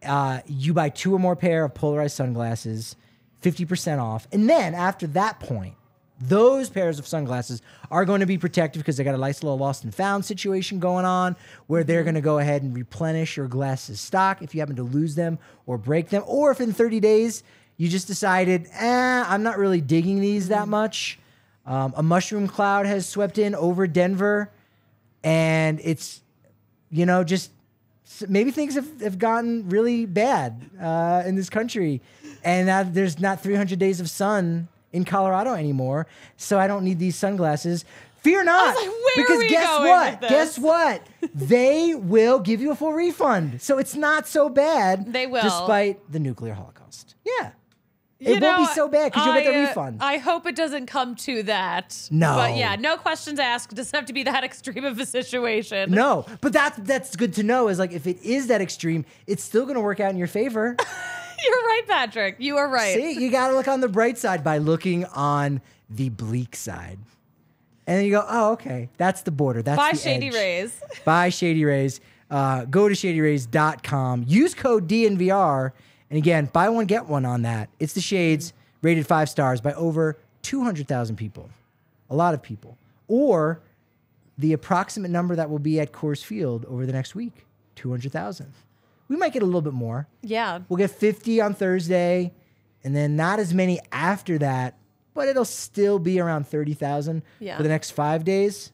uh, 0.05 0.39
you 0.47 0.73
buy 0.73 0.89
two 0.89 1.13
or 1.15 1.19
more 1.19 1.35
pair 1.35 1.63
of 1.63 1.73
polarized 1.73 2.15
sunglasses, 2.17 2.95
fifty 3.39 3.63
percent 3.65 4.01
off, 4.01 4.27
and 4.31 4.49
then 4.49 4.73
after 4.75 5.07
that 5.07 5.39
point. 5.39 5.75
Those 6.25 6.69
pairs 6.69 6.99
of 6.99 7.07
sunglasses 7.07 7.61
are 7.91 8.05
going 8.05 8.21
to 8.21 8.25
be 8.25 8.37
protected 8.37 8.79
because 8.79 8.95
they 8.95 9.03
got 9.03 9.15
a 9.15 9.17
nice 9.17 9.43
little 9.43 9.57
lost 9.57 9.83
and 9.83 9.93
found 9.93 10.23
situation 10.23 10.79
going 10.79 11.03
on 11.03 11.35
where 11.67 11.81
Mm-hmm. 11.81 11.87
they're 11.87 12.03
going 12.03 12.15
to 12.15 12.21
go 12.21 12.37
ahead 12.37 12.61
and 12.61 12.73
replenish 12.73 13.35
your 13.35 13.47
glasses 13.47 13.99
stock 13.99 14.41
if 14.41 14.53
you 14.55 14.61
happen 14.61 14.75
to 14.77 14.83
lose 14.83 15.15
them 15.15 15.37
or 15.65 15.77
break 15.77 16.09
them, 16.09 16.23
or 16.25 16.51
if 16.51 16.61
in 16.61 16.71
30 16.71 17.01
days 17.01 17.43
you 17.77 17.89
just 17.89 18.07
decided, 18.07 18.67
eh, 18.73 19.23
I'm 19.27 19.43
not 19.43 19.57
really 19.57 19.81
digging 19.81 20.19
these 20.19 20.49
that 20.49 20.67
much. 20.67 21.19
Um, 21.65 21.93
a 21.95 22.03
mushroom 22.03 22.47
cloud 22.47 22.85
has 22.85 23.07
swept 23.07 23.37
in 23.37 23.55
over 23.55 23.87
Denver, 23.87 24.51
and 25.23 25.79
it's, 25.83 26.21
you 26.89 27.05
know, 27.05 27.23
just 27.23 27.51
maybe 28.27 28.51
things 28.51 28.75
have, 28.75 29.01
have 29.01 29.17
gotten 29.17 29.69
really 29.69 30.05
bad 30.05 30.69
uh, 30.79 31.23
in 31.25 31.35
this 31.35 31.49
country, 31.49 32.01
and 32.43 32.93
there's 32.93 33.19
not 33.19 33.41
300 33.41 33.79
days 33.79 33.99
of 33.99 34.09
sun 34.09 34.67
in 34.91 35.05
Colorado 35.05 35.53
anymore, 35.53 36.05
so 36.37 36.59
I 36.59 36.67
don't 36.67 36.83
need 36.83 36.99
these 36.99 37.15
sunglasses. 37.15 37.85
Fear 38.21 38.43
not, 38.45 38.75
like, 38.75 38.89
because 39.15 39.43
guess 39.49 39.79
what? 39.79 40.21
Guess 40.21 40.59
what? 40.59 41.07
they 41.33 41.93
will 41.95 42.39
give 42.39 42.61
you 42.61 42.71
a 42.71 42.75
full 42.75 42.93
refund, 42.93 43.61
so 43.61 43.77
it's 43.79 43.95
not 43.95 44.27
so 44.27 44.49
bad. 44.49 45.11
They 45.11 45.27
will. 45.27 45.41
despite 45.43 46.11
the 46.11 46.19
nuclear 46.19 46.53
holocaust. 46.53 47.15
Yeah. 47.25 47.51
You 48.25 48.35
It 48.35 48.41
won't 48.41 48.69
be 48.69 48.73
so 48.73 48.87
bad 48.87 49.11
because 49.11 49.25
you'll 49.25 49.35
get 49.35 49.51
the 49.51 49.57
uh, 49.59 49.67
refund. 49.67 49.97
I 50.01 50.17
hope 50.17 50.45
it 50.45 50.55
doesn't 50.55 50.85
come 50.87 51.15
to 51.15 51.43
that. 51.43 52.07
No. 52.09 52.35
But 52.35 52.55
yeah, 52.55 52.75
no 52.75 52.97
questions 52.97 53.39
asked. 53.39 53.73
It 53.73 53.75
doesn't 53.75 53.95
have 53.95 54.05
to 54.05 54.13
be 54.13 54.23
that 54.23 54.43
extreme 54.49 54.85
of 54.85 54.97
a 54.99 55.05
situation. 55.05 55.91
No, 55.91 56.25
but 56.41 56.53
that's 56.53 56.77
that's 56.79 57.15
good 57.15 57.33
to 57.33 57.43
know. 57.43 57.67
Is 57.67 57.79
like 57.79 57.91
if 57.91 58.07
it 58.07 58.21
is 58.23 58.47
that 58.47 58.61
extreme, 58.61 59.05
it's 59.27 59.43
still 59.43 59.63
going 59.63 59.75
to 59.75 59.81
work 59.81 59.99
out 59.99 60.11
in 60.11 60.17
your 60.17 60.27
favor. 60.27 60.75
You're 61.45 61.55
right, 61.55 61.81
Patrick. 61.87 62.37
You 62.39 62.57
are 62.57 62.69
right. 62.69 62.95
See, 62.95 63.19
you 63.21 63.29
got 63.29 63.49
to 63.49 63.55
look 63.55 63.67
on 63.67 63.81
the 63.81 63.89
bright 63.89 64.17
side 64.17 64.43
by 64.43 64.59
looking 64.59 65.03
on 65.05 65.61
the 65.89 66.07
bleak 66.09 66.55
side, 66.55 66.99
and 67.85 67.97
then 67.97 68.05
you 68.05 68.11
go, 68.11 68.25
"Oh, 68.27 68.53
okay, 68.53 68.89
that's 68.97 69.23
the 69.23 69.31
border. 69.31 69.61
That's 69.61 69.77
Buy 69.77 69.91
Shady 69.91 70.27
edge. 70.27 70.33
Rays. 70.33 70.81
Buy 71.03 71.29
Shady 71.29 71.65
Rays. 71.65 71.99
Uh, 72.31 72.65
go 72.65 72.89
to 72.89 72.95
shadyrays.com. 72.95 74.25
Use 74.27 74.55
code 74.55 74.87
DNVR, 74.87 75.71
and 76.13 76.19
again, 76.19 76.47
buy 76.53 76.69
one 76.69 76.85
get 76.85 77.07
one 77.07 77.25
on 77.25 77.41
that. 77.41 77.69
It's 77.79 77.93
the 77.93 78.01
shades 78.01 78.53
rated 78.83 79.07
five 79.07 79.29
stars 79.29 79.61
by 79.61 79.73
over 79.73 80.15
two 80.43 80.63
hundred 80.63 80.87
thousand 80.87 81.15
people, 81.15 81.49
a 82.07 82.15
lot 82.15 82.35
of 82.35 82.43
people, 82.43 82.77
or 83.07 83.61
the 84.37 84.53
approximate 84.53 85.09
number 85.09 85.35
that 85.35 85.49
will 85.49 85.57
be 85.57 85.79
at 85.79 85.91
Coors 85.91 86.23
Field 86.23 86.65
over 86.65 86.85
the 86.85 86.93
next 86.93 87.15
week, 87.15 87.47
two 87.73 87.89
hundred 87.89 88.11
thousand. 88.11 88.53
We 89.07 89.15
might 89.15 89.33
get 89.33 89.41
a 89.41 89.45
little 89.45 89.61
bit 89.61 89.73
more. 89.73 90.07
Yeah. 90.21 90.59
We'll 90.69 90.77
get 90.77 90.91
50 90.91 91.41
on 91.41 91.55
Thursday, 91.55 92.31
and 92.83 92.95
then 92.95 93.15
not 93.15 93.39
as 93.39 93.51
many 93.51 93.79
after 93.91 94.37
that, 94.37 94.77
but 95.15 95.27
it'll 95.27 95.45
still 95.45 95.97
be 95.97 96.19
around 96.19 96.47
30,000 96.47 97.23
Yeah. 97.39 97.57
for 97.57 97.63
the 97.63 97.69
next 97.69 97.91
five 97.91 98.23
days. 98.23 98.71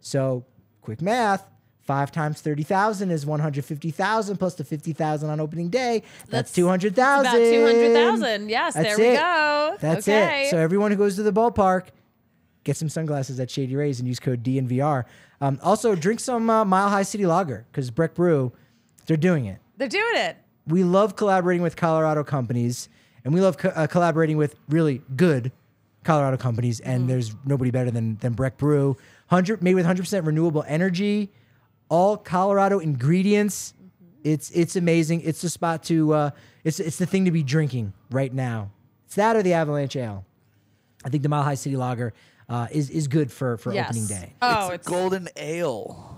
So, 0.00 0.44
quick 0.82 1.00
math 1.00 1.46
Five 1.90 2.12
times 2.12 2.40
thirty 2.40 2.62
thousand 2.62 3.10
is 3.10 3.26
one 3.26 3.40
hundred 3.40 3.64
fifty 3.64 3.90
thousand 3.90 4.36
plus 4.36 4.54
the 4.54 4.62
fifty 4.62 4.92
thousand 4.92 5.28
on 5.28 5.40
opening 5.40 5.70
day. 5.70 6.04
That's, 6.20 6.30
That's 6.30 6.52
two 6.52 6.68
hundred 6.68 6.94
thousand. 6.94 7.34
About 7.34 7.50
200,000. 7.50 8.48
Yes, 8.48 8.74
That's 8.74 8.96
there 8.96 9.10
we 9.10 9.16
go. 9.16 9.76
That's 9.80 10.06
okay. 10.08 10.44
it. 10.46 10.50
So 10.50 10.58
everyone 10.58 10.92
who 10.92 10.96
goes 10.96 11.16
to 11.16 11.24
the 11.24 11.32
ballpark, 11.32 11.86
get 12.62 12.76
some 12.76 12.88
sunglasses 12.88 13.40
at 13.40 13.50
Shady 13.50 13.74
Rays 13.74 13.98
and 13.98 14.06
use 14.06 14.20
code 14.20 14.44
DNVR. 14.44 15.02
Um, 15.40 15.58
also, 15.64 15.96
drink 15.96 16.20
some 16.20 16.48
uh, 16.48 16.64
Mile 16.64 16.90
High 16.90 17.02
City 17.02 17.26
Lager 17.26 17.66
because 17.72 17.90
Breck 17.90 18.14
Brew, 18.14 18.52
they're 19.06 19.16
doing 19.16 19.46
it. 19.46 19.58
They're 19.76 19.88
doing 19.88 20.14
it. 20.14 20.36
We 20.68 20.84
love 20.84 21.16
collaborating 21.16 21.64
with 21.64 21.74
Colorado 21.74 22.22
companies, 22.22 22.88
and 23.24 23.34
we 23.34 23.40
love 23.40 23.58
co- 23.58 23.70
uh, 23.70 23.88
collaborating 23.88 24.36
with 24.36 24.54
really 24.68 25.02
good 25.16 25.50
Colorado 26.04 26.36
companies. 26.36 26.78
And 26.78 27.10
there's 27.10 27.34
nobody 27.44 27.72
better 27.72 27.90
than 27.90 28.16
than 28.18 28.34
Breck 28.34 28.58
Brew. 28.58 28.96
Hundred 29.26 29.60
made 29.60 29.74
with 29.74 29.86
hundred 29.86 30.02
percent 30.02 30.24
renewable 30.24 30.64
energy, 30.68 31.32
all 31.90 32.16
Colorado 32.16 32.78
ingredients. 32.78 33.74
It's 34.24 34.50
it's 34.52 34.76
amazing. 34.76 35.20
It's 35.22 35.42
the 35.42 35.50
spot 35.50 35.82
to. 35.84 36.12
Uh, 36.14 36.30
it's 36.64 36.80
it's 36.80 36.96
the 36.96 37.06
thing 37.06 37.26
to 37.26 37.30
be 37.30 37.42
drinking 37.42 37.92
right 38.10 38.32
now. 38.32 38.70
It's 39.06 39.16
that 39.16 39.36
or 39.36 39.42
the 39.42 39.52
Avalanche 39.54 39.96
Ale. 39.96 40.24
I 41.04 41.08
think 41.08 41.22
the 41.22 41.28
Mile 41.28 41.42
High 41.42 41.54
City 41.54 41.76
Lager 41.76 42.12
uh, 42.48 42.68
is 42.70 42.90
is 42.90 43.08
good 43.08 43.30
for 43.32 43.56
for 43.58 43.72
Yes. 43.74 43.88
opening 43.90 44.06
day. 44.06 44.34
Oh, 44.42 44.66
it's, 44.66 44.74
it's, 44.76 44.86
a 44.86 44.90
golden 44.90 45.28
ale. 45.36 46.16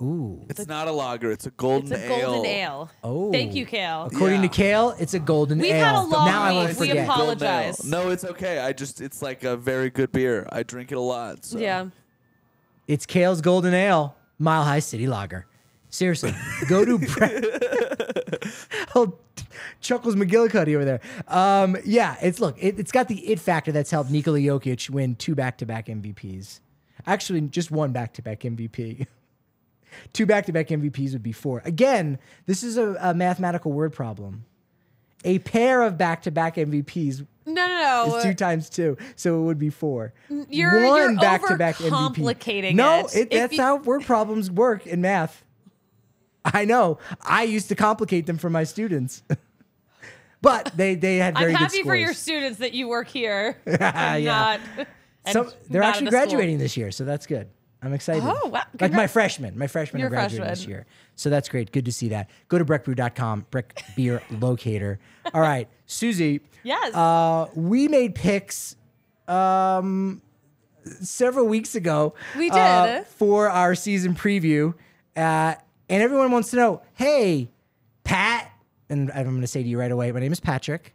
Ooh. 0.00 0.44
It's 0.48 0.66
not 0.68 0.86
a 0.86 0.92
lager. 0.92 1.32
It's 1.32 1.46
a 1.46 1.50
golden 1.50 1.92
it's 1.92 2.02
a 2.02 2.12
ale. 2.20 2.32
golden 2.32 2.50
ale. 2.50 2.90
Oh. 3.02 3.32
Thank 3.32 3.54
you, 3.54 3.66
Kale. 3.66 4.08
According 4.12 4.42
Yeah. 4.42 4.48
to 4.48 4.54
Kale, 4.54 4.94
it's 5.00 5.14
a 5.14 5.18
golden 5.18 5.58
We've 5.58 5.72
ale. 5.72 5.84
had 5.84 5.94
a 5.94 6.02
long 6.06 6.26
now 6.26 6.42
I 6.42 6.48
week. 6.50 6.56
won't 6.56 6.68
We 6.80 6.88
forget. 6.88 7.04
apologize. 7.04 7.16
Golden 7.28 7.48
ale. 7.48 7.60
Apologize. 7.70 7.84
No, 7.84 8.10
it's 8.10 8.24
okay. 8.24 8.58
I 8.60 8.72
just 8.72 9.00
it's 9.00 9.22
like 9.22 9.42
a 9.44 9.56
very 9.56 9.90
good 9.90 10.12
beer. 10.12 10.46
I 10.52 10.62
drink 10.62 10.92
it 10.92 10.98
a 10.98 11.00
lot. 11.00 11.44
So. 11.44 11.58
Yeah. 11.58 11.86
It's 12.86 13.06
Kale's 13.06 13.40
Golden 13.40 13.74
Ale, 13.74 14.14
Mile 14.38 14.64
High 14.64 14.78
City 14.78 15.06
Lager. 15.06 15.46
Seriously, 15.90 16.34
go 16.68 16.84
to 16.84 16.98
Bre- 16.98 18.48
oh, 18.94 19.14
Chuckles 19.80 20.16
McGillicuddy 20.16 20.74
over 20.74 20.84
there. 20.84 21.00
Um, 21.28 21.76
yeah, 21.84 22.16
it's 22.20 22.40
look, 22.40 22.56
it, 22.62 22.78
it's 22.78 22.92
got 22.92 23.08
the 23.08 23.26
it 23.26 23.40
factor 23.40 23.72
that's 23.72 23.90
helped 23.90 24.10
Nikola 24.10 24.38
Jokic 24.38 24.90
win 24.90 25.14
two 25.14 25.34
back-to-back 25.34 25.86
MVPs. 25.86 26.60
Actually, 27.06 27.40
just 27.42 27.70
one 27.70 27.92
back-to-back 27.92 28.40
MVP. 28.40 29.06
two 30.12 30.26
back-to-back 30.26 30.68
MVPs 30.68 31.12
would 31.12 31.22
be 31.22 31.32
four. 31.32 31.62
Again, 31.64 32.18
this 32.46 32.62
is 32.62 32.76
a, 32.76 32.96
a 33.00 33.14
mathematical 33.14 33.72
word 33.72 33.92
problem. 33.92 34.44
A 35.24 35.38
pair 35.38 35.82
of 35.82 35.96
back-to-back 35.96 36.56
MVPs 36.56 37.26
No, 37.54 37.66
no, 37.66 38.04
no. 38.08 38.16
is 38.16 38.22
two 38.24 38.34
times 38.34 38.68
two, 38.70 38.96
so 39.16 39.40
it 39.40 39.42
would 39.44 39.58
be 39.58 39.70
four. 39.70 40.12
You're- 40.28 40.86
one 40.86 40.96
you're 41.12 41.16
back-to-back 41.16 41.76
MVP. 41.76 41.90
overcomplicating 41.90 42.74
No, 42.74 43.06
it. 43.12 43.16
it, 43.16 43.30
that's 43.30 43.54
you- 43.54 43.62
how 43.62 43.76
word 43.76 44.04
problems 44.04 44.50
work 44.50 44.86
in 44.86 45.00
math. 45.00 45.44
I 46.44 46.64
know. 46.64 46.98
I 47.22 47.42
used 47.44 47.68
to 47.68 47.74
complicate 47.74 48.26
them 48.26 48.38
for 48.38 48.48
my 48.50 48.64
students, 48.64 49.22
but 50.42 50.72
they 50.76 50.94
they 50.94 51.16
had 51.16 51.36
very 51.36 51.52
I'm 51.52 51.58
happy 51.58 51.82
for 51.82 51.96
your 51.96 52.14
students 52.14 52.58
that 52.60 52.72
you 52.74 52.88
work 52.88 53.08
here. 53.08 53.56
Yeah. 53.66 54.20
not. 54.24 54.60
and 55.24 55.32
Some, 55.32 55.50
they're 55.68 55.82
not 55.82 55.88
actually 55.90 56.06
at 56.08 56.12
a 56.14 56.16
school. 56.16 56.26
graduating 56.26 56.58
this 56.58 56.76
year, 56.76 56.90
so 56.90 57.04
that's 57.04 57.26
good. 57.26 57.48
I'm 57.80 57.92
excited. 57.92 58.24
Oh, 58.24 58.48
wow. 58.48 58.64
Like 58.80 58.92
my 58.92 59.06
freshman. 59.06 59.56
My 59.56 59.68
freshman 59.68 60.00
Your 60.00 60.08
are 60.08 60.10
graduating 60.10 60.48
this 60.48 60.66
year. 60.66 60.86
So 61.14 61.30
that's 61.30 61.48
great. 61.48 61.70
Good 61.70 61.84
to 61.84 61.92
see 61.92 62.08
that. 62.08 62.28
Go 62.48 62.58
to 62.58 62.64
breckbrew.com, 62.64 63.46
Breck 63.50 63.84
Beer 63.94 64.22
Locator. 64.30 64.98
All 65.32 65.40
right. 65.40 65.68
Susie. 65.86 66.40
Yes. 66.64 66.94
Uh, 66.94 67.46
we 67.54 67.86
made 67.86 68.16
picks 68.16 68.74
um, 69.28 70.22
several 70.84 71.46
weeks 71.46 71.76
ago. 71.76 72.14
We 72.36 72.50
uh, 72.50 72.86
did. 72.86 73.06
for 73.06 73.48
our 73.48 73.74
season 73.76 74.14
preview. 74.14 74.74
Uh, 75.16 75.54
and 75.88 76.02
everyone 76.02 76.32
wants 76.32 76.50
to 76.50 76.56
know 76.56 76.82
hey, 76.94 77.48
Pat, 78.04 78.50
and 78.88 79.10
I'm 79.12 79.24
going 79.24 79.40
to 79.40 79.46
say 79.46 79.62
to 79.62 79.68
you 79.68 79.78
right 79.78 79.90
away, 79.90 80.10
my 80.10 80.20
name 80.20 80.32
is 80.32 80.40
Patrick. 80.40 80.94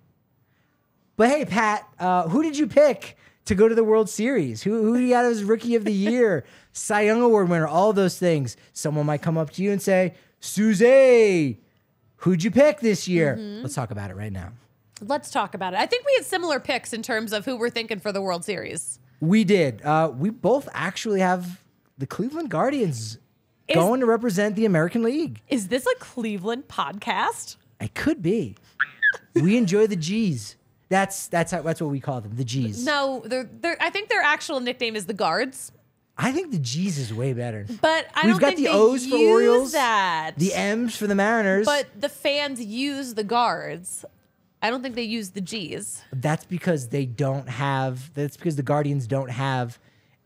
But 1.16 1.30
hey, 1.30 1.46
Pat, 1.46 1.88
uh, 2.00 2.28
who 2.28 2.44
did 2.44 2.58
you 2.58 2.68
pick 2.68 3.18
to 3.46 3.56
go 3.56 3.68
to 3.68 3.76
the 3.76 3.84
World 3.84 4.10
Series? 4.10 4.64
Who 4.64 4.82
who 4.84 4.98
you 4.98 5.10
got 5.10 5.26
as 5.26 5.44
Rookie 5.44 5.76
of 5.76 5.86
the 5.86 5.92
Year, 6.10 6.44
Cy 6.72 7.02
Young 7.02 7.22
Award 7.22 7.50
winner, 7.50 7.68
all 7.68 7.94
those 7.94 8.18
things? 8.18 8.58
Someone 8.74 9.06
might 9.06 9.22
come 9.22 9.38
up 9.38 9.50
to 9.52 9.64
you 9.64 9.72
and 9.72 9.82
say, 9.82 10.14
Suze, 10.40 11.56
who'd 12.18 12.44
you 12.44 12.52
pick 12.52 12.80
this 12.80 13.08
year? 13.08 13.38
Let's 13.62 13.76
talk 13.76 13.92
about 13.92 14.10
it 14.12 14.16
right 14.16 14.32
now. 14.32 14.52
Let's 15.02 15.32
talk 15.32 15.54
about 15.54 15.74
it. 15.74 15.80
I 15.80 15.86
think 15.86 16.06
we 16.06 16.14
had 16.16 16.26
similar 16.26 16.60
picks 16.60 16.94
in 16.94 17.02
terms 17.02 17.34
of 17.34 17.46
who 17.46 17.58
we're 17.58 17.70
thinking 17.70 18.00
for 18.00 18.12
the 18.12 18.22
World 18.22 18.46
Series. 18.46 19.00
We 19.20 19.44
did. 19.44 19.82
Uh, 19.82 20.12
we 20.16 20.30
both 20.30 20.68
actually 20.74 21.20
have 21.20 21.62
the 21.98 22.06
Cleveland 22.08 22.50
Guardians 22.50 23.18
Is- 23.68 23.76
going 23.76 24.00
to 24.02 24.06
represent 24.06 24.56
the 24.56 24.66
American 24.66 25.04
League. 25.04 25.42
Is 25.50 25.68
this 25.70 25.86
a 25.86 25.96
Cleveland 26.00 26.68
podcast? 26.68 27.58
It 27.82 27.94
could 27.96 28.22
be. 28.22 28.56
we 29.36 29.58
enjoy 29.58 29.88
the 29.88 29.96
G's. 29.96 30.56
That's 30.94 31.28
that's 31.28 31.52
how, 31.52 31.62
that's 31.64 31.82
what 31.82 31.90
we 31.90 32.00
call 32.00 32.22
them, 32.22 32.36
the 32.36 32.44
G's. 32.44 32.86
No, 32.86 33.24
they're, 33.26 33.50
they're, 33.62 33.78
I 33.82 33.90
think 33.90 34.10
their 34.10 34.22
actual 34.22 34.60
nickname 34.60 34.96
is 34.96 35.06
the 35.08 35.14
Guards, 35.14 35.72
I 36.16 36.32
think 36.32 36.52
the 36.52 36.60
G's 36.60 37.00
is 37.00 37.12
way 37.12 37.34
better. 37.34 37.66
but 37.82 38.06
I 38.14 38.28
We've 38.28 38.34
don't 38.34 38.40
got 38.40 38.48
think 38.54 38.58
the 38.60 38.66
they 38.66 38.70
O's 38.72 39.08
for 39.08 39.16
use 39.18 39.32
Orioles, 39.32 39.72
that. 39.72 40.34
The 40.38 40.54
M's 40.54 40.96
for 40.96 41.08
the 41.08 41.16
Mariners. 41.16 41.66
but 41.66 41.88
the 42.00 42.10
fans 42.10 42.62
use 42.62 43.16
the 43.16 43.24
Guards. 43.24 44.06
I 44.62 44.70
don't 44.70 44.84
think 44.84 44.94
they 44.96 45.02
use 45.04 45.32
the 45.32 45.42
G's. 45.42 46.04
that's 46.14 46.46
because 46.46 46.90
they 46.90 47.06
don't 47.06 47.50
have. 47.50 48.14
That's 48.14 48.38
because 48.38 48.56
the 48.56 48.64
Guardians 48.64 49.08
don't 49.08 49.32
have 49.32 49.80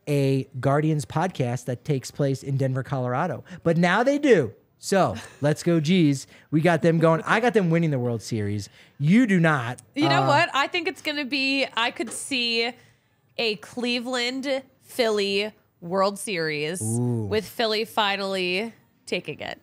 a 0.09 0.47
Guardians 0.59 1.05
podcast 1.05 1.65
that 1.65 1.85
takes 1.85 2.11
place 2.11 2.43
in 2.43 2.57
Denver, 2.57 2.83
Colorado. 2.83 3.43
But 3.63 3.77
now 3.77 4.03
they 4.03 4.17
do. 4.19 4.53
So 4.79 5.15
let's 5.41 5.63
go, 5.63 5.79
G's. 5.79 6.27
We 6.51 6.61
got 6.61 6.81
them 6.81 6.99
going. 6.99 7.21
I 7.25 7.39
got 7.39 7.53
them 7.53 7.69
winning 7.69 7.89
the 7.91 7.99
World 7.99 8.21
Series. 8.21 8.69
You 8.99 9.25
do 9.27 9.39
not. 9.39 9.79
You 9.95 10.07
know 10.07 10.23
Uh, 10.23 10.27
what? 10.27 10.49
I 10.53 10.67
think 10.67 10.87
it's 10.87 11.01
going 11.01 11.17
to 11.17 11.25
be, 11.25 11.65
I 11.75 11.91
could 11.91 12.11
see 12.11 12.71
a 13.37 13.55
Cleveland 13.57 14.63
Philly 14.83 15.51
World 15.81 16.19
Series 16.19 16.79
with 16.81 17.45
Philly 17.45 17.85
finally 17.85 18.73
taking 19.05 19.39
it. 19.39 19.59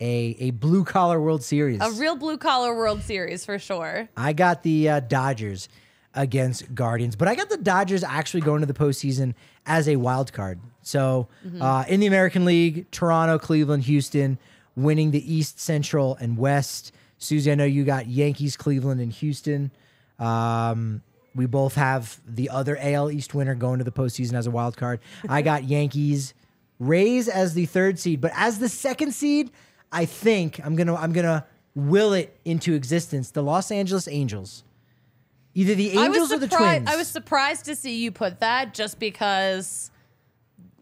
A 0.00 0.36
a 0.40 0.50
blue 0.50 0.84
collar 0.84 1.18
World 1.20 1.42
Series. 1.42 1.80
A 1.80 1.90
real 1.92 2.16
blue 2.16 2.36
collar 2.36 2.74
World 2.76 3.02
Series 3.02 3.44
for 3.46 3.58
sure. 3.58 4.08
I 4.16 4.34
got 4.34 4.62
the 4.62 4.88
uh, 4.90 5.00
Dodgers 5.00 5.68
against 6.16 6.74
Guardians, 6.74 7.14
but 7.14 7.28
I 7.28 7.34
got 7.34 7.48
the 7.48 7.58
Dodgers 7.58 8.02
actually 8.02 8.40
going 8.40 8.60
to 8.60 8.66
the 8.66 8.74
postseason 8.74 9.34
as 9.66 9.88
a 9.88 9.96
wild 9.96 10.32
card. 10.32 10.58
So 10.82 11.28
uh, 11.60 11.84
in 11.86 12.00
the 12.00 12.06
American 12.06 12.44
League, 12.44 12.90
Toronto, 12.90 13.38
Cleveland, 13.38 13.84
Houston 13.84 14.38
winning 14.74 15.10
the 15.10 15.34
East, 15.34 15.60
Central, 15.60 16.16
and 16.16 16.36
West. 16.36 16.92
Susie, 17.18 17.50
I 17.50 17.54
know 17.54 17.64
you 17.64 17.84
got 17.84 18.06
Yankees, 18.06 18.56
Cleveland, 18.56 19.00
and 19.00 19.12
Houston. 19.12 19.70
Um, 20.18 21.02
we 21.34 21.46
both 21.46 21.74
have 21.74 22.20
the 22.26 22.50
other 22.50 22.78
AL 22.80 23.10
East 23.10 23.34
winner 23.34 23.54
going 23.54 23.78
to 23.78 23.84
the 23.84 23.92
postseason 23.92 24.34
as 24.34 24.46
a 24.46 24.50
wild 24.50 24.76
card. 24.76 25.00
I 25.28 25.42
got 25.42 25.64
Yankees, 25.76 26.34
Rays 26.78 27.26
as 27.28 27.54
the 27.54 27.66
third 27.66 27.98
seed, 27.98 28.20
but 28.20 28.32
as 28.34 28.58
the 28.58 28.68
second 28.68 29.12
seed, 29.12 29.50
I 29.90 30.04
think 30.04 30.60
I'm 30.62 30.76
gonna 30.76 30.94
I'm 30.94 31.12
gonna 31.12 31.46
will 31.74 32.12
it 32.12 32.38
into 32.44 32.74
existence. 32.74 33.30
The 33.30 33.42
Los 33.42 33.70
Angeles 33.70 34.06
Angels, 34.08 34.62
either 35.56 35.74
the 35.74 35.98
Angels 35.98 36.32
or 36.32 36.38
the. 36.38 36.46
Twins. 36.46 36.88
I 36.88 36.94
was 36.96 37.08
surprised 37.08 37.64
to 37.64 37.74
see 37.74 37.96
you 37.96 38.12
put 38.12 38.38
that 38.40 38.72
just 38.74 39.00
because 39.00 39.90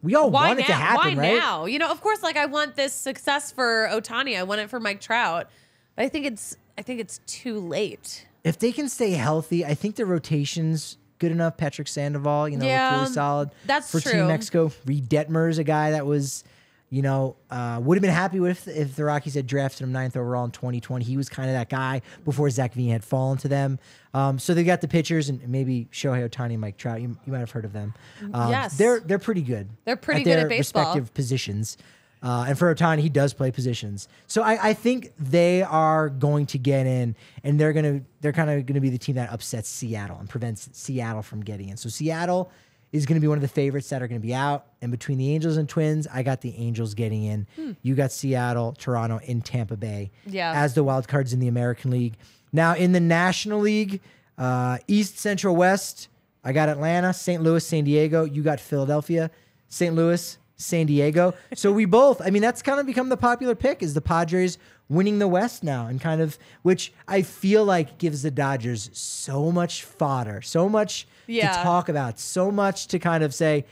we 0.03 0.15
all 0.15 0.31
why 0.31 0.49
want 0.49 0.59
now? 0.59 0.65
it 0.65 0.69
to 0.69 0.73
happen, 0.75 1.17
why 1.17 1.23
right? 1.23 1.39
now? 1.39 1.65
You 1.65 1.79
know, 1.79 1.91
of 1.91 2.03
course, 2.03 2.23
like 2.23 2.37
I 2.37 2.45
want 2.47 2.77
this 2.77 2.93
success 2.93 3.51
for 3.51 3.89
Ohtani. 3.91 4.37
I 4.39 4.43
want 4.43 4.61
it 4.61 4.69
for 4.69 4.79
Mike 4.79 5.01
Trout. 5.01 5.49
But 5.97 6.05
I 6.05 6.09
think 6.11 6.27
it's 6.27 6.57
I 6.77 6.83
think 6.83 7.01
it's 7.01 7.21
too 7.27 7.59
late. 7.59 8.27
If 8.43 8.59
they 8.59 8.73
can 8.73 8.91
stay 8.91 9.13
healthy, 9.13 9.65
I 9.65 9.73
think 9.75 9.97
the 9.97 10.05
rotation's 10.05 10.99
good 11.19 11.33
enough. 11.33 11.57
Patrick 11.57 11.89
Sandoval, 11.89 12.49
you 12.51 12.59
know, 12.59 12.67
Yeah, 12.67 13.01
really 13.01 13.13
solid. 13.13 13.51
that's 13.65 13.91
for 13.91 14.01
true. 14.01 14.13
Team 14.13 14.27
Mexico. 14.27 14.71
Reid 14.85 15.09
Detmer 15.09 15.49
is 15.49 15.57
a 15.59 15.65
guy 15.65 15.93
that 15.93 16.05
was, 16.05 16.45
you 16.91 17.03
know, 17.03 17.35
uh, 17.51 17.81
would 17.83 17.97
have 17.97 18.03
been 18.03 18.11
happy 18.13 18.39
with 18.39 18.69
if 18.69 18.95
the 18.95 19.05
Rockies 19.05 19.35
had 19.35 19.47
drafted 19.47 19.81
him 19.83 19.91
ninth 19.93 20.17
overall 20.17 20.45
in 20.45 20.51
2020. 20.53 21.05
He 21.05 21.17
was 21.17 21.29
kind 21.29 21.49
of 21.49 21.55
that 21.55 21.69
guy 21.69 22.03
before 22.25 22.49
Zach 22.51 22.73
Veen 22.75 22.91
had 22.91 23.03
fallen 23.05 23.37
to 23.39 23.49
them. 23.49 23.79
Um, 24.13 24.39
so 24.39 24.55
they 24.55 24.63
got 24.63 24.81
the 24.81 24.87
pitchers 24.89 25.29
and 25.29 25.47
maybe 25.49 25.89
Shohei 25.93 26.29
Ohtani 26.29 26.53
and 26.53 26.61
Mike 26.61 26.77
Trout. 26.77 27.01
You, 27.01 27.17
you 27.27 27.33
might 27.33 27.41
have 27.41 27.51
heard 27.51 27.65
of 27.65 27.73
them. 27.73 27.95
Um, 28.33 28.51
Yes. 28.51 28.77
they're 28.77 29.01
they're 29.01 29.19
pretty 29.19 29.43
good. 29.43 29.69
They're 29.85 29.97
pretty 29.97 30.23
good 30.23 30.39
at 30.39 30.49
baseball. 30.49 30.83
respective 30.85 31.13
positions. 31.15 31.77
Uh, 32.23 32.47
and 32.49 32.59
for 32.59 32.75
Ohtani, 32.75 33.01
he 33.01 33.11
does 33.11 33.35
play 33.35 33.51
positions. 33.51 34.09
So 34.29 34.43
I, 34.43 34.69
I 34.71 34.73
think 34.73 35.13
they 35.19 35.63
are 35.63 36.09
going 36.09 36.47
to 36.47 36.59
get 36.59 36.87
in, 36.87 37.17
and 37.43 37.61
they're 37.61 37.75
gonna 37.75 38.01
they're 38.23 38.33
kind 38.33 38.49
of 38.49 38.65
going 38.65 38.75
to 38.77 38.81
be 38.81 38.89
the 38.89 38.97
team 38.99 39.17
that 39.17 39.31
upsets 39.31 39.69
Seattle 39.69 40.17
and 40.19 40.27
prevents 40.29 40.69
Seattle 40.73 41.23
from 41.23 41.43
getting 41.43 41.69
in. 41.69 41.77
So 41.77 41.89
Seattle 41.91 42.51
is 42.95 43.07
going 43.07 43.17
to 43.17 43.21
be 43.21 43.27
one 43.27 43.37
of 43.37 43.43
the 43.43 43.49
favorites 43.49 43.89
that 43.89 44.01
are 44.03 44.07
going 44.09 44.21
to 44.21 44.25
be 44.27 44.33
out. 44.33 44.67
And 44.81 44.91
between 44.93 45.19
the 45.19 45.33
Angels 45.35 45.57
and 45.57 45.69
Twins, 45.69 46.07
I 46.13 46.23
got 46.23 46.41
the 46.43 46.55
Angels 46.57 46.95
getting 46.95 47.25
in. 47.25 47.47
You 47.83 47.95
got 47.97 48.13
Seattle, 48.13 48.73
Toronto, 48.79 49.19
and 49.27 49.45
Tampa 49.45 49.77
Bay 49.77 50.13
Yeah. 50.27 50.53
as 50.55 50.75
the 50.75 50.85
wild 50.85 51.09
cards 51.09 51.33
in 51.33 51.41
the 51.41 51.49
American 51.49 51.91
League. 51.91 52.15
Now 52.53 52.75
in 52.77 52.93
the 52.93 53.01
National 53.01 53.59
League, 53.59 54.01
uh, 54.39 54.79
East, 54.87 55.19
Central, 55.19 55.57
West, 55.57 56.07
I 56.45 56.53
got 56.53 56.69
Atlanta, 56.69 57.13
St. 57.13 57.43
Louis, 57.43 57.67
San 57.67 57.83
Diego. 57.85 58.25
You 58.25 58.43
got 58.43 58.61
Philadelphia, 58.61 59.31
St. 59.69 59.93
Louis, 59.95 60.39
San 60.57 60.87
Diego. 60.87 61.35
So 61.55 61.73
we 61.73 61.85
both, 62.01 62.23
I 62.23 62.31
mean, 62.31 62.43
that's 62.43 62.63
kind 62.63 62.79
of 62.79 62.87
become 62.87 63.09
the 63.09 63.17
popular 63.17 63.57
pick 63.57 63.83
is 63.83 63.95
the 63.95 64.01
Padres 64.01 64.57
winning 64.89 65.19
the 65.19 65.29
West 65.29 65.63
now 65.65 65.87
and 65.87 66.01
kind 66.01 66.21
of, 66.21 66.39
which 66.63 66.93
I 67.09 67.23
feel 67.23 67.65
like 67.65 67.99
gives 67.99 68.23
the 68.23 68.31
Dodgers 68.31 68.91
so 68.93 69.51
much 69.51 69.83
fodder, 69.83 70.43
so 70.43 70.69
much 70.69 71.07
Yeah. 71.27 71.57
to 71.57 71.63
talk 71.63 71.89
about, 71.89 72.19
so 72.19 72.51
much 72.51 72.87
to 72.89 72.99
kind 72.99 73.25
of 73.25 73.35
say, 73.35 73.65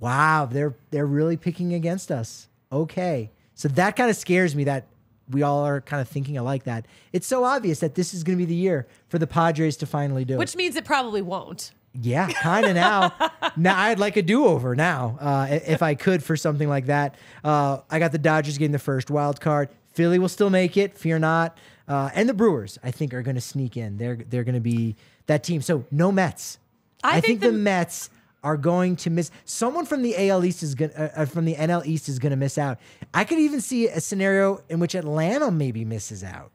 wow, 0.00 0.46
they're 0.50 0.74
they're 0.90 1.06
really 1.06 1.36
picking 1.36 1.72
against 1.74 2.10
us. 2.10 2.48
Okay. 2.72 3.30
So 3.54 3.68
that 3.68 3.96
kind 3.96 4.10
of 4.10 4.16
scares 4.16 4.54
me 4.54 4.64
that 4.64 4.86
we 5.30 5.42
all 5.42 5.64
are 5.64 5.80
kind 5.80 6.00
of 6.00 6.08
thinking 6.08 6.36
alike 6.36 6.64
that. 6.64 6.86
It's 7.12 7.26
so 7.26 7.44
obvious 7.44 7.80
that 7.80 7.94
this 7.94 8.12
is 8.14 8.22
going 8.22 8.38
to 8.38 8.44
be 8.44 8.48
the 8.48 8.54
year 8.54 8.86
for 9.08 9.18
the 9.18 9.26
Padres 9.26 9.76
to 9.78 9.86
finally 9.86 10.24
do 10.24 10.34
it. 10.34 10.38
Which 10.38 10.54
means 10.56 10.76
it 10.76 10.84
probably 10.84 11.22
won't. 11.22 11.72
Yeah, 11.94 12.28
kind 12.30 12.66
of 12.66 12.74
now. 12.74 13.12
now 13.56 13.78
I'd 13.78 13.98
like 13.98 14.16
a 14.18 14.22
do-over 14.22 14.76
now, 14.76 15.16
uh, 15.18 15.46
if 15.50 15.82
I 15.82 15.94
could 15.94 16.22
for 16.22 16.36
something 16.36 16.68
like 16.68 16.86
that. 16.86 17.14
Uh, 17.42 17.78
I 17.90 17.98
got 17.98 18.12
the 18.12 18.18
Dodgers 18.18 18.58
getting 18.58 18.72
the 18.72 18.78
first 18.78 19.10
wild 19.10 19.40
card. 19.40 19.70
Philly 19.96 20.18
will 20.18 20.28
still 20.28 20.50
make 20.50 20.76
it. 20.76 20.96
Fear 20.96 21.18
not. 21.20 21.56
Uh, 21.88 22.10
and 22.14 22.28
the 22.28 22.34
Brewers, 22.34 22.78
I 22.84 22.90
think, 22.90 23.14
are 23.14 23.22
going 23.22 23.34
to 23.36 23.40
sneak 23.40 23.76
in. 23.76 23.96
They're 23.96 24.16
they're 24.16 24.44
going 24.44 24.54
to 24.54 24.60
be 24.60 24.94
that 25.26 25.42
team. 25.42 25.62
So 25.62 25.84
no 25.90 26.12
Mets. 26.12 26.58
I 27.02 27.08
I, 27.08 27.12
think 27.14 27.24
think, 27.24 27.40
the, 27.40 27.50
the- 27.50 27.58
Mets 27.58 28.10
are 28.44 28.56
going 28.56 28.94
to 28.96 29.10
miss. 29.10 29.30
Someone 29.44 29.86
from 29.86 30.02
the 30.02 30.28
AL 30.28 30.44
East 30.44 30.62
is 30.62 30.74
going 30.74 30.92
uh, 30.92 31.10
uh, 31.16 31.24
from 31.24 31.46
the 31.46 31.54
NL 31.54 31.84
East 31.86 32.08
is 32.08 32.18
going 32.18 32.30
to 32.30 32.36
miss 32.36 32.58
out. 32.58 32.78
I 33.14 33.24
could 33.24 33.38
even 33.38 33.60
see 33.60 33.88
a 33.88 34.00
scenario 34.00 34.62
in 34.68 34.78
which 34.78 34.94
Atlanta 34.94 35.50
maybe 35.50 35.84
misses 35.84 36.22
out. 36.22 36.50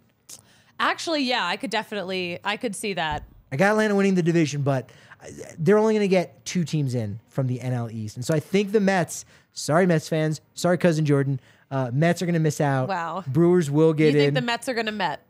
Actually, 0.80 1.24
yeah, 1.24 1.46
I 1.46 1.58
could 1.58 1.70
definitely, 1.70 2.39
I 2.44 2.58
could 2.58 2.76
see 2.76 2.94
that. 2.94 3.24
I 3.52 3.58
got 3.58 3.72
Atlanta 3.72 3.96
winning 3.96 4.16
the 4.16 4.24
division, 4.24 4.62
but 4.62 4.89
uh, 5.22 5.28
they're 5.60 5.78
only 5.78 5.94
going 5.94 6.04
to 6.04 6.08
get 6.08 6.46
two 6.46 6.64
teams 6.64 6.96
in 6.96 7.20
from 7.28 7.48
the 7.48 7.60
NL 7.60 7.92
East. 7.92 8.16
And 8.16 8.26
so 8.26 8.34
I 8.34 8.39
think 8.39 8.72
the 8.72 8.80
Mets, 8.80 9.26
sorry, 9.54 9.86
Mets 9.86 10.08
fans, 10.08 10.39
sorry, 10.54 10.78
cousin 10.78 11.06
Jordan, 11.06 11.39
uh, 11.72 11.90
Mets 11.94 12.22
are 12.22 12.26
going 12.26 12.34
to 12.34 12.40
miss 12.40 12.62
out. 12.62 12.88
Wow. 12.90 13.24
Brewers 13.26 13.72
will 13.72 13.94
get 13.94 14.14
You 14.14 14.20
think 14.20 14.28
in. 14.30 14.34
the 14.36 14.42
Mets 14.42 14.68
are 14.70 14.74
going 14.74 14.86
to 14.88 14.92
Met? 14.92 15.22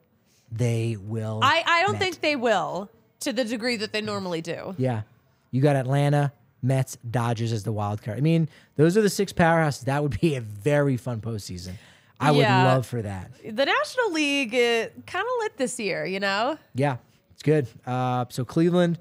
they 0.51 0.97
will. 0.99 1.39
I, 1.41 1.63
I 1.65 1.81
don't 1.83 1.93
Met. 1.93 2.01
think 2.01 2.19
they 2.21 2.35
will 2.35 2.89
to 3.21 3.31
the 3.31 3.45
degree 3.45 3.77
that 3.77 3.93
they 3.93 4.01
normally 4.01 4.41
do. 4.41 4.75
Yeah. 4.77 5.03
You 5.51 5.61
got 5.61 5.75
Atlanta, 5.77 6.33
Mets, 6.61 6.97
Dodgers 7.09 7.53
as 7.53 7.63
the 7.63 7.71
wild 7.71 8.01
card. 8.01 8.17
I 8.17 8.21
mean, 8.21 8.49
those 8.75 8.97
are 8.97 9.01
the 9.01 9.09
six 9.09 9.31
powerhouses. 9.31 9.85
That 9.85 10.01
would 10.03 10.19
be 10.19 10.35
a 10.35 10.41
very 10.41 10.97
fun 10.97 11.21
postseason. 11.21 11.73
I 12.19 12.31
would 12.31 12.41
love 12.43 12.85
for 12.85 13.01
that. 13.01 13.31
The 13.43 13.65
National 13.65 14.11
League 14.11 14.53
uh, 14.53 14.89
kind 15.07 15.25
of 15.25 15.31
lit 15.39 15.57
this 15.57 15.79
year, 15.79 16.05
you 16.05 16.19
know? 16.19 16.57
Yeah, 16.75 16.97
it's 17.31 17.41
good. 17.43 17.67
Uh, 17.85 18.25
so 18.29 18.43
Cleveland, 18.45 18.99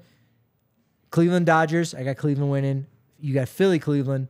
Cleveland 1.11 1.45
Dodgers. 1.45 1.93
I 1.93 2.03
got 2.03 2.17
Cleveland 2.17 2.51
winning. 2.51 2.85
You 3.19 3.33
got 3.33 3.47
Philly, 3.49 3.77
Cleveland, 3.79 4.27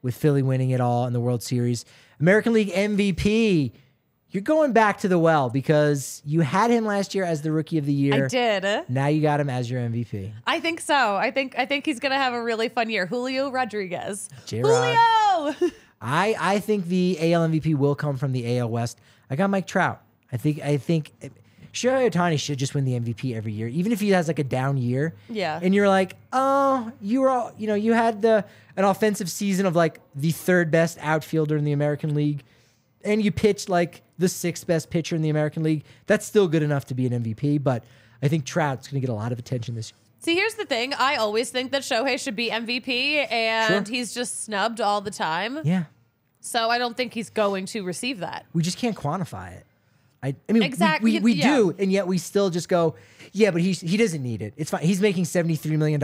with 0.00 0.14
Philly 0.16 0.42
winning 0.42 0.70
it 0.70 0.80
all 0.80 1.06
in 1.06 1.12
the 1.12 1.20
World 1.20 1.42
Series. 1.42 1.84
American 2.20 2.52
League 2.52 2.70
MVP. 2.70 3.72
You're 4.30 4.42
going 4.42 4.72
back 4.72 4.98
to 5.00 5.08
the 5.08 5.18
well 5.18 5.50
because 5.50 6.22
you 6.24 6.40
had 6.40 6.70
him 6.70 6.86
last 6.86 7.14
year 7.14 7.22
as 7.24 7.42
the 7.42 7.52
Rookie 7.52 7.76
of 7.76 7.84
the 7.84 7.92
Year. 7.92 8.24
I 8.24 8.28
did. 8.28 8.88
Now 8.88 9.08
you 9.08 9.20
got 9.20 9.40
him 9.40 9.50
as 9.50 9.70
your 9.70 9.82
MVP. 9.82 10.32
I 10.46 10.58
think 10.58 10.80
so. 10.80 11.16
I 11.16 11.30
think 11.30 11.54
I 11.58 11.66
think 11.66 11.84
he's 11.84 12.00
gonna 12.00 12.16
have 12.16 12.32
a 12.32 12.42
really 12.42 12.70
fun 12.70 12.88
year. 12.88 13.04
Julio 13.06 13.50
Rodriguez. 13.50 14.30
J-Rod. 14.46 14.96
Julio. 14.96 15.72
I 16.00 16.34
I 16.40 16.58
think 16.60 16.86
the 16.86 17.18
AL 17.34 17.48
MVP 17.48 17.74
will 17.74 17.94
come 17.94 18.16
from 18.16 18.32
the 18.32 18.58
AL 18.58 18.70
West. 18.70 18.98
I 19.28 19.36
got 19.36 19.50
Mike 19.50 19.66
Trout. 19.66 20.02
I 20.32 20.38
think 20.38 20.62
I 20.62 20.78
think 20.78 21.12
Shohei 21.72 22.10
Ohtani 22.10 22.38
should 22.38 22.58
just 22.58 22.74
win 22.74 22.84
the 22.84 22.98
MVP 22.98 23.34
every 23.34 23.52
year, 23.52 23.66
even 23.68 23.92
if 23.92 24.00
he 24.00 24.10
has 24.10 24.28
like 24.28 24.38
a 24.38 24.44
down 24.44 24.76
year. 24.76 25.14
Yeah. 25.30 25.58
And 25.62 25.74
you're 25.74 25.88
like, 25.88 26.16
oh, 26.32 26.92
you 27.00 27.22
were 27.22 27.30
all, 27.30 27.52
you 27.56 27.66
know, 27.66 27.74
you 27.74 27.92
had 27.94 28.20
the 28.22 28.44
an 28.76 28.84
offensive 28.84 29.30
season 29.30 29.64
of 29.66 29.74
like 29.76 30.00
the 30.14 30.30
third 30.32 30.70
best 30.70 30.98
outfielder 31.00 31.56
in 31.56 31.64
the 31.64 31.72
American 31.72 32.14
League, 32.14 32.42
and 33.04 33.22
you 33.24 33.32
pitched 33.32 33.68
like 33.68 34.02
the 34.18 34.28
sixth 34.28 34.66
best 34.66 34.90
pitcher 34.90 35.16
in 35.16 35.22
the 35.22 35.30
American 35.30 35.62
League. 35.62 35.84
That's 36.06 36.26
still 36.26 36.46
good 36.48 36.62
enough 36.62 36.84
to 36.86 36.94
be 36.94 37.06
an 37.06 37.22
MVP, 37.24 37.62
but 37.62 37.84
I 38.22 38.28
think 38.28 38.44
Trout's 38.44 38.88
going 38.88 39.00
to 39.00 39.06
get 39.06 39.10
a 39.12 39.16
lot 39.16 39.32
of 39.32 39.38
attention 39.38 39.74
this 39.74 39.90
year. 39.92 39.98
See, 40.20 40.34
here's 40.36 40.54
the 40.54 40.64
thing. 40.64 40.94
I 40.94 41.16
always 41.16 41.50
think 41.50 41.72
that 41.72 41.82
Shohei 41.82 42.18
should 42.20 42.36
be 42.36 42.48
MVP, 42.50 43.26
and 43.32 43.86
Sure. 43.88 43.94
he's 43.96 44.14
just 44.14 44.44
snubbed 44.44 44.80
all 44.80 45.00
the 45.00 45.10
time. 45.10 45.58
Yeah. 45.64 45.84
So 46.40 46.70
I 46.70 46.78
don't 46.78 46.96
think 46.96 47.12
he's 47.14 47.28
going 47.30 47.66
to 47.66 47.82
receive 47.82 48.18
that. 48.20 48.46
we 48.52 48.62
just 48.62 48.78
can't 48.78 48.96
quantify 48.96 49.52
it. 49.56 49.64
I, 50.22 50.34
I 50.48 50.52
mean, 50.52 50.62
Exact- 50.62 51.02
we, 51.02 51.14
we, 51.14 51.20
we 51.20 51.32
yeah. 51.34 51.56
do, 51.56 51.74
and 51.78 51.90
yet 51.90 52.06
we 52.06 52.18
still 52.18 52.48
just 52.50 52.68
go, 52.68 52.94
yeah, 53.32 53.50
but 53.50 53.60
he's, 53.60 53.80
he 53.80 53.96
doesn't 53.96 54.22
need 54.22 54.40
it. 54.42 54.54
It's 54.56 54.70
fine. 54.70 54.82
He's 54.82 55.00
making 55.00 55.24
$73 55.24 55.76
million, 55.78 56.00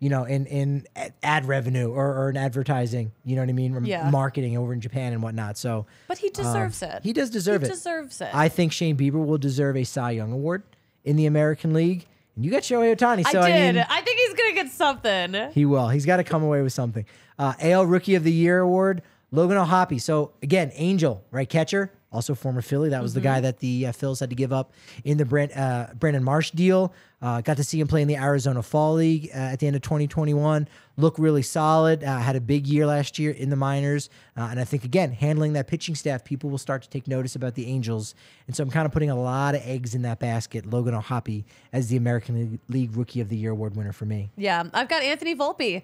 you 0.00 0.08
know, 0.08 0.24
in, 0.24 0.46
in 0.46 0.86
ad 1.22 1.44
revenue 1.46 1.90
or, 1.92 2.06
or 2.24 2.30
in 2.30 2.36
advertising, 2.36 3.12
you 3.24 3.36
know 3.36 3.42
what 3.42 3.48
I 3.48 3.52
mean? 3.52 3.74
Or 3.76 3.82
Yeah. 3.82 4.10
Marketing 4.10 4.56
over 4.58 4.72
in 4.72 4.80
Japan 4.80 5.12
and 5.12 5.22
whatnot. 5.22 5.58
So 5.58 5.86
But 6.08 6.18
he 6.18 6.30
deserves 6.30 6.82
it. 6.82 6.90
Um, 6.94 7.00
he 7.02 7.12
does 7.12 7.30
deserve 7.30 7.60
he 7.62 7.68
it. 7.68 7.70
deserves 7.70 8.20
it. 8.20 8.30
I 8.34 8.48
think 8.48 8.72
Shane 8.72 8.96
Bieber 8.96 9.24
will 9.24 9.38
deserve 9.38 9.76
a 9.76 9.84
Cy 9.84 10.12
Young 10.12 10.32
Award 10.32 10.62
in 11.04 11.16
the 11.16 11.26
American 11.26 11.72
League. 11.72 12.06
And 12.36 12.44
you 12.44 12.50
got 12.50 12.62
Shohei 12.62 12.96
Ohtani. 12.96 13.26
So 13.30 13.40
I 13.40 13.44
I, 13.44 13.50
did. 13.52 13.74
mean, 13.76 13.86
I 13.88 14.00
think 14.00 14.18
he's 14.18 14.34
gonna 14.34 14.54
get 14.54 14.68
something. 14.72 15.52
he 15.52 15.66
will. 15.66 15.88
He's 15.88 16.06
got 16.06 16.16
to 16.18 16.24
come 16.24 16.42
away 16.42 16.62
with 16.62 16.72
something. 16.72 17.04
Uh, 17.38 17.54
AL 17.60 17.86
Rookie 17.86 18.14
of 18.14 18.24
the 18.24 18.32
Year 18.32 18.60
award, 18.60 19.02
Logan 19.30 19.56
O'Hoppe. 19.58 20.00
So 20.00 20.32
again, 20.42 20.70
Angel, 20.74 21.22
right 21.30 21.48
catcher, 21.48 21.92
also 22.12 22.34
former 22.34 22.62
Philly. 22.62 22.88
That 22.88 23.02
was 23.02 23.14
the 23.14 23.20
guy 23.20 23.40
that 23.40 23.58
the 23.58 23.86
uh, 23.86 23.92
Phils 23.92 24.20
had 24.20 24.30
to 24.30 24.36
give 24.36 24.52
up 24.52 24.72
in 25.04 25.16
the 25.16 25.24
Brent, 25.24 25.56
uh, 25.56 25.88
Brandon 25.98 26.24
Marsh 26.24 26.50
deal. 26.50 26.92
Uh, 27.22 27.40
got 27.42 27.56
to 27.58 27.64
see 27.64 27.78
him 27.78 27.86
play 27.86 28.02
in 28.02 28.08
the 28.08 28.16
Arizona 28.16 28.62
Fall 28.62 28.94
League 28.94 29.30
uh, 29.34 29.38
at 29.38 29.58
the 29.60 29.66
end 29.66 29.76
of 29.76 29.82
2021. 29.82 30.66
Look 30.96 31.18
really 31.18 31.42
solid. 31.42 32.02
Uh, 32.02 32.18
had 32.18 32.34
a 32.34 32.40
big 32.40 32.66
year 32.66 32.86
last 32.86 33.18
year 33.18 33.30
in 33.30 33.50
the 33.50 33.56
minors. 33.56 34.08
Uh, 34.36 34.48
and 34.50 34.58
I 34.58 34.64
think, 34.64 34.84
again, 34.84 35.12
handling 35.12 35.52
that 35.52 35.66
pitching 35.66 35.94
staff, 35.94 36.24
people 36.24 36.50
will 36.50 36.58
start 36.58 36.82
to 36.82 36.88
take 36.88 37.06
notice 37.06 37.36
about 37.36 37.54
the 37.54 37.66
Angels. 37.66 38.14
And 38.46 38.56
so 38.56 38.62
I'm 38.62 38.70
kind 38.70 38.86
of 38.86 38.92
putting 38.92 39.10
a 39.10 39.20
lot 39.20 39.54
of 39.54 39.60
eggs 39.64 39.94
in 39.94 40.02
that 40.02 40.18
basket. 40.18 40.66
Logan 40.66 40.94
O'Hoppe 40.94 41.44
as 41.72 41.88
the 41.88 41.96
American 41.96 42.58
League 42.68 42.96
Rookie 42.96 43.20
of 43.20 43.28
the 43.28 43.36
Year 43.36 43.50
award 43.50 43.76
winner 43.76 43.92
for 43.92 44.06
me. 44.06 44.30
Yeah, 44.36 44.64
I've 44.72 44.88
got 44.88 45.02
Anthony 45.02 45.36
Volpe, 45.36 45.82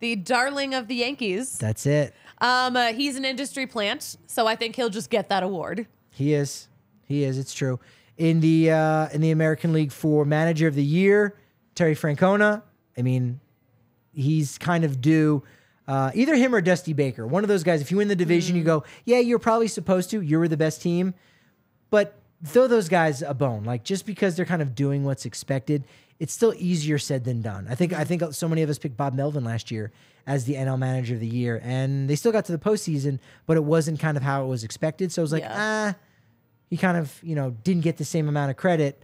the 0.00 0.14
darling 0.16 0.74
of 0.74 0.86
the 0.86 0.94
Yankees. 0.94 1.58
That's 1.58 1.86
it. 1.86 2.14
Um, 2.40 2.76
uh, 2.76 2.92
he's 2.92 3.16
an 3.16 3.24
industry 3.24 3.66
plant, 3.66 4.16
so 4.26 4.46
I 4.46 4.54
think 4.56 4.76
he'll 4.76 4.90
just 4.90 5.10
get 5.10 5.28
that 5.28 5.42
award. 5.42 5.86
He 6.10 6.34
is. 6.34 6.68
He 7.04 7.24
is. 7.24 7.38
It's 7.38 7.54
true. 7.54 7.80
In 8.16 8.40
the 8.40 8.70
uh, 8.70 9.08
in 9.12 9.20
the 9.20 9.30
American 9.30 9.72
League 9.72 9.92
for 9.92 10.24
Manager 10.24 10.66
of 10.66 10.74
the 10.74 10.84
Year, 10.84 11.36
Terry 11.74 11.94
Francona. 11.94 12.62
I 12.96 13.02
mean, 13.02 13.40
he's 14.12 14.58
kind 14.58 14.84
of 14.84 15.00
due. 15.00 15.42
Uh, 15.86 16.10
either 16.14 16.34
him 16.34 16.54
or 16.54 16.60
Dusty 16.60 16.92
Baker. 16.92 17.26
One 17.26 17.44
of 17.44 17.48
those 17.48 17.62
guys. 17.62 17.80
If 17.80 17.90
you 17.90 17.96
win 17.96 18.08
the 18.08 18.16
division, 18.16 18.56
you 18.56 18.64
go, 18.64 18.84
yeah, 19.04 19.20
you're 19.20 19.38
probably 19.38 19.68
supposed 19.68 20.10
to. 20.10 20.20
You 20.20 20.38
were 20.38 20.48
the 20.48 20.56
best 20.56 20.82
team, 20.82 21.14
but 21.90 22.20
throw 22.44 22.66
those 22.66 22.88
guys 22.88 23.22
a 23.22 23.34
bone. 23.34 23.64
Like 23.64 23.84
just 23.84 24.04
because 24.04 24.36
they're 24.36 24.44
kind 24.44 24.62
of 24.62 24.74
doing 24.74 25.04
what's 25.04 25.24
expected, 25.24 25.84
it's 26.18 26.32
still 26.32 26.54
easier 26.56 26.98
said 26.98 27.24
than 27.24 27.42
done. 27.42 27.66
I 27.70 27.74
think 27.74 27.92
I 27.92 28.04
think 28.04 28.22
so 28.34 28.48
many 28.48 28.62
of 28.62 28.70
us 28.70 28.78
picked 28.78 28.96
Bob 28.96 29.14
Melvin 29.14 29.44
last 29.44 29.70
year 29.70 29.92
as 30.28 30.44
the 30.44 30.54
NL 30.54 30.78
Manager 30.78 31.14
of 31.14 31.20
the 31.20 31.26
Year, 31.26 31.58
and 31.64 32.08
they 32.08 32.14
still 32.14 32.30
got 32.30 32.44
to 32.44 32.52
the 32.52 32.58
postseason, 32.58 33.18
but 33.46 33.56
it 33.56 33.64
wasn't 33.64 33.98
kind 33.98 34.16
of 34.16 34.22
how 34.22 34.44
it 34.44 34.46
was 34.46 34.62
expected. 34.62 35.10
So 35.10 35.22
it 35.22 35.24
was 35.24 35.32
like, 35.32 35.42
Yeah. 35.42 35.94
ah, 35.96 35.98
he 36.68 36.76
kind 36.76 36.96
of 36.98 37.18
you 37.22 37.34
know 37.34 37.50
didn't 37.64 37.82
get 37.82 37.96
the 37.96 38.04
same 38.04 38.28
amount 38.28 38.50
of 38.50 38.56
credit. 38.58 39.02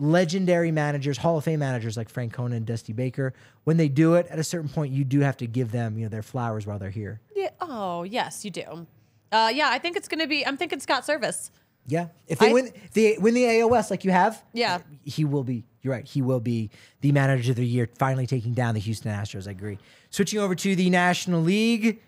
Legendary 0.00 0.70
managers, 0.70 1.18
Hall 1.18 1.36
of 1.38 1.44
Fame 1.44 1.58
managers 1.58 1.96
like 1.96 2.10
Francona 2.12 2.54
and 2.56 2.64
Dusty 2.64 2.92
Baker, 2.92 3.34
when 3.64 3.76
they 3.78 3.88
do 3.88 4.14
it 4.14 4.28
at 4.30 4.38
a 4.38 4.44
certain 4.44 4.68
point, 4.68 4.92
you 4.92 5.02
do 5.04 5.20
have 5.20 5.36
to 5.38 5.46
give 5.46 5.72
them 5.72 5.98
you 5.98 6.04
know 6.04 6.08
their 6.08 6.22
flowers 6.22 6.66
while 6.66 6.78
they're 6.78 6.88
here. 6.90 7.20
Yeah. 7.34 7.50
Oh, 7.60 8.04
yes, 8.04 8.44
you 8.44 8.50
do. 8.52 8.86
Uh, 9.32 9.50
yeah, 9.52 9.68
I 9.70 9.78
think 9.78 9.96
it's 9.96 10.06
gonna 10.08 10.26
be. 10.28 10.46
I'm 10.46 10.56
thinking 10.56 10.78
Scott 10.80 11.02
Servais. 11.04 11.50
Yeah, 11.86 12.08
if 12.28 12.38
they 12.38 12.50
I- 12.50 12.52
win 12.52 12.72
they 12.94 13.18
win 13.18 13.34
the 13.34 13.44
AOS 13.44 13.90
like 13.90 14.04
you 14.04 14.10
have, 14.12 14.42
Yeah. 14.52 14.78
he 15.04 15.24
will 15.24 15.44
be. 15.44 15.64
You're 15.82 15.94
right. 15.94 16.06
He 16.06 16.22
will 16.22 16.40
be 16.40 16.70
the 17.00 17.12
manager 17.12 17.52
of 17.52 17.56
the 17.56 17.66
year, 17.66 17.88
finally 17.98 18.26
taking 18.26 18.52
down 18.52 18.74
the 18.74 18.80
Houston 18.80 19.12
Astros. 19.12 19.46
I 19.46 19.52
agree. 19.52 19.78
Switching 20.10 20.40
over 20.40 20.54
to 20.54 20.76
the 20.76 20.90
National 20.90 21.40
League, 21.40 22.00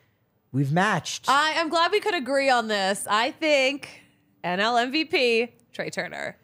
we've 0.52 0.72
matched. 0.72 1.28
I 1.28 1.50
am 1.50 1.68
glad 1.68 1.92
we 1.92 2.00
could 2.00 2.14
agree 2.14 2.50
on 2.50 2.68
this. 2.68 3.06
I 3.08 3.30
think 3.30 4.02
NL 4.44 4.90
MVP 4.90 5.50
Trea 5.72 5.90
Turner. 5.90 6.36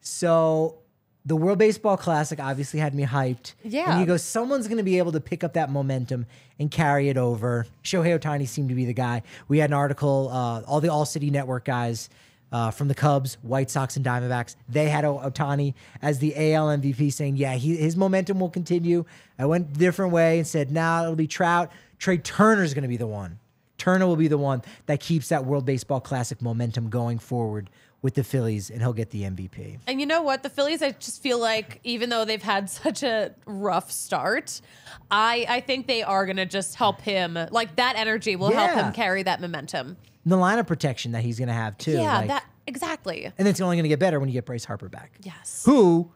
So 0.00 0.78
the 1.24 1.36
World 1.36 1.58
Baseball 1.58 1.96
Classic 1.96 2.38
obviously 2.38 2.80
had 2.80 2.94
me 2.94 3.04
hyped. 3.04 3.54
Yeah. 3.62 3.92
And 3.92 4.00
you 4.00 4.06
go, 4.06 4.16
someone's 4.16 4.66
going 4.66 4.78
to 4.78 4.84
be 4.84 4.98
able 4.98 5.12
to 5.12 5.20
pick 5.20 5.42
up 5.42 5.54
that 5.54 5.70
momentum 5.70 6.26
and 6.58 6.70
carry 6.70 7.08
it 7.08 7.16
over. 7.16 7.66
Shohei 7.82 8.18
Ohtani 8.18 8.46
seemed 8.46 8.68
to 8.68 8.74
be 8.74 8.84
the 8.84 8.92
guy. 8.92 9.22
We 9.48 9.58
had 9.58 9.70
an 9.70 9.74
article, 9.74 10.28
uh, 10.30 10.62
all 10.66 10.80
the 10.80 10.90
All 10.90 11.06
City 11.06 11.30
Network 11.30 11.64
guys 11.64 12.10
uh, 12.52 12.70
from 12.70 12.88
the 12.88 12.94
Cubs, 12.94 13.36
White 13.42 13.70
Sox, 13.70 13.96
and 13.96 14.04
Diamondbacks, 14.04 14.56
they 14.68 14.88
had 14.88 15.04
Ohtani 15.04 15.74
as 16.00 16.18
the 16.18 16.34
AL 16.54 16.68
MVP 16.68 17.12
saying, 17.12 17.36
yeah, 17.36 17.54
he, 17.54 17.76
his 17.76 17.96
momentum 17.96 18.38
will 18.38 18.50
continue. 18.50 19.04
I 19.38 19.46
went 19.46 19.70
a 19.70 19.78
different 19.78 20.12
way 20.12 20.38
and 20.38 20.46
said, 20.46 20.70
nah, 20.70 21.02
it'll 21.02 21.16
be 21.16 21.26
Trout. 21.26 21.72
Trea 21.98 22.18
Turner's 22.18 22.74
going 22.74 22.82
to 22.82 22.88
be 22.88 22.96
the 22.96 23.06
one. 23.06 23.38
Turner 23.76 24.06
will 24.06 24.16
be 24.16 24.28
the 24.28 24.38
one 24.38 24.62
that 24.86 25.00
keeps 25.00 25.28
that 25.28 25.44
World 25.44 25.64
Baseball 25.64 26.00
Classic 26.00 26.40
momentum 26.40 26.90
going 26.90 27.18
forward 27.18 27.70
with 28.04 28.14
the 28.14 28.22
Phillies, 28.22 28.68
and 28.68 28.82
he'll 28.82 28.92
get 28.92 29.10
the 29.10 29.22
MVP. 29.22 29.78
And 29.86 29.98
you 29.98 30.06
know 30.06 30.20
what? 30.20 30.42
The 30.42 30.50
Phillies, 30.50 30.82
I 30.82 30.90
just 30.90 31.22
feel 31.22 31.38
like, 31.38 31.80
even 31.84 32.10
though 32.10 32.26
they've 32.26 32.42
had 32.42 32.68
such 32.84 33.02
a 33.02 33.34
rough 33.46 33.90
start, 33.90 34.60
I 35.10 35.46
I 35.48 35.60
think 35.60 35.86
they 35.86 36.02
are 36.02 36.26
gonna 36.26 36.46
just 36.46 36.74
help 36.74 37.00
him. 37.00 37.38
Like 37.50 37.76
that 37.76 37.96
energy 37.96 38.36
will 38.36 38.52
help 38.52 38.72
him 38.72 38.92
carry 38.92 39.22
that 39.22 39.40
momentum. 39.40 39.96
The 40.26 40.36
line 40.36 40.58
of 40.58 40.66
protection 40.66 41.12
that 41.12 41.22
he's 41.22 41.38
going 41.38 41.48
to 41.48 41.54
have 41.54 41.76
too. 41.78 41.92
yeah, 41.92 42.18
like- 42.18 42.28
that 42.28 42.44
exactly. 42.66 43.30
and 43.38 43.46
it's 43.46 43.60
only 43.60 43.76
going 43.76 43.84
to 43.84 43.88
get 43.88 43.98
better 43.98 44.18
when 44.18 44.28
you 44.28 44.32
get 44.32 44.46
Bryce 44.46 44.64
Harper 44.64 44.88
back. 44.88 45.18
Yes. 45.22 45.62
Who 45.66 46.10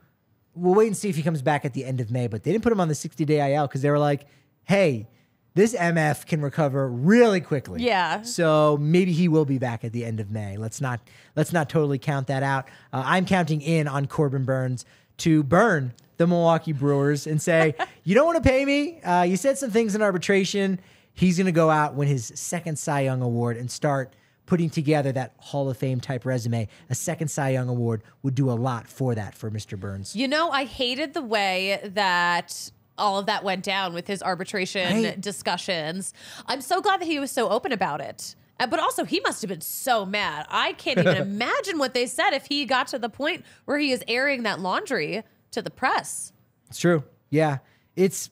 we'll 0.55 0.75
wait 0.75 0.87
and 0.89 0.97
see 0.97 1.09
if 1.09 1.17
he 1.17 1.23
comes 1.23 1.43
back 1.43 1.65
at 1.65 1.73
the 1.73 1.85
end 1.85 2.01
of 2.01 2.11
May, 2.11 2.27
but 2.27 2.43
they 2.43 2.53
didn't 2.53 2.65
put 2.65 2.73
him 2.73 2.81
on 2.81 2.89
the 2.89 2.95
60 2.95 3.25
day 3.25 3.55
IL 3.55 3.67
because 3.67 3.83
they 3.83 3.91
were 3.91 3.99
like, 3.99 4.27
hey, 4.65 5.09
this 5.55 5.75
MF 5.75 6.27
can 6.27 6.41
recover 6.41 6.89
really 6.89 7.41
quickly. 7.41 7.83
Yeah. 7.83 8.23
So 8.23 8.77
maybe 8.81 9.13
he 9.13 9.29
will 9.29 9.45
be 9.45 9.59
back 9.59 9.85
at 9.85 9.93
the 9.93 10.05
end 10.05 10.21
of 10.21 10.31
May. 10.31 10.57
Let's 10.57 10.81
not 10.81 11.01
let's 11.37 11.53
not 11.53 11.69
totally 11.69 11.99
count 11.99 12.29
that 12.29 12.43
out. 12.43 12.69
Uh, 12.93 13.03
I'm 13.05 13.27
counting 13.27 13.61
in 13.61 13.89
on 13.89 14.07
Corbin 14.07 14.45
Burnes 14.45 14.85
to 15.19 15.43
burn 15.43 15.95
the 16.17 16.27
Milwaukee 16.27 16.73
Brewers 16.73 17.27
and 17.27 17.41
say, 17.43 17.75
you 18.05 18.15
don't 18.15 18.27
want 18.27 18.43
to 18.43 18.49
pay 18.49 18.65
me. 18.65 19.01
Uh, 19.01 19.23
you 19.23 19.37
said 19.37 19.59
some 19.59 19.71
things 19.71 19.95
in 19.95 20.03
arbitration. 20.03 20.81
He's 21.19 21.37
going 21.37 21.47
to 21.47 21.53
go 21.53 21.69
out, 21.69 21.95
win 21.95 22.07
his 22.07 22.31
second 22.37 22.79
Cy 22.79 23.01
Young 23.01 23.23
award, 23.23 23.57
and 23.57 23.69
start 23.69 24.15
putting 24.47 24.71
together 24.71 25.11
that 25.13 25.35
Hall 25.39 25.69
of 25.69 25.77
Fame 25.77 26.01
type 26.01 26.25
resume. 26.25 26.69
A 26.89 26.95
second 26.95 27.27
Cy 27.29 27.51
Young 27.51 27.69
award 27.69 28.03
would 28.23 28.37
do 28.37 28.49
a 28.51 28.55
lot 28.55 28.87
for 28.87 29.17
that 29.17 29.35
for 29.35 29.51
Mr. 29.51 29.79
Burnes. 29.79 30.15
You 30.15 30.29
know, 30.29 30.51
I 30.51 30.65
hated 30.65 31.15
the 31.15 31.21
way 31.23 31.81
that 31.85 32.71
all 32.97 33.19
of 33.19 33.27
that 33.27 33.43
went 33.43 33.65
down 33.65 33.95
with 33.95 34.07
his 34.07 34.23
arbitration 34.23 35.03
Right. 35.03 35.21
discussions. 35.21 36.15
I'm 36.47 36.61
so 36.61 36.81
glad 36.81 37.01
that 37.01 37.07
he 37.07 37.19
was 37.19 37.33
so 37.33 37.49
open 37.49 37.73
about 37.73 38.01
it. 38.01 38.37
Uh, 38.61 38.69
But 38.69 38.79
also, 38.79 39.05
he 39.05 39.19
must 39.21 39.43
have 39.43 39.49
been 39.49 39.61
so 39.61 40.07
mad. 40.07 40.47
I 40.49 40.73
can't 40.75 40.99
even 41.01 41.17
imagine 41.21 41.79
what 41.79 41.95
they 41.95 42.07
said 42.07 42.31
if 42.33 42.47
he 42.47 42.65
got 42.65 42.87
to 42.89 42.99
the 42.99 43.09
point 43.09 43.45
where 43.65 43.79
he 43.79 43.91
is 43.91 44.05
airing 44.07 44.45
that 44.45 44.61
laundry 44.61 45.25
to 45.51 45.63
the 45.63 45.71
press. 45.71 46.33
It's 46.69 46.79
true. 46.79 47.03
Yeah. 47.31 47.59
It's 47.97 48.31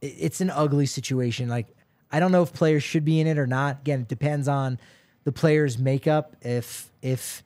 it's 0.00 0.40
an 0.40 0.50
ugly 0.50 0.86
situation. 0.86 1.48
Like 1.48 1.66
I 2.10 2.20
don't 2.20 2.32
know 2.32 2.42
if 2.42 2.52
players 2.52 2.82
should 2.82 3.04
be 3.04 3.20
in 3.20 3.26
it 3.26 3.38
or 3.38 3.46
not. 3.46 3.80
Again, 3.80 4.00
it 4.00 4.08
depends 4.08 4.48
on 4.48 4.78
the 5.24 5.32
player's 5.32 5.78
makeup. 5.78 6.36
If 6.42 6.90
if 7.02 7.42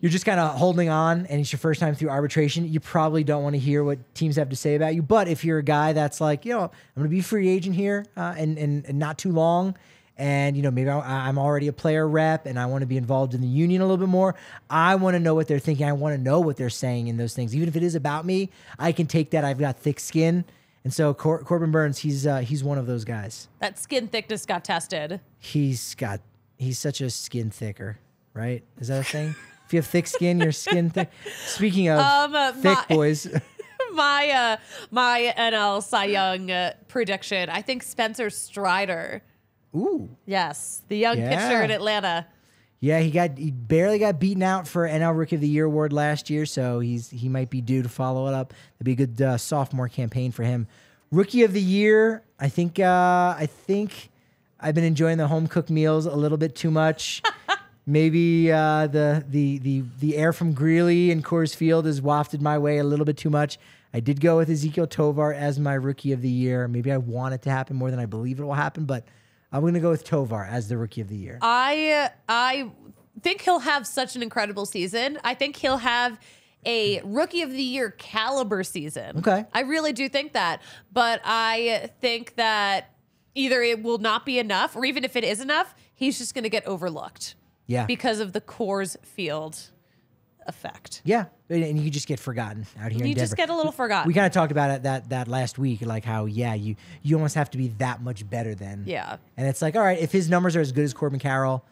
you're 0.00 0.10
just 0.10 0.24
kind 0.24 0.40
of 0.40 0.56
holding 0.56 0.88
on 0.88 1.26
and 1.26 1.40
it's 1.40 1.52
your 1.52 1.58
first 1.58 1.80
time 1.80 1.94
through 1.94 2.08
arbitration, 2.08 2.70
you 2.70 2.80
probably 2.80 3.22
don't 3.22 3.42
want 3.42 3.54
to 3.54 3.58
hear 3.58 3.84
what 3.84 4.14
teams 4.14 4.36
have 4.36 4.48
to 4.48 4.56
say 4.56 4.74
about 4.74 4.94
you. 4.94 5.02
But 5.02 5.28
if 5.28 5.44
you're 5.44 5.58
a 5.58 5.62
guy 5.62 5.92
that's 5.92 6.20
like, 6.20 6.44
you 6.44 6.52
know, 6.52 6.62
I'm 6.62 6.70
going 6.96 7.04
to 7.04 7.10
be 7.10 7.20
free 7.20 7.48
agent 7.48 7.76
here 7.76 8.06
uh, 8.16 8.34
and, 8.36 8.58
and 8.58 8.84
and 8.86 8.98
not 8.98 9.18
too 9.18 9.32
long, 9.32 9.76
and 10.20 10.56
you 10.56 10.62
know 10.62 10.70
maybe 10.70 10.90
I'm 10.90 11.38
already 11.38 11.68
a 11.68 11.72
player 11.72 12.06
rep 12.06 12.44
and 12.44 12.58
I 12.58 12.66
want 12.66 12.82
to 12.82 12.86
be 12.86 12.98
involved 12.98 13.34
in 13.34 13.40
the 13.40 13.48
union 13.48 13.80
a 13.80 13.84
little 13.84 13.96
bit 13.96 14.08
more. 14.08 14.34
I 14.68 14.94
want 14.96 15.14
to 15.14 15.20
know 15.20 15.34
what 15.34 15.48
they're 15.48 15.58
thinking. 15.58 15.86
I 15.86 15.92
want 15.94 16.14
to 16.14 16.20
know 16.20 16.40
what 16.40 16.56
they're 16.58 16.68
saying 16.70 17.08
in 17.08 17.16
those 17.16 17.34
things, 17.34 17.56
even 17.56 17.68
if 17.68 17.76
it 17.76 17.82
is 17.82 17.94
about 17.94 18.26
me. 18.26 18.50
I 18.78 18.92
can 18.92 19.06
take 19.06 19.30
that. 19.30 19.44
I've 19.44 19.58
got 19.58 19.78
thick 19.78 19.98
skin, 19.98 20.44
and 20.84 20.92
so 20.92 21.12
Cor- 21.14 21.42
Corbin 21.42 21.70
Burnes, 21.70 21.98
he's 21.98 22.26
uh, 22.26 22.38
he's 22.38 22.62
one 22.64 22.78
of 22.78 22.86
those 22.86 23.04
guys. 23.04 23.48
That 23.60 23.78
skin 23.78 24.08
thickness 24.08 24.46
got 24.46 24.64
tested. 24.64 25.20
He's 25.38 25.94
got 25.94 26.20
he's 26.58 26.78
such 26.78 27.00
a 27.00 27.10
skin 27.10 27.50
thicker, 27.50 27.98
right? 28.34 28.62
Is 28.78 28.88
that 28.88 29.00
a 29.00 29.04
thing? 29.04 29.34
if 29.66 29.72
you 29.74 29.78
have 29.78 29.86
thick 29.86 30.06
skin, 30.08 30.40
your 30.40 30.52
skin 30.52 30.90
thick. 30.90 31.10
Speaking 31.46 31.88
of 31.88 32.00
Um, 32.00 32.34
uh, 32.34 32.52
thick 32.52 32.78
my- 32.88 32.96
boys, 32.96 33.26
my 33.92 34.30
uh, 34.30 34.56
my 34.90 35.32
NL 35.36 35.82
Cy 35.82 36.06
Young 36.06 36.50
uh, 36.50 36.72
prediction. 36.88 37.48
I 37.50 37.62
think 37.62 37.82
Spencer 37.82 38.30
Strider. 38.30 39.22
ooh. 39.76 40.08
Yes, 40.26 40.82
the 40.88 40.96
young 40.96 41.18
Yeah. 41.18 41.30
pitcher 41.48 41.62
in 41.62 41.70
Atlanta. 41.70 42.26
Yeah, 42.80 43.00
he 43.00 43.10
got 43.10 43.36
he 43.36 43.50
barely 43.50 43.98
got 43.98 44.18
beaten 44.18 44.42
out 44.42 44.66
for 44.66 44.88
NL 44.88 45.16
Rookie 45.16 45.36
of 45.36 45.42
the 45.42 45.48
Year 45.48 45.66
award 45.66 45.92
last 45.92 46.30
year, 46.30 46.46
so 46.46 46.80
he's 46.80 47.10
he 47.10 47.28
might 47.28 47.50
be 47.50 47.60
due 47.60 47.82
to 47.82 47.90
follow 47.90 48.26
it 48.26 48.34
up. 48.34 48.54
That'd 48.78 48.84
be 48.86 48.92
a 48.92 49.06
good 49.06 49.20
uh, 49.20 49.36
sophomore 49.36 49.88
campaign 49.88 50.32
for 50.32 50.44
him. 50.44 50.66
Rookie 51.10 51.42
of 51.42 51.52
the 51.52 51.60
Year, 51.60 52.22
I 52.38 52.48
think 52.48 52.78
uh, 52.78 53.34
I 53.36 53.46
think 53.46 54.08
I've 54.58 54.74
been 54.74 54.84
enjoying 54.84 55.18
the 55.18 55.28
home 55.28 55.46
cooked 55.46 55.68
meals 55.68 56.06
a 56.06 56.14
little 56.14 56.38
bit 56.38 56.54
too 56.54 56.70
much. 56.70 57.22
Maybe 57.86 58.50
uh, 58.50 58.86
the 58.86 59.26
the 59.28 59.58
the 59.58 59.84
the 59.98 60.16
air 60.16 60.32
from 60.32 60.54
Greeley 60.54 61.10
and 61.10 61.22
Coors 61.22 61.54
Field 61.54 61.84
has 61.84 62.00
wafted 62.00 62.40
my 62.40 62.56
way 62.56 62.78
a 62.78 62.84
little 62.84 63.04
bit 63.04 63.18
too 63.18 63.30
much. 63.30 63.58
I 63.92 64.00
did 64.00 64.20
go 64.20 64.38
with 64.38 64.48
Ezequiel 64.48 64.88
Tovar 64.88 65.34
as 65.34 65.58
my 65.58 65.74
Rookie 65.74 66.12
of 66.12 66.22
the 66.22 66.30
Year. 66.30 66.66
Maybe 66.66 66.90
I 66.92 66.96
want 66.96 67.34
it 67.34 67.42
to 67.42 67.50
happen 67.50 67.76
more 67.76 67.90
than 67.90 67.98
I 68.00 68.06
believe 68.06 68.40
it 68.40 68.44
will 68.44 68.54
happen, 68.54 68.84
but 68.86 69.04
I'm 69.52 69.60
going 69.62 69.74
to 69.74 69.80
go 69.80 69.90
with 69.90 70.04
Tovar 70.04 70.44
as 70.44 70.68
the 70.68 70.76
Rookie 70.78 71.00
of 71.00 71.08
the 71.08 71.16
Year. 71.16 71.38
I 71.42 72.10
I 72.28 72.70
think 73.22 73.42
he'll 73.42 73.58
have 73.60 73.86
such 73.86 74.16
an 74.16 74.22
incredible 74.22 74.64
season. 74.66 75.18
I 75.24 75.34
think 75.34 75.56
he'll 75.56 75.78
have 75.78 76.18
a 76.66 77.00
rookie 77.04 77.42
of 77.42 77.50
the 77.50 77.62
year 77.62 77.90
caliber 77.90 78.62
season. 78.62 79.18
Okay. 79.18 79.44
I 79.52 79.60
really 79.60 79.92
do 79.92 80.08
think 80.08 80.34
that. 80.34 80.60
But 80.92 81.20
I 81.24 81.90
think 82.00 82.34
that 82.36 82.94
either 83.34 83.62
it 83.62 83.82
will 83.82 83.98
not 83.98 84.26
be 84.26 84.38
enough 84.38 84.76
or 84.76 84.84
even 84.84 85.02
if 85.04 85.16
it 85.16 85.24
is 85.24 85.40
enough, 85.40 85.74
he's 85.94 86.18
just 86.18 86.34
going 86.34 86.44
to 86.44 86.50
get 86.50 86.66
overlooked 86.66 87.34
Yeah. 87.66 87.86
because 87.86 88.20
of 88.20 88.32
the 88.34 88.40
Coors 88.42 88.96
Field 89.04 89.70
effect. 90.46 91.00
Yeah, 91.04 91.26
and 91.50 91.78
you 91.78 91.90
just 91.90 92.06
get 92.06 92.20
forgotten 92.20 92.64
out 92.80 92.92
here 92.92 93.04
You 93.04 93.14
just 93.14 93.36
get 93.36 93.50
a 93.50 93.56
little 93.56 93.72
forgotten. 93.72 94.06
we 94.06 94.14
kind 94.14 94.26
of 94.26 94.32
talked 94.32 94.52
about 94.52 94.70
it 94.70 94.82
that 94.84 95.10
that 95.10 95.28
last 95.28 95.58
week, 95.58 95.84
like 95.84 96.04
how 96.04 96.26
yeah, 96.26 96.54
you 96.54 96.76
you 97.02 97.16
almost 97.16 97.34
have 97.34 97.50
to 97.50 97.58
be 97.58 97.68
that 97.78 98.02
much 98.02 98.28
better 98.28 98.54
than 98.54 98.84
Yeah. 98.86 99.16
And 99.36 99.46
it's 99.48 99.60
like, 99.60 99.74
all 99.76 99.82
right, 99.82 99.98
if 99.98 100.12
his 100.12 100.30
numbers 100.30 100.54
are 100.56 100.60
as 100.60 100.72
good 100.72 100.84
as 100.84 100.94
Corbin 100.94 101.18
Carroll, 101.18 101.64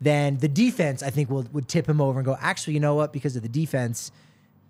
then 0.00 0.38
the 0.38 0.48
defense 0.48 1.02
I 1.02 1.10
think 1.10 1.28
will 1.30 1.46
would 1.52 1.68
tip 1.68 1.88
him 1.88 2.00
over 2.00 2.18
and 2.20 2.26
go, 2.26 2.36
actually, 2.40 2.74
you 2.74 2.80
know 2.80 2.94
what? 2.94 3.12
Because 3.12 3.36
of 3.36 3.42
the 3.42 3.48
defense, 3.48 4.12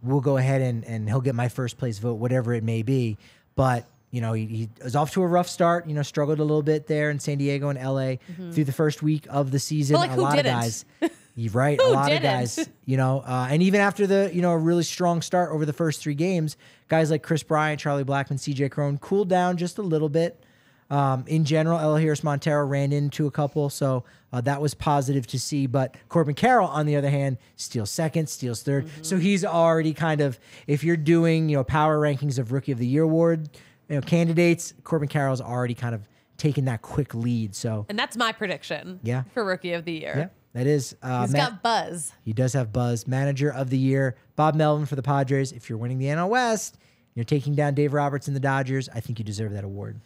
we'll 0.03 0.21
go 0.21 0.37
ahead 0.37 0.61
and 0.61 0.85
and 0.85 1.09
he'll 1.09 1.21
get 1.21 1.35
my 1.35 1.49
first 1.49 1.79
place 1.79 1.99
vote, 1.99 2.15
whatever 2.15 2.53
it 2.55 2.65
may 2.65 2.83
be. 2.83 3.17
But 3.55 3.87
you 4.11 4.23
know, 4.23 4.33
he, 4.33 4.47
he 4.47 4.69
was 4.83 4.97
off 4.97 5.13
to 5.13 5.23
a 5.23 5.27
rough 5.27 5.49
start. 5.49 5.87
You 5.87 5.95
know, 5.95 6.03
struggled 6.03 6.41
a 6.41 6.45
little 6.45 6.63
bit 6.63 6.87
there 6.87 7.11
in 7.11 7.21
San 7.21 7.39
Diego 7.39 7.69
and 7.69 7.79
L.A. 7.79 8.19
through 8.53 8.65
the 8.65 8.73
first 8.73 9.03
week 9.03 9.27
of 9.29 9.51
the 9.51 9.59
season. 9.59 9.97
Mm-hmm. 9.97 10.11
Like, 10.11 10.19
a 10.19 10.21
lot 10.21 10.37
didn't? 10.37 10.55
of 10.55 10.61
guys. 10.63 10.85
You're 11.39 11.53
right. 11.53 11.81
a 11.81 11.89
lot 11.89 12.09
didn't? 12.09 12.19
of 12.19 12.23
guys 12.25 12.69
you 12.85 12.97
know, 12.97 13.21
uh, 13.25 13.47
and 13.49 13.63
even 13.63 13.81
after 13.81 14.07
the, 14.07 14.31
you 14.35 14.43
know, 14.43 14.51
a 14.51 14.59
really 14.59 14.83
strong 14.83 15.23
start 15.23 15.53
over 15.53 15.65
the 15.65 15.73
first 15.73 16.01
three 16.03 16.15
games, 16.15 16.57
guys 16.89 17.11
like 17.11 17.23
Kris 17.23 17.43
Bryant, 17.45 17.81
Charlie 17.81 18.05
Blackmon, 18.05 18.33
CJ 18.39 18.71
Cron 18.73 18.99
cooled 18.99 19.29
down 19.29 19.57
just 19.57 19.79
a 19.79 19.83
little 19.83 20.09
bit. 20.09 20.43
Um, 20.91 21.25
in 21.27 21.45
general, 21.45 21.79
Elehuris 21.79 22.25
Montero 22.25 22.65
ran 22.67 22.93
into 22.93 23.27
a 23.27 23.31
couple, 23.31 23.69
so 23.69 24.05
uh, 24.33 24.41
that 24.41 24.61
was 24.63 24.73
positive 24.73 25.27
to 25.29 25.39
see. 25.39 25.67
But 25.67 25.95
Corbin 26.09 26.35
Carroll, 26.35 26.67
on 26.69 26.87
the 26.87 26.97
other 26.97 27.11
hand, 27.11 27.37
steals 27.57 27.91
second, 27.91 28.29
steals 28.29 28.65
3rd 28.65 28.89
So 29.05 29.19
he's 29.19 29.45
already 29.45 29.93
kind 29.93 30.23
of, 30.23 30.41
if 30.67 30.83
you're 30.83 30.97
doing, 30.97 31.51
you 31.51 31.59
know, 31.59 31.65
power 31.65 32.01
rankings 32.01 32.39
of 32.39 32.53
Rookie 32.53 32.73
of 32.73 32.79
the 32.79 32.87
Year 32.87 33.03
award, 33.03 33.51
you 33.91 33.97
know, 33.97 34.01
candidates, 34.01 34.73
Corbin 34.83 35.09
Carroll's 35.09 35.43
already 35.43 35.75
kind 35.75 35.95
of 35.95 36.09
taken 36.39 36.65
that 36.65 36.81
quick 36.81 37.15
lead. 37.15 37.55
So 37.55 37.85
And 37.91 37.99
that's 37.99 38.17
my 38.17 38.33
prediction 38.33 39.01
Yeah. 39.03 39.25
for 39.35 39.45
rookie 39.45 39.73
of 39.75 39.85
the 39.85 39.93
year. 39.93 40.15
yeah, 40.17 40.29
that 40.59 40.67
is. 40.67 40.97
Uh, 41.03 41.23
He's 41.23 41.33
Matt- 41.33 41.51
got 41.51 41.63
buzz. 41.63 42.13
he 42.25 42.33
does 42.33 42.53
have 42.55 42.73
buzz. 42.73 43.07
Manager 43.07 43.51
of 43.53 43.71
the 43.71 43.79
year, 43.79 44.17
Bob 44.35 44.55
Melvin 44.57 44.87
for 44.87 44.97
the 44.97 45.03
Padres. 45.03 45.53
If 45.53 45.69
you're 45.69 45.79
winning 45.79 45.99
the 45.99 46.07
NL 46.07 46.29
West, 46.29 46.77
you're 47.15 47.25
taking 47.25 47.55
down 47.55 47.75
Dave 47.75 47.93
Roberts 47.93 48.27
and 48.27 48.35
the 48.35 48.41
Dodgers. 48.41 48.89
I 48.93 48.99
think 49.01 49.19
you 49.21 49.25
deserve 49.25 49.53
that 49.53 49.63
award. 49.65 50.01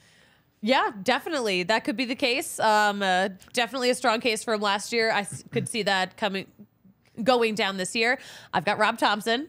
Yeah, 0.61 0.93
definitely. 1.03 1.63
That 1.63 1.85
could 1.85 1.97
be 1.97 2.05
the 2.05 2.15
case. 2.15 2.61
Um, 2.61 3.03
uh, 3.03 3.31
definitely 3.55 3.89
a 3.91 3.95
strong 3.95 4.21
case 4.21 4.45
from 4.45 4.61
last 4.61 4.93
year. 4.93 5.11
I 5.11 5.27
could 5.51 5.69
see 5.69 5.83
that 5.85 6.17
coming, 6.17 6.47
going 7.25 7.55
down 7.55 7.79
this 7.79 7.97
year. 7.97 8.19
I've 8.55 8.65
got 8.65 8.79
Rob 8.79 8.99
Thomson. 8.99 9.49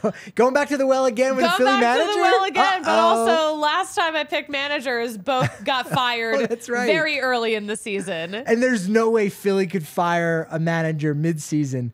Go- 0.00 0.12
Going 0.34 0.54
back 0.54 0.68
to 0.68 0.76
the 0.76 0.86
well 0.86 1.06
again 1.06 1.36
with 1.36 1.44
Going 1.44 1.50
the 1.52 1.56
Philly 1.58 1.80
manager. 1.80 1.80
Going 1.80 1.80
back 1.80 1.98
manager. 1.98 2.12
to 2.12 2.16
the 2.16 2.22
well 2.22 2.44
again, 2.44 2.82
but 2.82 2.90
Uh-oh. 2.90 3.30
also 3.32 3.56
last 3.58 3.94
time 3.94 4.16
I 4.16 4.24
picked 4.24 4.50
managers, 4.50 5.16
both 5.18 5.64
got 5.64 5.86
oh, 5.90 5.94
fired 5.94 6.34
Oh, 6.36 6.46
that's 6.46 6.68
right. 6.68 6.86
very 6.86 7.20
early 7.20 7.54
in 7.54 7.66
the 7.66 7.76
season. 7.76 8.34
and 8.34 8.62
there's 8.62 8.88
no 8.88 9.10
way 9.10 9.28
Philly 9.28 9.66
could 9.66 9.86
fire 9.86 10.46
a 10.50 10.58
manager 10.58 11.14
midseason 11.14 11.92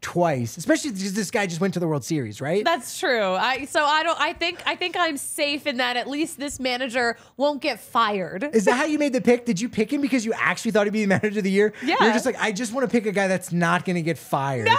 twice, 0.00 0.56
especially 0.56 0.90
because 0.90 1.12
this 1.14 1.30
guy 1.30 1.46
just 1.46 1.60
went 1.60 1.74
to 1.74 1.80
the 1.80 1.86
World 1.86 2.04
Series, 2.04 2.40
right? 2.40 2.64
That's 2.64 2.98
true. 2.98 3.22
I 3.34 3.66
so 3.66 3.84
I 3.84 4.02
don't. 4.02 4.18
I 4.20 4.32
think 4.32 4.60
I 4.66 4.74
think 4.74 4.96
I'm 4.98 5.16
safe 5.16 5.64
in 5.64 5.76
that. 5.76 5.96
At 5.96 6.08
least 6.08 6.40
this 6.40 6.58
manager 6.58 7.16
won't 7.36 7.60
get 7.62 7.78
fired. 7.78 8.50
Is 8.52 8.64
that 8.64 8.74
how 8.74 8.84
you 8.84 8.98
made 8.98 9.12
the 9.12 9.20
pick? 9.20 9.44
Did 9.46 9.60
you 9.60 9.68
pick 9.68 9.92
him 9.92 10.00
because 10.00 10.24
you 10.24 10.32
actually 10.36 10.72
thought 10.72 10.86
he'd 10.86 10.92
be 10.92 11.02
the 11.02 11.06
manager 11.06 11.38
of 11.38 11.44
the 11.44 11.50
year? 11.52 11.72
Yeah. 11.84 11.94
You're 12.00 12.12
just 12.12 12.26
like, 12.26 12.34
I 12.40 12.50
just 12.50 12.72
want 12.72 12.84
to 12.84 12.90
pick 12.90 13.06
a 13.06 13.12
guy 13.12 13.28
that's 13.28 13.52
not 13.52 13.84
going 13.84 13.94
to 13.94 14.02
get 14.02 14.18
fired. 14.18 14.66
No, 14.66 14.74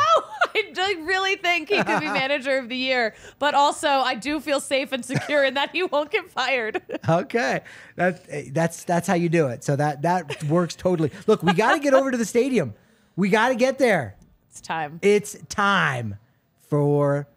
I 0.56 0.72
do 0.74 1.06
really 1.06 1.36
think 1.36 1.70
he 1.70 1.84
could 1.84 1.99
be 1.99 2.06
manager 2.06 2.58
of 2.58 2.70
the 2.70 2.76
year, 2.76 3.16
but 3.39 3.54
also 3.54 3.88
I 3.88 4.16
do 4.16 4.39
feel 4.39 4.60
safe 4.60 4.91
and 4.91 5.04
secure 5.04 5.43
in 5.43 5.56
that 5.56 5.72
he 5.72 5.84
won't 5.84 6.12
get 6.12 6.30
fired. 6.30 6.82
Okay, 7.08 7.62
that 7.95 8.54
that's 8.54 8.84
that's 8.84 9.08
how 9.08 9.16
you 9.16 9.30
do 9.30 9.47
it. 9.47 9.64
So 9.64 9.76
that 9.76 10.01
that 10.04 10.43
works 10.45 10.76
totally. 10.76 11.12
Look, 11.28 11.43
we 11.43 11.54
got 11.54 11.74
to 11.74 11.80
get 11.80 11.93
over 11.93 12.12
to 12.12 12.18
the 12.18 12.26
stadium. 12.26 12.74
We 13.16 13.30
got 13.30 13.49
to 13.49 13.56
get 13.56 13.78
there. 13.78 14.16
It's 14.49 14.62
time. 14.62 14.99
It's 15.01 15.38
time 15.49 16.18
for 16.68 17.28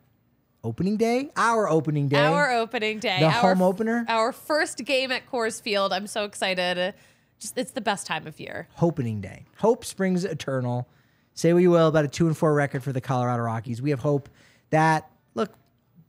opening 0.63 0.97
day. 0.97 1.31
Our 1.37 1.69
opening 1.69 2.09
day. 2.09 2.19
Our 2.19 2.53
opening 2.53 2.99
day. 2.99 3.19
The 3.21 3.27
our, 3.27 3.55
home 3.55 3.63
opener? 3.63 4.05
Our 4.09 4.33
first 4.33 4.85
game 4.85 5.13
at 5.13 5.31
Coors 5.31 5.61
Field. 5.61 5.93
I'm 5.93 6.07
so 6.07 6.25
excited. 6.25 6.95
Just 7.39 7.57
it's 7.57 7.73
the 7.73 7.81
best 7.81 8.07
time 8.07 8.27
of 8.27 8.41
year. 8.41 8.69
Opening 8.81 9.21
day. 9.21 9.45
Hope 9.59 9.85
springs 9.85 10.25
eternal. 10.25 10.89
Say 11.37 11.53
what 11.53 11.61
you 11.61 11.71
will 11.71 11.87
about 11.87 12.07
a 12.07 12.09
two 12.09 12.27
and 12.27 12.37
four 12.37 12.55
record 12.55 12.83
for 12.83 12.93
the 12.93 13.01
Colorado 13.01 13.43
Rockies. 13.43 13.83
We 13.83 13.91
have 13.91 14.01
hope 14.01 14.31
that 14.71 15.11
look, 15.35 15.53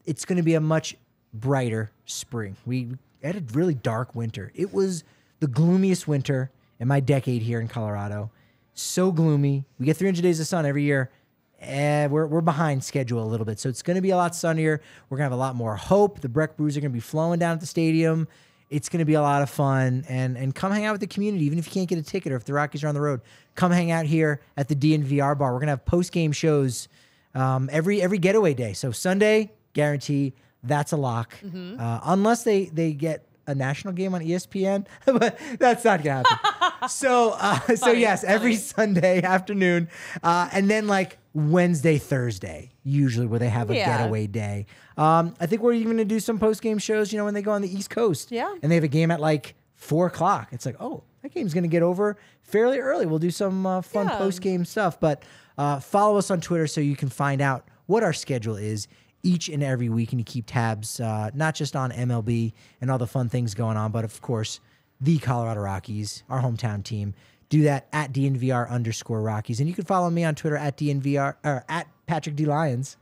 it's 0.05 0.23
going 0.23 0.37
to 0.37 0.43
be 0.43 0.53
a 0.53 0.61
much 0.61 0.95
brighter 1.33 1.91
spring. 2.05 2.55
We 2.65 2.93
had 3.21 3.35
a 3.35 3.43
really 3.53 3.73
dark 3.73 4.15
winter. 4.15 4.53
It 4.55 4.73
was 4.73 5.03
the 5.41 5.47
gloomiest 5.47 6.07
winter 6.07 6.49
in 6.79 6.87
my 6.87 7.01
decade 7.01 7.41
here 7.41 7.59
in 7.59 7.67
Colorado. 7.67 8.31
So 8.73 9.11
gloomy. 9.11 9.65
We 9.77 9.85
get 9.85 9.97
300 9.97 10.21
days 10.21 10.39
of 10.39 10.47
sun 10.47 10.65
every 10.65 10.83
year. 10.83 11.11
And 11.59 12.09
we're, 12.11 12.27
we're 12.27 12.41
behind 12.41 12.83
schedule 12.83 13.21
a 13.21 13.27
little 13.27 13.45
bit. 13.45 13.59
So 13.59 13.67
it's 13.67 13.81
going 13.81 13.95
to 13.95 14.01
be 14.01 14.11
a 14.11 14.15
lot 14.15 14.33
sunnier. 14.33 14.79
We're 15.09 15.17
going 15.17 15.27
to 15.27 15.31
have 15.31 15.37
a 15.37 15.43
lot 15.43 15.55
more 15.55 15.75
hope. 15.75 16.21
The 16.21 16.29
Breck 16.29 16.55
Brews 16.55 16.77
are 16.77 16.79
going 16.81 16.91
to 16.91 16.95
be 16.95 17.01
flowing 17.01 17.39
down 17.39 17.53
at 17.53 17.59
the 17.59 17.65
stadium. 17.65 18.29
It's 18.69 18.89
going 18.89 18.99
to 18.99 19.05
be 19.05 19.13
a 19.13 19.21
lot 19.21 19.41
of 19.41 19.49
fun. 19.49 20.05
And, 20.09 20.37
and 20.37 20.53
come 20.53 20.71
hang 20.71 20.85
out 20.85 20.91
with 20.91 21.01
the 21.01 21.07
community, 21.07 21.45
even 21.45 21.57
if 21.57 21.67
you 21.67 21.71
can't 21.71 21.87
get 21.87 21.97
a 21.97 22.03
ticket 22.03 22.31
or 22.31 22.35
if 22.35 22.45
the 22.45 22.53
Rockies 22.53 22.83
are 22.83 22.87
on 22.87 22.95
the 22.95 23.01
road. 23.01 23.21
Come 23.55 23.71
hang 23.71 23.91
out 23.91 24.05
here 24.05 24.41
at 24.55 24.67
the 24.67 24.75
DNVR 24.75 25.37
bar. 25.37 25.53
We're 25.53 25.59
going 25.59 25.67
to 25.67 25.71
have 25.71 25.85
post 25.85 26.11
game 26.11 26.31
shows 26.31 26.87
um, 27.33 27.69
every 27.71 28.01
every 28.01 28.17
getaway 28.17 28.53
day. 28.53 28.73
So 28.73 28.91
Sunday, 28.91 29.51
guarantee 29.73 30.33
that's 30.63 30.91
a 30.91 30.97
lock. 30.97 31.35
Uh, 31.79 31.99
unless 32.03 32.43
they 32.43 32.65
they 32.65 32.93
get 32.93 33.27
a 33.47 33.55
national 33.55 33.93
game 33.93 34.13
on 34.13 34.21
ESPN, 34.21 34.85
but 35.05 35.39
that's 35.59 35.85
not 35.85 36.03
gonna 36.03 36.27
happen. 36.27 36.89
so 36.89 37.35
uh, 37.39 37.59
so 37.75 37.91
yes, 37.91 38.23
every. 38.23 38.55
Sunday 38.55 39.21
afternoon, 39.23 39.87
uh, 40.23 40.49
and 40.51 40.69
then 40.69 40.87
like 40.87 41.17
Wednesday, 41.37 41.99
Thursday, 41.99 42.71
usually 42.83 43.27
where 43.27 43.37
they 43.37 43.49
have 43.49 43.69
a 43.69 43.75
Yeah. 43.75 43.85
getaway 43.85 44.25
day. 44.25 44.65
Um, 44.97 45.35
I 45.39 45.45
think 45.45 45.61
we're 45.61 45.73
even 45.73 45.91
gonna 45.91 46.03
do 46.05 46.19
some 46.19 46.39
post 46.39 46.63
game 46.63 46.79
shows. 46.79 47.13
You 47.13 47.19
know, 47.19 47.25
when 47.25 47.35
they 47.35 47.43
go 47.43 47.51
on 47.51 47.61
the 47.61 47.71
East 47.71 47.91
Coast, 47.91 48.31
Yeah. 48.31 48.55
and 48.63 48.71
they 48.71 48.75
have 48.75 48.83
a 48.83 48.87
game 48.89 49.11
at 49.11 49.19
like 49.19 49.53
four 49.75 50.07
o'clock. 50.07 50.47
It's 50.51 50.65
like, 50.65 50.75
oh, 50.79 51.03
that 51.21 51.31
game's 51.31 51.53
gonna 51.53 51.67
get 51.67 51.83
over 51.83 52.17
fairly 52.41 52.79
early. 52.79 53.05
We'll 53.05 53.19
do 53.19 53.29
some 53.29 53.67
uh, 53.67 53.81
fun 53.83 54.07
Yeah. 54.07 54.17
post 54.17 54.41
game 54.41 54.65
stuff. 54.65 54.99
But 54.99 55.21
uh, 55.59 55.79
follow 55.79 56.17
us 56.17 56.31
on 56.31 56.41
Twitter 56.41 56.65
so 56.65 56.81
you 56.81 56.95
can 56.95 57.09
find 57.09 57.39
out 57.39 57.67
what 57.85 58.01
our 58.03 58.13
schedule 58.13 58.55
is 58.55 58.87
each 59.21 59.47
and 59.47 59.61
every 59.61 59.89
week, 59.89 60.11
and 60.13 60.19
you 60.19 60.25
keep 60.25 60.45
tabs 60.47 60.99
uh, 60.99 61.29
not 61.35 61.53
just 61.53 61.75
on 61.75 61.91
MLB 61.91 62.53
and 62.81 62.89
all 62.89 62.97
the 62.97 63.05
fun 63.07 63.29
things 63.29 63.53
going 63.53 63.77
on, 63.77 63.91
but 63.91 64.03
of 64.03 64.21
course 64.23 64.59
the 64.99 65.19
Colorado 65.19 65.61
Rockies, 65.61 66.23
our 66.29 66.41
hometown 66.41 66.83
team. 66.83 67.13
Do 67.49 67.63
that 67.63 67.87
at 67.93 68.11
DNVR 68.11 68.69
underscore 68.69 69.21
Rockies, 69.21 69.59
and 69.59 69.69
you 69.69 69.75
can 69.75 69.85
follow 69.85 70.09
me 70.09 70.23
on 70.25 70.35
Twitter 70.35 70.57
at 70.57 70.77
DNVR 70.77 71.35
or 71.45 71.63
at 71.69 71.87
Patrick 72.05 72.35
D 72.35 72.45
Lyons. 72.45 72.97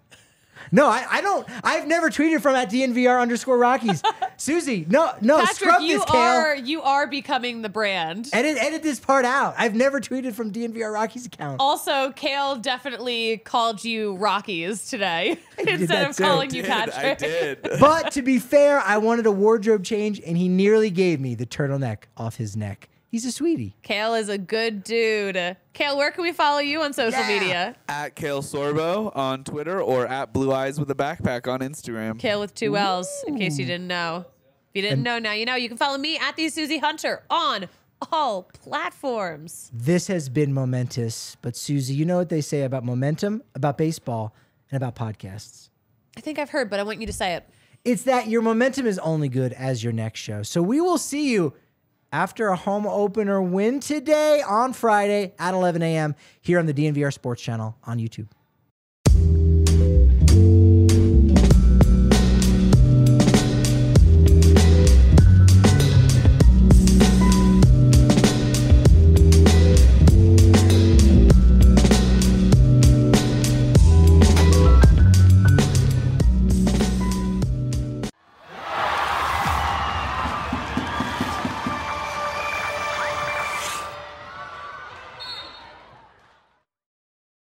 No, 0.71 0.87
I, 0.87 1.05
I 1.09 1.21
don't. 1.21 1.45
I've 1.63 1.87
never 1.87 2.09
tweeted 2.09 2.41
from 2.41 2.55
at 2.55 2.71
DNVR 2.71 3.21
underscore 3.21 3.57
Rockies. 3.57 4.01
Susie, 4.37 4.85
no, 4.89 5.13
no, 5.21 5.39
Patrick, 5.39 5.55
scrub 5.57 5.81
you 5.81 5.97
this, 5.99 6.05
Kale. 6.05 6.15
are 6.21 6.55
you 6.55 6.81
are 6.81 7.07
becoming 7.07 7.61
the 7.61 7.69
brand. 7.69 8.29
Edit, 8.31 8.57
edit 8.61 8.81
this 8.83 8.99
part 8.99 9.25
out. 9.25 9.53
I've 9.57 9.75
never 9.75 9.99
tweeted 9.99 10.33
from 10.33 10.51
DNVR 10.53 10.93
Rockies 10.93 11.25
account. 11.25 11.57
Also, 11.59 12.11
Kale 12.15 12.55
definitely 12.57 13.37
called 13.39 13.83
you 13.83 14.15
Rockies 14.15 14.87
today 14.87 15.37
instead 15.57 16.09
of 16.09 16.15
too. 16.15 16.23
calling 16.23 16.49
Did, 16.49 16.57
you 16.57 16.63
I 16.63 16.85
Patrick. 16.85 17.17
did. 17.17 17.59
But 17.79 18.11
to 18.13 18.21
be 18.21 18.39
fair, 18.39 18.79
I 18.79 18.97
wanted 18.97 19.25
a 19.25 19.31
wardrobe 19.31 19.83
change, 19.83 20.21
and 20.25 20.37
he 20.37 20.47
nearly 20.47 20.89
gave 20.89 21.19
me 21.19 21.35
the 21.35 21.45
turtleneck 21.45 22.03
off 22.15 22.37
his 22.37 22.55
neck. 22.55 22.89
He's 23.15 23.23
a 23.23 23.31
sweetie. 23.31 23.77
Kale 23.81 24.15
is 24.15 24.27
a 24.27 24.37
good 24.37 24.83
dude. 24.83 25.55
Kale, 25.71 25.95
where 25.97 26.11
can 26.11 26.21
we 26.21 26.33
follow 26.33 26.59
you 26.59 26.81
on 26.81 26.91
social 26.91 27.21
Yeah. 27.21 27.27
media? 27.29 27.75
At 27.87 28.13
Kale 28.13 28.41
Sorbo 28.41 29.15
on 29.15 29.45
Twitter 29.45 29.81
or 29.81 30.05
at 30.05 30.33
Blue 30.33 30.51
Eyes 30.51 30.77
with 30.81 30.91
a 30.91 30.95
Backpack 30.95 31.47
on 31.49 31.61
Instagram. 31.61 32.19
Kale 32.19 32.41
with 32.41 32.53
two 32.53 32.75
L's, 32.75 33.07
in 33.25 33.37
case 33.39 33.57
you 33.57 33.65
didn't 33.65 33.87
know. 33.87 34.25
If 34.27 34.75
you 34.75 34.81
didn't 34.81 35.03
know, 35.03 35.17
now 35.17 35.31
you 35.31 35.45
know. 35.45 35.55
You 35.55 35.69
can 35.69 35.77
follow 35.77 35.97
me 35.97 36.17
at 36.17 36.35
the 36.35 36.49
Susie 36.49 36.79
Hunter 36.79 37.23
on 37.29 37.69
all 38.11 38.43
platforms. 38.43 39.71
This 39.73 40.07
has 40.07 40.27
been 40.27 40.53
momentous. 40.53 41.37
But 41.41 41.55
Susie, 41.55 41.93
you 41.93 42.03
know 42.03 42.17
what 42.17 42.27
they 42.27 42.41
say 42.41 42.63
about 42.63 42.83
momentum, 42.83 43.43
about 43.55 43.77
baseball, 43.77 44.35
and 44.69 44.83
about 44.83 44.93
podcasts. 44.97 45.69
I 46.17 46.19
think 46.19 46.37
I've 46.37 46.49
heard, 46.49 46.69
but 46.69 46.81
I 46.81 46.83
want 46.83 46.99
you 46.99 47.07
to 47.07 47.13
say 47.13 47.35
it. 47.35 47.47
It's 47.85 48.03
that 48.03 48.27
your 48.27 48.41
momentum 48.41 48.85
is 48.85 48.99
only 48.99 49.29
good 49.29 49.53
as 49.53 49.85
your 49.85 49.93
next 49.93 50.19
show. 50.19 50.43
So 50.43 50.61
we 50.61 50.81
will 50.81 50.97
see 50.97 51.31
you 51.31 51.53
after 52.15 52.47
a 52.47 52.55
home 52.55 52.87
opener 52.87 53.41
win 53.41 53.81
today 53.81 54.41
on 54.47 54.71
Friday 54.71 55.33
at 55.37 55.53
11 55.53 55.81
a.m. 55.81 56.15
here 56.39 56.59
on 56.59 56.65
the 56.65 56.73
DNVR 56.73 57.11
Sports 57.11 57.41
Channel 57.41 57.75
on 57.83 57.99
YouTube. 57.99 58.29